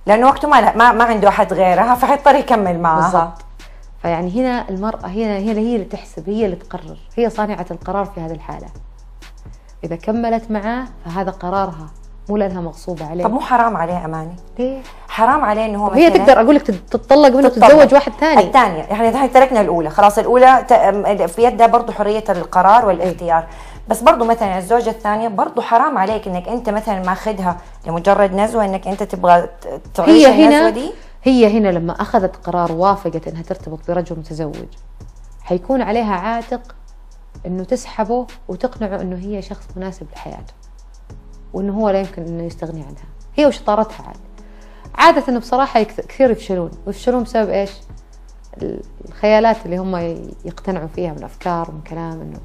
[0.05, 3.01] لأنه وقته ما ما, ما عنده أحد غيرها فحيضطر يكمل معها.
[3.01, 3.45] بالضبط.
[4.01, 6.97] فيعني هنا المرأة هي هي هي اللي تحسب هي اللي تقرر.
[7.15, 8.67] هي صانعة القرار في هذه الحالة.
[9.83, 11.87] إذا كملت معاه فهذا قرارها.
[12.29, 13.23] مو لأنها مغصوبة عليه.
[13.23, 17.29] طب مو حرام عليه أماني؟ ليه؟ حرام عليه إنه هو هي تقدر أقول لك تتطلق
[17.35, 18.41] منه تتزوج واحد ثاني.
[18.41, 18.83] الثانية.
[18.83, 20.65] يعني الحين تركنا الأولى خلاص الأولى
[21.27, 23.47] في يدها برضه حرية القرار والإختيار.
[23.91, 28.87] بس برضه مثلا الزوجة الثانية برضه حرام عليك إنك أنت مثلا ماخذها لمجرد نزوة إنك
[28.87, 29.49] أنت تبغى
[29.93, 30.91] تعيش هي النزوة دي.
[31.23, 34.65] هي هنا لما أخذت قرار وافقت إنها ترتبط برجل متزوج
[35.41, 36.75] حيكون عليها عاتق
[37.45, 40.53] إنه تسحبه وتقنعه إنه هي شخص مناسب لحياته
[41.53, 43.05] وإنه هو لا يمكن إنه يستغني عنها.
[43.35, 44.17] هي وشطارتها عاد.
[44.95, 46.71] عادة إنه بصراحة كثير يفشلون.
[46.87, 47.71] ويفشلون بسبب إيش؟
[49.09, 49.95] الخيالات اللي هم
[50.45, 52.39] يقتنعوا فيها من أفكار ومن كلام إنه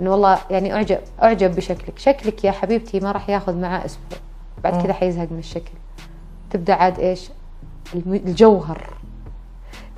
[0.00, 1.98] إنه والله يعني اعجب أعجب بشكلك.
[1.98, 4.18] شكلك يا حبيبتي ما راح ياخذ معاه أسبوع.
[4.64, 5.72] بعد كذا حيزهق من الشكل.
[6.50, 7.30] تبدأ عاد إيش؟
[8.06, 8.98] الجوهر.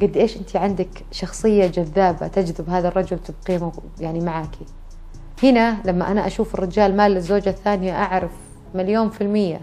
[0.02, 4.66] قد إيش أنت عندك شخصية جذابة تجذب هذا الرجل تبقيه يعني معاكي
[5.42, 8.30] هنا لما أنا أشوف الرجال مال للزوجه الثانية أعرف
[8.74, 9.60] مليون في المية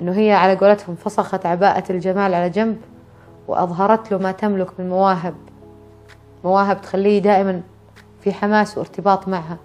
[0.00, 2.76] إنه هي على قولتهم فسخت عباءة الجمال على جنب
[3.48, 5.34] وأظهرت له ما تملك من مواهب.
[6.44, 7.62] مواهب تخليه دائما
[8.26, 9.56] في حماس وارتباط معها.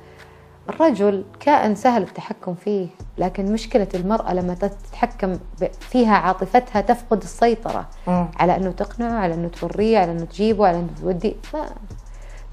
[0.69, 5.39] الرجل كائن سهل التحكم فيه لكن مشكلة المرأة لما تتحكم
[5.79, 7.85] فيها عاطفتها تفقد السيطرة.
[8.07, 8.25] م.
[8.39, 11.65] على أنه تقنعه على أنه توريه على أنه تجيبه على أنه توديه ما.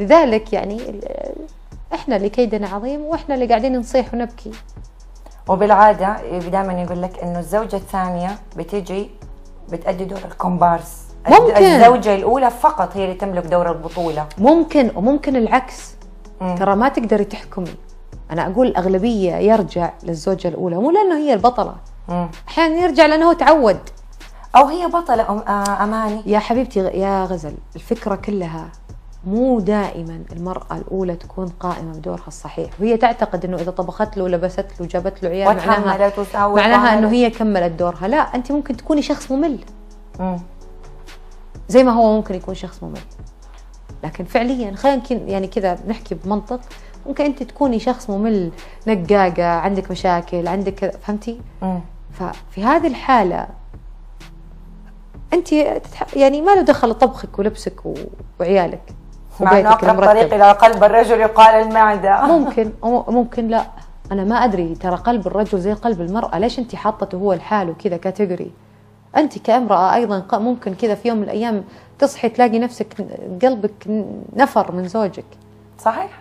[0.01, 1.01] لذلك يعني
[1.95, 4.51] إحنا اللي كيدنا عظيم وإحنا اللي قاعدين نصيح ونبكي.
[5.49, 9.11] وبالعادة دائما يقول لك أنه الزوجة الثانية بتجي
[9.69, 11.09] بتأدي دور الكومبارس.
[11.29, 11.65] ممكن.
[11.65, 14.27] الزوجة الأولى فقط هي اللي تملك دور البطولة.
[14.39, 15.98] ممكن وممكن العكس.
[16.41, 17.75] ترى ما تقدري تحكمي.
[18.31, 21.75] أنا أقول الاغلبيه يرجع للزوجة الأولى مو لأنه هي البطلة.
[22.49, 23.79] أحيانا يرجع لأنه هو تعود.
[24.57, 26.23] أو هي بطلة أم- آه، أماني.
[26.27, 28.69] يا حبيبتي يا غزل الفكرة كلها
[29.27, 32.71] مو دائما المرأة الأولى تكون قائمة بدورها الصحيح.
[32.81, 36.99] وهي تعتقد أنه إذا طبخت له ولبست له وجابت له عيال معناها معناها.
[36.99, 38.09] أنه هي كملت دورها.
[38.09, 39.59] لا أنت ممكن تكوني شخص ممل.
[40.21, 40.39] مم.
[41.69, 43.01] زي ما هو ممكن يكون شخص ممل.
[44.05, 46.61] لكن فعليا خلينا يعني كذا نحكي بمنطق
[47.07, 48.51] ممكن أنت تكوني شخص ممل
[48.87, 51.81] نقاقة عندك مشاكل عندك كذا فهمتي مم.
[52.13, 53.47] ففي هذه الحالة
[55.33, 55.53] أنت.
[56.17, 57.81] يعني ما له دخل طبخك ولبسك.
[58.41, 58.81] وعيالك
[59.41, 60.05] مع إنه أقرب.
[60.05, 62.73] طريق إلى قلب الرجل يقال المعدة ممكن
[63.09, 63.67] ممكن لا
[64.13, 67.97] أنا ما أدري ترى قلب الرجل زي قلب المرأة ليش أنت حاطته هو لحاله كذا
[67.97, 68.51] كاتيجوري
[69.17, 71.65] أنت كامرأة أيضا ممكن كذا في يوم من الأيام
[71.99, 72.95] تصحي تلاقي نفسك
[73.43, 74.05] قلبك
[74.37, 75.25] نفر من زوجك.
[75.79, 76.21] صحيح.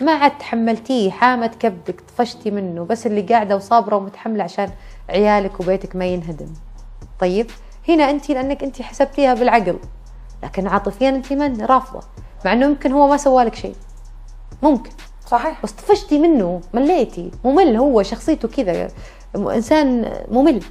[0.00, 4.70] ما عاد تحملتيه حامت كبدك طفشتي منه بس اللي قاعدة وصابرة ومتحملة عشان
[5.08, 6.48] عيالك وبيتك ما ينهدم.
[7.20, 7.50] طيب
[7.88, 9.78] هنا انت لأنك انت حسبتيها بالعقل.
[10.42, 12.00] لكن عاطفيا أنت من رافضة
[12.44, 13.74] مع إنه يمكن هو ما سوالك شيء.
[14.62, 14.90] ممكن.
[15.26, 15.62] صحيح.
[15.62, 18.88] بس طفشتي منه مليتي ممل هو شخصيته كذا.
[19.36, 20.62] إنسان ممل.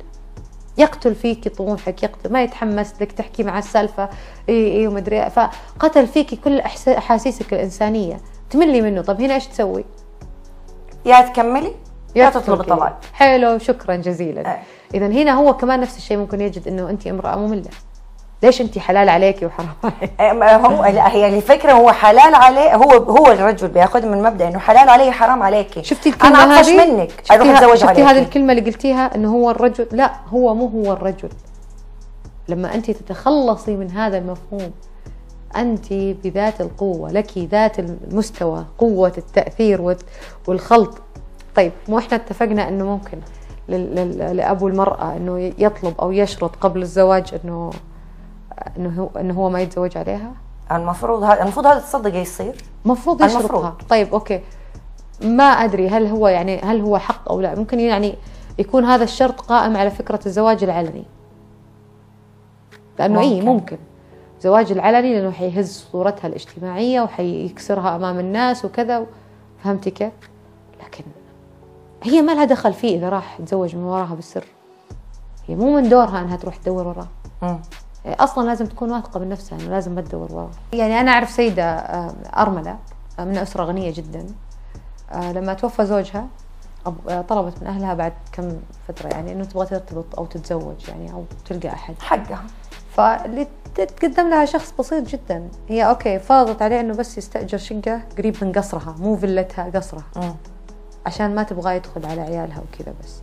[0.77, 4.09] يقتل فيك طموحك يقتل ما يتحمس لك تحكي مع السالفة
[4.49, 5.29] إي إي ومدري إيه.
[5.29, 8.17] فقتل فيك كل أحاسيسك الإنسانية
[8.49, 9.85] تملي منه طب هنا إيش تسوي؟
[11.05, 11.71] يا تكملي
[12.15, 12.61] يا تطلب.
[12.61, 14.63] الطلاق حلو شكرا جزيلا إيه.
[14.93, 17.69] اذا هنا هو كمان نفس الشيء ممكن يجد إنه انت امرأة مملة
[18.43, 22.91] ليش انت حلال عليكي وحرام عليك ما هو لا هي الفكرة هو حلال عليه هو
[22.91, 25.83] هو الرجل بياخذ من مبدأ إنه حلال علي حرام عليكي.
[25.83, 27.11] شفتي الكلمة أنا اطفش منك.
[27.11, 28.03] شفتي أروح أتزوج شفتي عليكي.
[28.03, 31.29] هذه الكلمة اللي قلتيها إنه هو الرجل؟ لا هو مو هو الرجل.
[32.49, 34.71] لما أنت تتخلصي من هذا المفهوم
[35.55, 39.95] أنت بذات القوة لك ذات المستوى قوة التأثير
[40.47, 40.97] والخلط.
[41.55, 43.17] طيب مو إحنا اتفقنا إنه ممكن
[43.69, 47.69] لل- لل- لأبو المرأة إنه يطلب أو يشرط قبل الزواج إنه
[48.77, 50.31] إنه هو إنه هو ما يتزوج عليها؟
[50.71, 52.55] المفروض هذا المفروض هذا تصدق يصير.
[52.85, 53.21] المفروض.
[53.21, 53.77] يشرطها.
[53.89, 54.41] طيب أوكي.
[55.21, 58.15] ما أدري هل هو يعني هل هو حق أو لا؟ ممكن يعني
[58.59, 61.05] يكون هذا الشرط قائم على فكرة الزواج العلني.
[62.99, 63.45] لأنه إي ممكن.
[63.45, 63.77] ممكن.
[64.41, 69.05] زواج العلني لأنه حيهز صورتها الاجتماعية وحيكسرها أمام الناس وكذا.
[69.63, 70.13] فهمتي كيف؟
[70.83, 71.03] لكن
[72.03, 74.45] هي ما لها دخل فيه إذا راح يتزوج من وراها بالسر.
[75.47, 77.59] هي مو من دورها إنها تروح تدور وراه.
[78.05, 81.63] أصلا لازم تكون واثقة من نفسها انه لازم ما تدور وراه يعني أنا أعرف سيدة
[81.63, 82.77] آه، أرملة
[83.19, 84.25] آه، من أسرة غنية جدا.
[85.11, 86.27] آه، لما توفى زوجها
[87.27, 88.57] طلبت من أهلها بعد كم
[88.87, 91.95] فترة يعني إنه تبغى ترتبط أو تتزوج يعني أو تلقى أحد.
[91.99, 92.43] حقها.
[92.95, 95.49] فاللي تقدم لها شخص بسيط جدا.
[95.67, 100.03] هي أوكي فرضت عليه إنه بس يستأجر شقة قريب من قصرها مو فيلتها قصرها.
[100.15, 100.35] مم.
[101.05, 103.21] عشان ما تبغى يدخل على عيالها وكذا بس.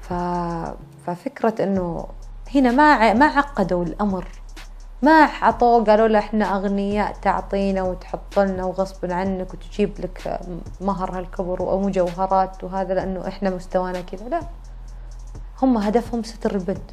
[0.00, 0.12] ف...
[1.06, 2.06] ففكرة إنه
[2.54, 3.12] هنا ما.
[3.12, 4.28] ما عقدوا الأمر.
[5.02, 10.40] ما عطوه قالوا له إحنا أغنياء تعطينا وتحط لنا وغصب عنك وتجيب لك
[10.80, 14.28] مهر هالكبر ومجوهرات وهذا لأنه إحنا مستوانا كذا.
[14.28, 14.40] لا.
[15.62, 16.90] هم هدفهم ستر البنت.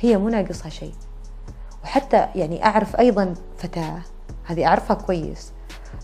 [0.00, 0.94] هي مو ناقصها شيء.
[1.84, 3.98] وحتى يعني أعرف أيضا فتاة
[4.44, 5.52] هذه أعرفها كويس.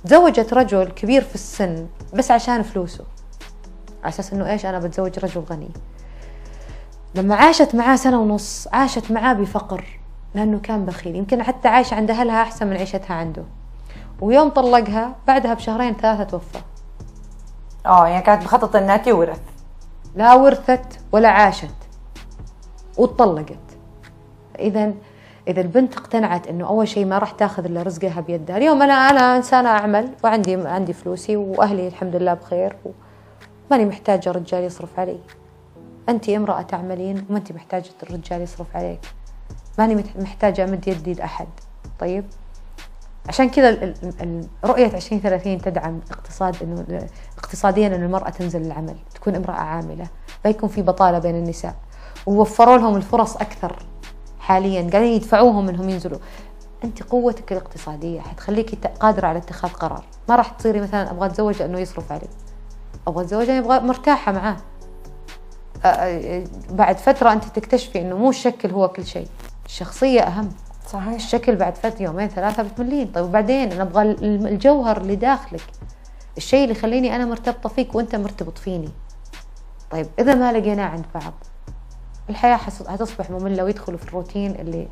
[0.04, 3.04] تزوجت رجل كبير في السن بس عشان فلوسه.
[4.02, 5.70] على أساس إنه إيش؟ أنا بتزوج رجل غني.
[7.14, 9.84] لما عاشت معاه سنة ونص عاشت معاه بفقر
[10.34, 11.16] لأنه كان بخيل.
[11.16, 13.44] يمكن حتى عايشه عند أهلها أحسن من عيشتها عنده.
[14.20, 16.58] ويوم طلقها بعدها بشهرين ثلاثة توفى.
[17.86, 19.40] آه يعني كانت مخططه إنها تورث
[20.16, 21.74] لا ورثت ولا عاشت.
[22.98, 23.58] واتطلقت.
[24.58, 24.92] اذا
[25.48, 29.36] إذا البنت اقتنعت إنه أول شيء ما راح تاخذ إلا رزقها بيدها اليوم أنا أنا
[29.36, 32.76] إنسانة أعمل وعندي عندي فلوسي وأهلي الحمد لله بخير
[33.70, 35.18] ماني محتاجة رجال يصرف علي.
[36.08, 39.00] أنت امرأة تعملين وما أنت محتاجة الرجال يصرف عليك.
[39.78, 41.48] ماني محتاجة أمد يدي لأحد.
[42.00, 42.24] طيب؟
[43.28, 43.94] عشان كذا
[44.64, 47.08] رؤية 2030 تدعم اقتصاد انه
[47.38, 50.06] اقتصاديا انه المرأة تنزل للعمل، تكون امرأة عاملة،
[50.44, 51.74] ما يكون في بطالة بين النساء،
[52.26, 53.76] ووفروا لهم الفرص أكثر
[54.40, 56.18] حاليا، قاعدين يدفعوهم إنهم ينزلوا.
[56.84, 61.62] أنت قوتك الاقتصادية حتخليكي ت- قادرة على اتخاذ قرار، ما راح تصيري مثلا أبغى أتزوج
[61.62, 62.28] لأنه يصرف علي.
[63.06, 64.56] أبغى أتزوج لأني أبغى مرتاحة معاه.
[66.70, 69.26] بعد فترة أنت تكتشفي إنه مو الشكل هو كل شيء،
[69.66, 70.48] الشخصية أهم.
[70.92, 71.08] صحيح.
[71.14, 73.06] الشكل بعد فترة يومين ثلاثة بتملين.
[73.12, 75.62] طيب وبعدين أنا أبغى ال- الجوهر اللي داخلك.
[76.36, 78.88] الشيء اللي يخليني أنا مرتبطة فيك وأنت مرتبط فيني.
[79.90, 81.32] طيب إذا ما لقيناه عند بعض
[82.30, 84.88] الحياة حتصبح مملة ويدخلوا في الروتين اللي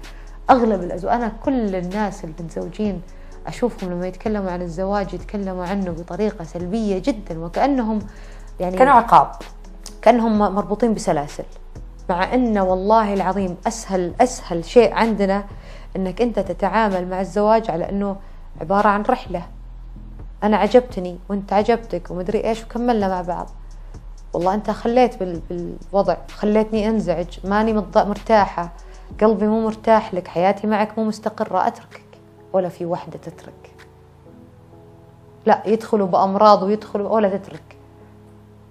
[0.50, 3.02] أغلب الأزواج أنا كل الناس اللي متزوجين
[3.46, 7.98] أشوفهم لما يتكلموا عن الزواج يتكلموا عنه بطريقة سلبية جدا وكأنهم
[8.60, 9.30] يعني كانوا عقاب.
[10.08, 11.44] كأنهم مربوطين بسلاسل.
[12.10, 15.44] مع انه والله العظيم اسهل أسهل شيء عندنا
[15.96, 18.16] إنك أنت تتعامل مع الزواج على إنه
[18.60, 19.42] عبارة عن رحلة.
[20.42, 23.50] أنا عجبتني وأنت عجبتك ومدري إيش وكملنا مع بعض.
[24.32, 28.72] والله أنت خليت بالوضع خليتني أنزعج ماني مرتاحة.
[29.20, 32.08] قلبي مو مرتاح لك حياتي معك مو مستقرة أتركك.
[32.52, 33.74] ولا في وحدة تترك.
[35.46, 37.67] لا يدخلوا بأمراض ويدخلوا ولا تترك.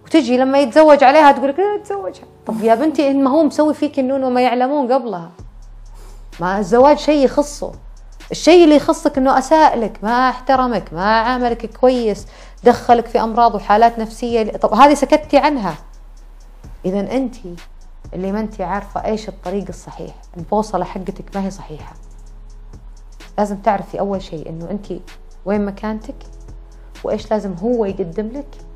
[0.07, 2.25] وتجي لما يتزوج عليها تقول لك لا تزوجها.
[2.45, 5.31] طب يا بنتي ما هو مسوي فيك النون وما يعلمون قبلها.
[6.39, 7.71] ما الزواج شيء يخصه.
[8.31, 12.27] الشيء اللي يخصك إنه اساء لك ما احترمك ما عاملك كويس
[12.63, 14.51] دخلك في أمراض وحالات نفسية.
[14.51, 15.75] طب هذه سكتتي عنها.
[16.85, 17.35] اذا أنت
[18.13, 20.15] اللي ما أنت عارفة إيش الطريق الصحيح.
[20.37, 21.93] البوصلة حقتك ما هي صحيحة.
[23.37, 24.85] لازم تعرفي أول شيء إنه أنت
[25.45, 26.15] وين مكانتك
[27.03, 28.66] وإيش لازم هو يقدم لك.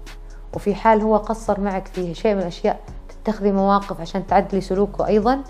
[0.53, 2.79] وفي حال هو قصر معك في شيء من الأشياء
[3.09, 5.43] تتخذي مواقف عشان تعدلي سلوكه أيضا؟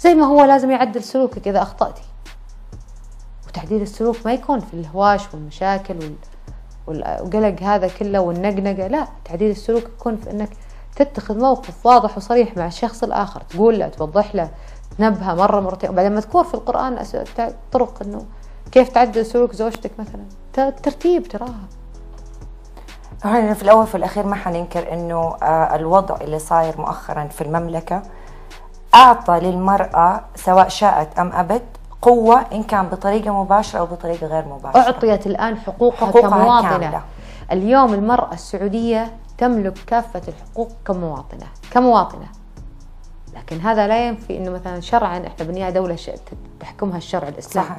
[0.00, 2.02] زي ما هو لازم يعدل سلوكك إذا اخطاتي
[3.48, 5.96] وتعديل السلوك ما يكون في الهواش والمشاكل
[6.86, 10.50] والقلق هذا كله والنقنقة لا تعديل السلوك يكون في إنك
[10.96, 14.50] تتخذ موقف واضح وصريح مع الشخص الآخر تقول له توضح له
[14.98, 17.04] تنبهه مرة مرتين وبعدين مذكور في القرآن
[17.72, 18.26] طرق إنه
[18.72, 20.24] كيف تعدل سلوك زوجتك مثلا.
[20.70, 21.68] ترتيب تراها.
[23.24, 28.02] إحنا في الأول في الأخير ما حننكر إنه آه، الوضع اللي صاير مؤخرا في المملكة
[28.94, 31.62] أعطى للمرأة سواء شاءت أم أبت
[32.02, 34.80] قوة إن كان بطريقة مباشرة أو بطريقة غير مباشرة.
[34.80, 36.78] أعطيت الآن حقوقها, حقوقها كمواطنة.
[36.78, 37.02] كاملة.
[37.52, 41.46] اليوم المرأة السعودية تملك كافة الحقوق كمواطنة.
[41.70, 42.26] كمواطنة.
[43.36, 45.98] لكن هذا لا ينفي إنه مثلا شرعا إحنا بنيها دولة
[46.60, 47.68] تحكمها الشرع الإسلامي.
[47.68, 47.78] صحيح.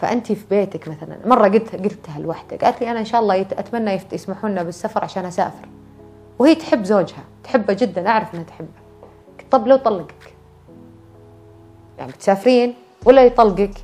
[0.00, 1.18] فانت في بيتك مثلا.
[1.24, 5.24] مرة قلت قلتها لوحدك قالت لي أنا إن شاء الله أتمنى يسمحوا لنا بالسفر عشان
[5.24, 5.68] أسافر.
[6.38, 8.68] وهي تحب زوجها تحبه جدا أعرف إنها تحبه.
[9.50, 10.34] طب لو طلقك؟
[11.98, 12.74] يعني بتسافرين
[13.04, 13.74] ولا يطلقك؟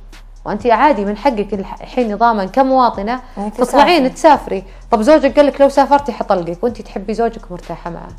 [0.45, 3.21] وانت عادي من حقك الحين نظاما كمواطنة
[3.57, 4.63] تطلعين تسافري.
[4.91, 8.11] طب زوجك قال لك لو سافرتي حطلقك وانت تحبي زوجك ومرتاحه معه.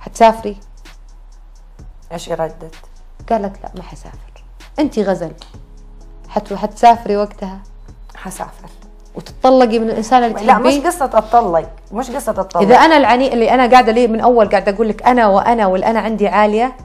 [0.00, 0.56] حتسافري؟
[2.12, 2.74] إيش ردت؟
[3.30, 4.44] قالت لا ما حسافر.
[4.78, 5.32] انت غزل.
[6.28, 7.58] حت حتسافري وقتها؟
[8.16, 8.68] حسافر.
[9.14, 11.70] وتطلقي من الإنسان اللي لا مش قصة أتطلق.
[11.92, 12.62] مش قصة أتطلق.
[12.62, 16.00] إذا أنا العني اللي أنا قاعدة لي من أول قاعدة أقول لك أنا وأنا والانا
[16.00, 16.76] عندي عالية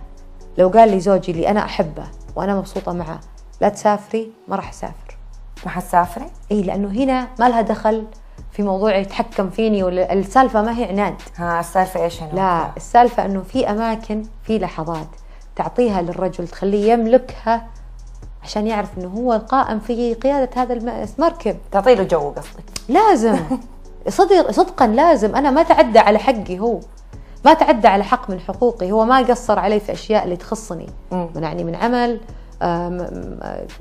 [0.58, 2.04] لو قال لي زوجي اللي أنا أحبه
[2.36, 3.20] وأنا مبسوطة معه
[3.62, 5.18] لا تسافري ما راح أسافر.
[5.66, 8.06] ما حتسافري؟ إي لأنه هنا ما لها دخل
[8.52, 11.16] في موضوع يتحكم فيني ولا السالفة ما هي عناد.
[11.38, 15.08] ها السالفة إيش هنا؟ لا السالفة إنه في أماكن في لحظات
[15.56, 17.68] تعطيها للرجل تخليه يملكها
[18.44, 22.64] عشان يعرف إنه هو القائم في قيادة هذا المركب تعطي له جو قصدك.
[22.90, 23.40] لازم.
[24.08, 25.36] صدق صدقا لازم.
[25.36, 26.80] أنا ما تعدى على حقي هو.
[27.46, 28.92] ما تعدى على حق من حقوقي.
[28.92, 30.88] هو ما قصر علي في أشياء اللي تخصني.
[31.12, 32.20] من يعني من عمل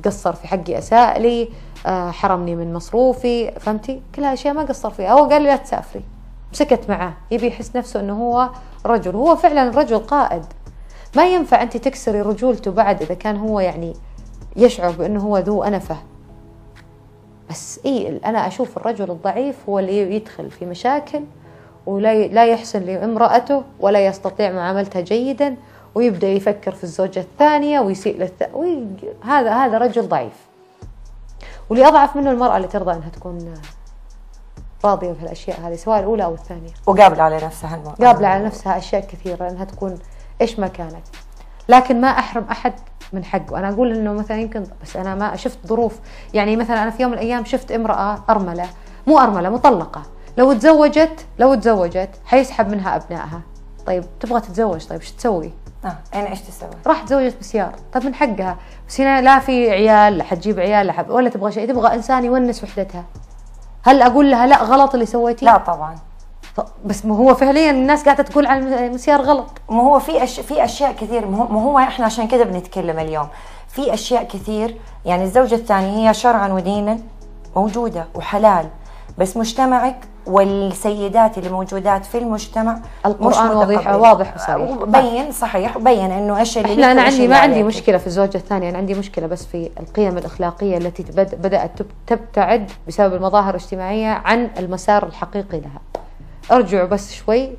[0.05, 1.49] قصر في حقي اساء لي
[1.87, 3.53] آه، حرمني من مصروفي.
[3.61, 5.13] فهمتي؟ كل هالأشياء ما قصر فيها.
[5.13, 6.05] هو قال لي لا تسافري.
[6.53, 8.49] سكت معاه يبي يحس نفسه إنه هو
[8.87, 9.17] رجل.
[9.17, 10.45] هو فعلا رجل قائد.
[11.17, 13.95] ما ينفع أنت تكسري رجولته بعد إذا كان هو يعني
[14.57, 15.97] يشعر بأنه هو ذو أنفة.
[17.51, 21.21] بس اي أنا أشوف الرجل الضعيف هو اللي يدخل في مشاكل
[21.87, 25.57] ولا لا يحسن لامرأته ولا يستطيع معاملتها جيدا
[25.95, 28.43] ويبدأ يفكر في الزوجة الثانية ويسيء للث...
[28.55, 28.87] وي...
[29.25, 30.33] هذا هذا رجل ضعيف.
[31.71, 33.55] واللي أضعف منه المرأة اللي ترضى أنها تكون
[34.85, 36.71] راضية في الاشياء هذه سواء الأولى أو الثانية.
[36.87, 37.95] وقابلة على نفسها المرأة.
[37.95, 39.99] قابلة على نفسها أشياء كثيرة أنها تكون
[40.41, 41.07] إيش ما كانت.
[41.69, 42.73] لكن ما أحرم أحد
[43.13, 43.59] من حقه.
[43.59, 45.99] أنا أقول إنه مثلا يمكن بس أنا ما شفت ظروف.
[46.35, 48.67] يعني مثلا أنا في يوم من الأيام شفت امرأة أرملة.
[49.07, 50.03] مو أرملة مطلقة.
[50.39, 53.41] لو تزوجت لو تزوجت حيسحب منها أبنائها.
[53.87, 55.53] طيب تبغى تتزوج طيب إيش تسوي؟
[55.85, 58.57] آه أنا إيش تسوي؟ راح تزوجت بسيارة طب من حقها.
[58.89, 61.69] بس هنا لا في عيال لا حتجيب عيال لا ولا تبغى شيء.
[61.69, 63.05] تبغى إنسان يونس وحدتها.
[63.83, 65.99] هل أقول لها لا غلط اللي سويتيه؟ لا طبعا.
[66.85, 69.49] بس ما هو فعليا الناس قاعدة تقول عن المسيار غلط.
[69.71, 70.41] ما هو في أش...
[70.41, 73.29] في أشياء كثير ما هو إحنا عشان كذا بنتكلم اليوم.
[73.69, 76.99] في أشياء كثير يعني الزوجة الثانية هي شرعا ودينا
[77.57, 78.69] موجودة وحلال.
[79.19, 79.97] بس مجتمعك
[80.27, 86.73] والسيدات اللي موجودات في المجتمع القرآن واضح واضح وصريح بين صحيح بين إنه إيش اللي
[86.73, 90.19] إحنا أنا عندي ما عندي مشكلة في الزوجة الثانية أنا عندي مشكلة بس في القيم
[90.19, 91.71] الأخلاقية التي بدأت
[92.07, 95.81] تبتعد بسبب المظاهر الاجتماعية عن المسار الحقيقي لها.
[96.51, 97.51] ارجعوا بس شوي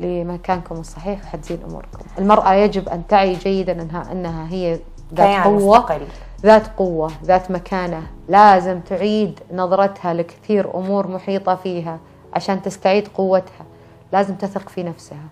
[0.00, 1.98] لمكانكم الصحيح وحتزين أموركم.
[2.18, 4.80] المرأة يجب أن تعي جيدا انها أنها هي
[5.14, 6.00] ذات قوة
[6.42, 8.02] ذات قوة ذات مكانة.
[8.28, 11.98] لازم تعيد نظرتها لكثير أمور محيطة فيها
[12.32, 13.66] عشان تستعيد قوتها.
[14.12, 15.26] لازم تثق في نفسها.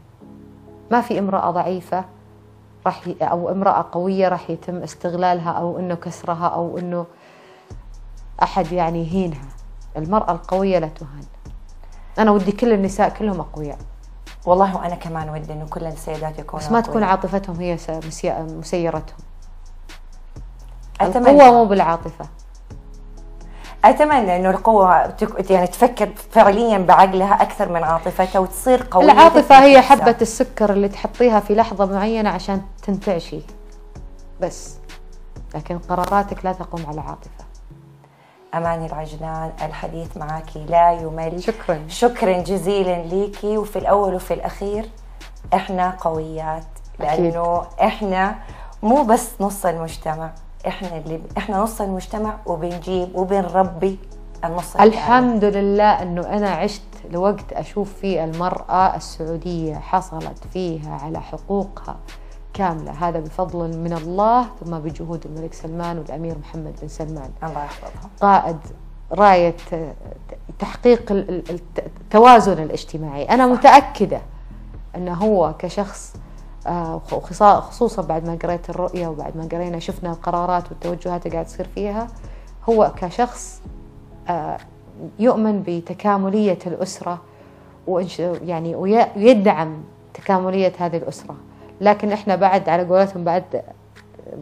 [0.91, 2.05] ما في امرأة ضعيفة
[2.87, 3.17] راح ي...
[3.21, 7.07] أو امرأة قوية راح يتم استغلالها أو إنه كسرها أو إنه
[8.43, 9.49] أحد يعني يهينها.
[9.97, 11.25] المرأة القوية لا تهان.
[12.19, 13.79] أنا ودي كل النساء كلهم أقوياء.
[14.47, 17.03] والله وأنا كمان ودي إنه كل السيدات يكونوا بس ما تكون.
[17.03, 17.79] عاطفتهم هي
[18.35, 19.19] مسيرتهم.
[21.01, 22.27] اتمنى القوة مو بالعاطفة.
[23.85, 25.51] أتمنى إنه القوة تك...
[25.51, 29.97] يعني تفكر فعليا بعقلها أكثر من عاطفتها وتصير قوية العاطفة تثبت هي نفسها.
[29.97, 33.41] حبة السكر اللي تحطيها في لحظة معينة عشان تنتعشي.
[34.41, 34.75] بس.
[35.55, 37.48] لكن قراراتك لا تقوم على عاطفة.
[38.55, 41.81] اماني العجلان الحديث معك لا يمل شكراً.
[41.89, 44.89] شكرا جزيلا ليكي وفي الأول وفي الأخير
[45.55, 46.65] إحنا قويات
[47.01, 47.21] أكيد.
[47.25, 48.39] لأنه إحنا
[48.83, 50.31] مو بس نص المجتمع
[50.67, 53.99] إحنا اللي إحنا نص المجتمع وبنجيب وبنربي
[54.45, 54.77] النص.
[54.77, 61.97] الحمد لله أنه أنا عشت لوقت أشوف فيه المرأة السعودية حصلت فيها على حقوقها
[62.59, 62.91] كاملة.
[63.09, 67.31] هذا بفضل من الله ثم بجهود الملك سلمان والأمير محمد بن سلمان.
[67.43, 68.57] الله يحفظهم قائد
[69.13, 69.55] راية
[70.59, 73.25] تحقيق ال- ال- الت- التوازن الاجتماعي.
[73.25, 74.21] أنا متأكدة
[74.97, 76.15] أنه هو كشخص
[76.67, 77.01] آه،
[77.61, 82.07] خصوصا بعد ما قريت الرؤية وبعد ما قرينا شفنا القرارات والتوجهات اللي قاعد تصير فيها
[82.69, 83.61] هو كشخص
[84.29, 84.59] آه،
[85.19, 87.19] يؤمن بتكاملية الأسرة
[88.45, 89.77] يعني وي- ويدعم
[90.15, 91.35] تكاملية هذه الأسرة.
[91.81, 93.63] لكن إحنا بعد على قولتهم بعد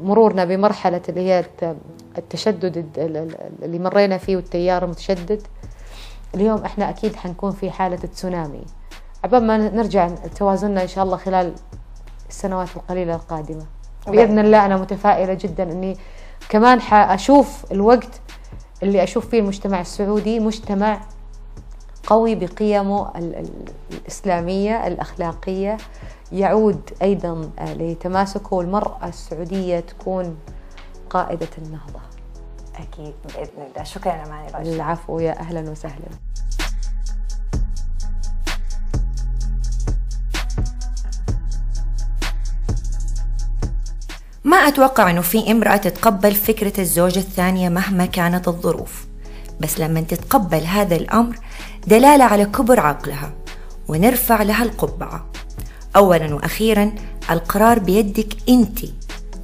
[0.02, 1.76] مرورنا بمرحلة اللي هي الت-
[2.18, 2.86] التشدد
[3.62, 5.42] اللي مرينا فيه والتيار المتشدد
[6.34, 8.62] اليوم إحنا أكيد حنكون في حالة تسونامي
[9.24, 11.52] عبال ما نرجع توازننا إن شاء الله خلال
[12.28, 13.66] السنوات القليلة القادمة.
[14.06, 15.96] بإذن الله أنا متفائلة جدا أني
[16.48, 18.20] كمان حأشوف الوقت
[18.82, 21.00] اللي أشوف فيه المجتمع السعودي مجتمع
[22.06, 23.50] قوي بقيمه ال- ال-
[23.92, 25.76] الإسلامية الأخلاقية
[26.32, 30.36] يعود أيضا آه، لتماسكه والمرأة السعودية تكون
[31.11, 32.01] قائدة النهضة.
[32.74, 33.85] أكيد بإذن الله.
[33.85, 36.09] شكرا اماني العجلان العفو يا أهلا وسهلا.
[44.44, 49.07] ما أتوقع أنه في امرأة تتقبل فكرة الزوجة الثانية مهما كانت الظروف.
[49.61, 51.39] بس لما تتقبل هذا الأمر
[51.86, 53.32] دلالة على كبر عقلها
[53.89, 55.27] ونرفع لها القبعة.
[55.97, 56.93] أولا وأخيرا
[57.31, 58.78] القرار بيدك أنت.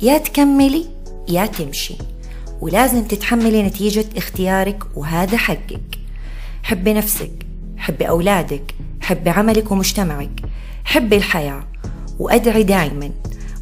[0.03, 0.85] يا تكملي
[1.29, 1.95] يا تمشي.
[2.61, 5.99] ولازم تتحملي نتيجة اختيارك وهذا حقك.
[6.63, 7.33] حبي نفسك
[7.77, 10.41] حبي أولادك حبي عملك ومجتمعك
[10.85, 11.65] حبي الحياة.
[12.19, 13.11] وأدعي دائما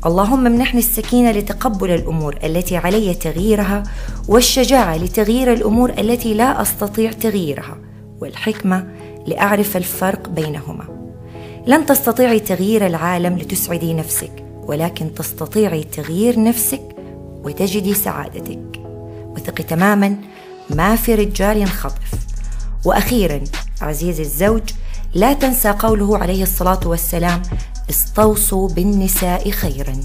[0.07, 3.83] اللهم منحني السكينة لتقبل الأمور التي علي تغييرها
[4.29, 7.79] والشجاعة لتغيير الأمور التي لا أستطيع تغييرها
[8.21, 8.89] والحكمة
[9.27, 11.00] لأعرف الفرق بينهما.
[11.67, 16.83] لن تستطيعي تغيير العالم لتسعدي نفسك ولكن تستطيعي تغيير نفسك
[17.45, 18.81] وتجدي سعادتك.
[19.25, 20.17] وثقي تماما
[20.71, 22.15] ما في رجال ينخطف.
[22.85, 23.41] وأخيرا
[23.81, 24.63] عزيزي الزوج
[25.15, 27.43] لا تنسى قوله عليه الصلاة والسلام
[27.91, 29.97] استوصوا بالنساء خيرا.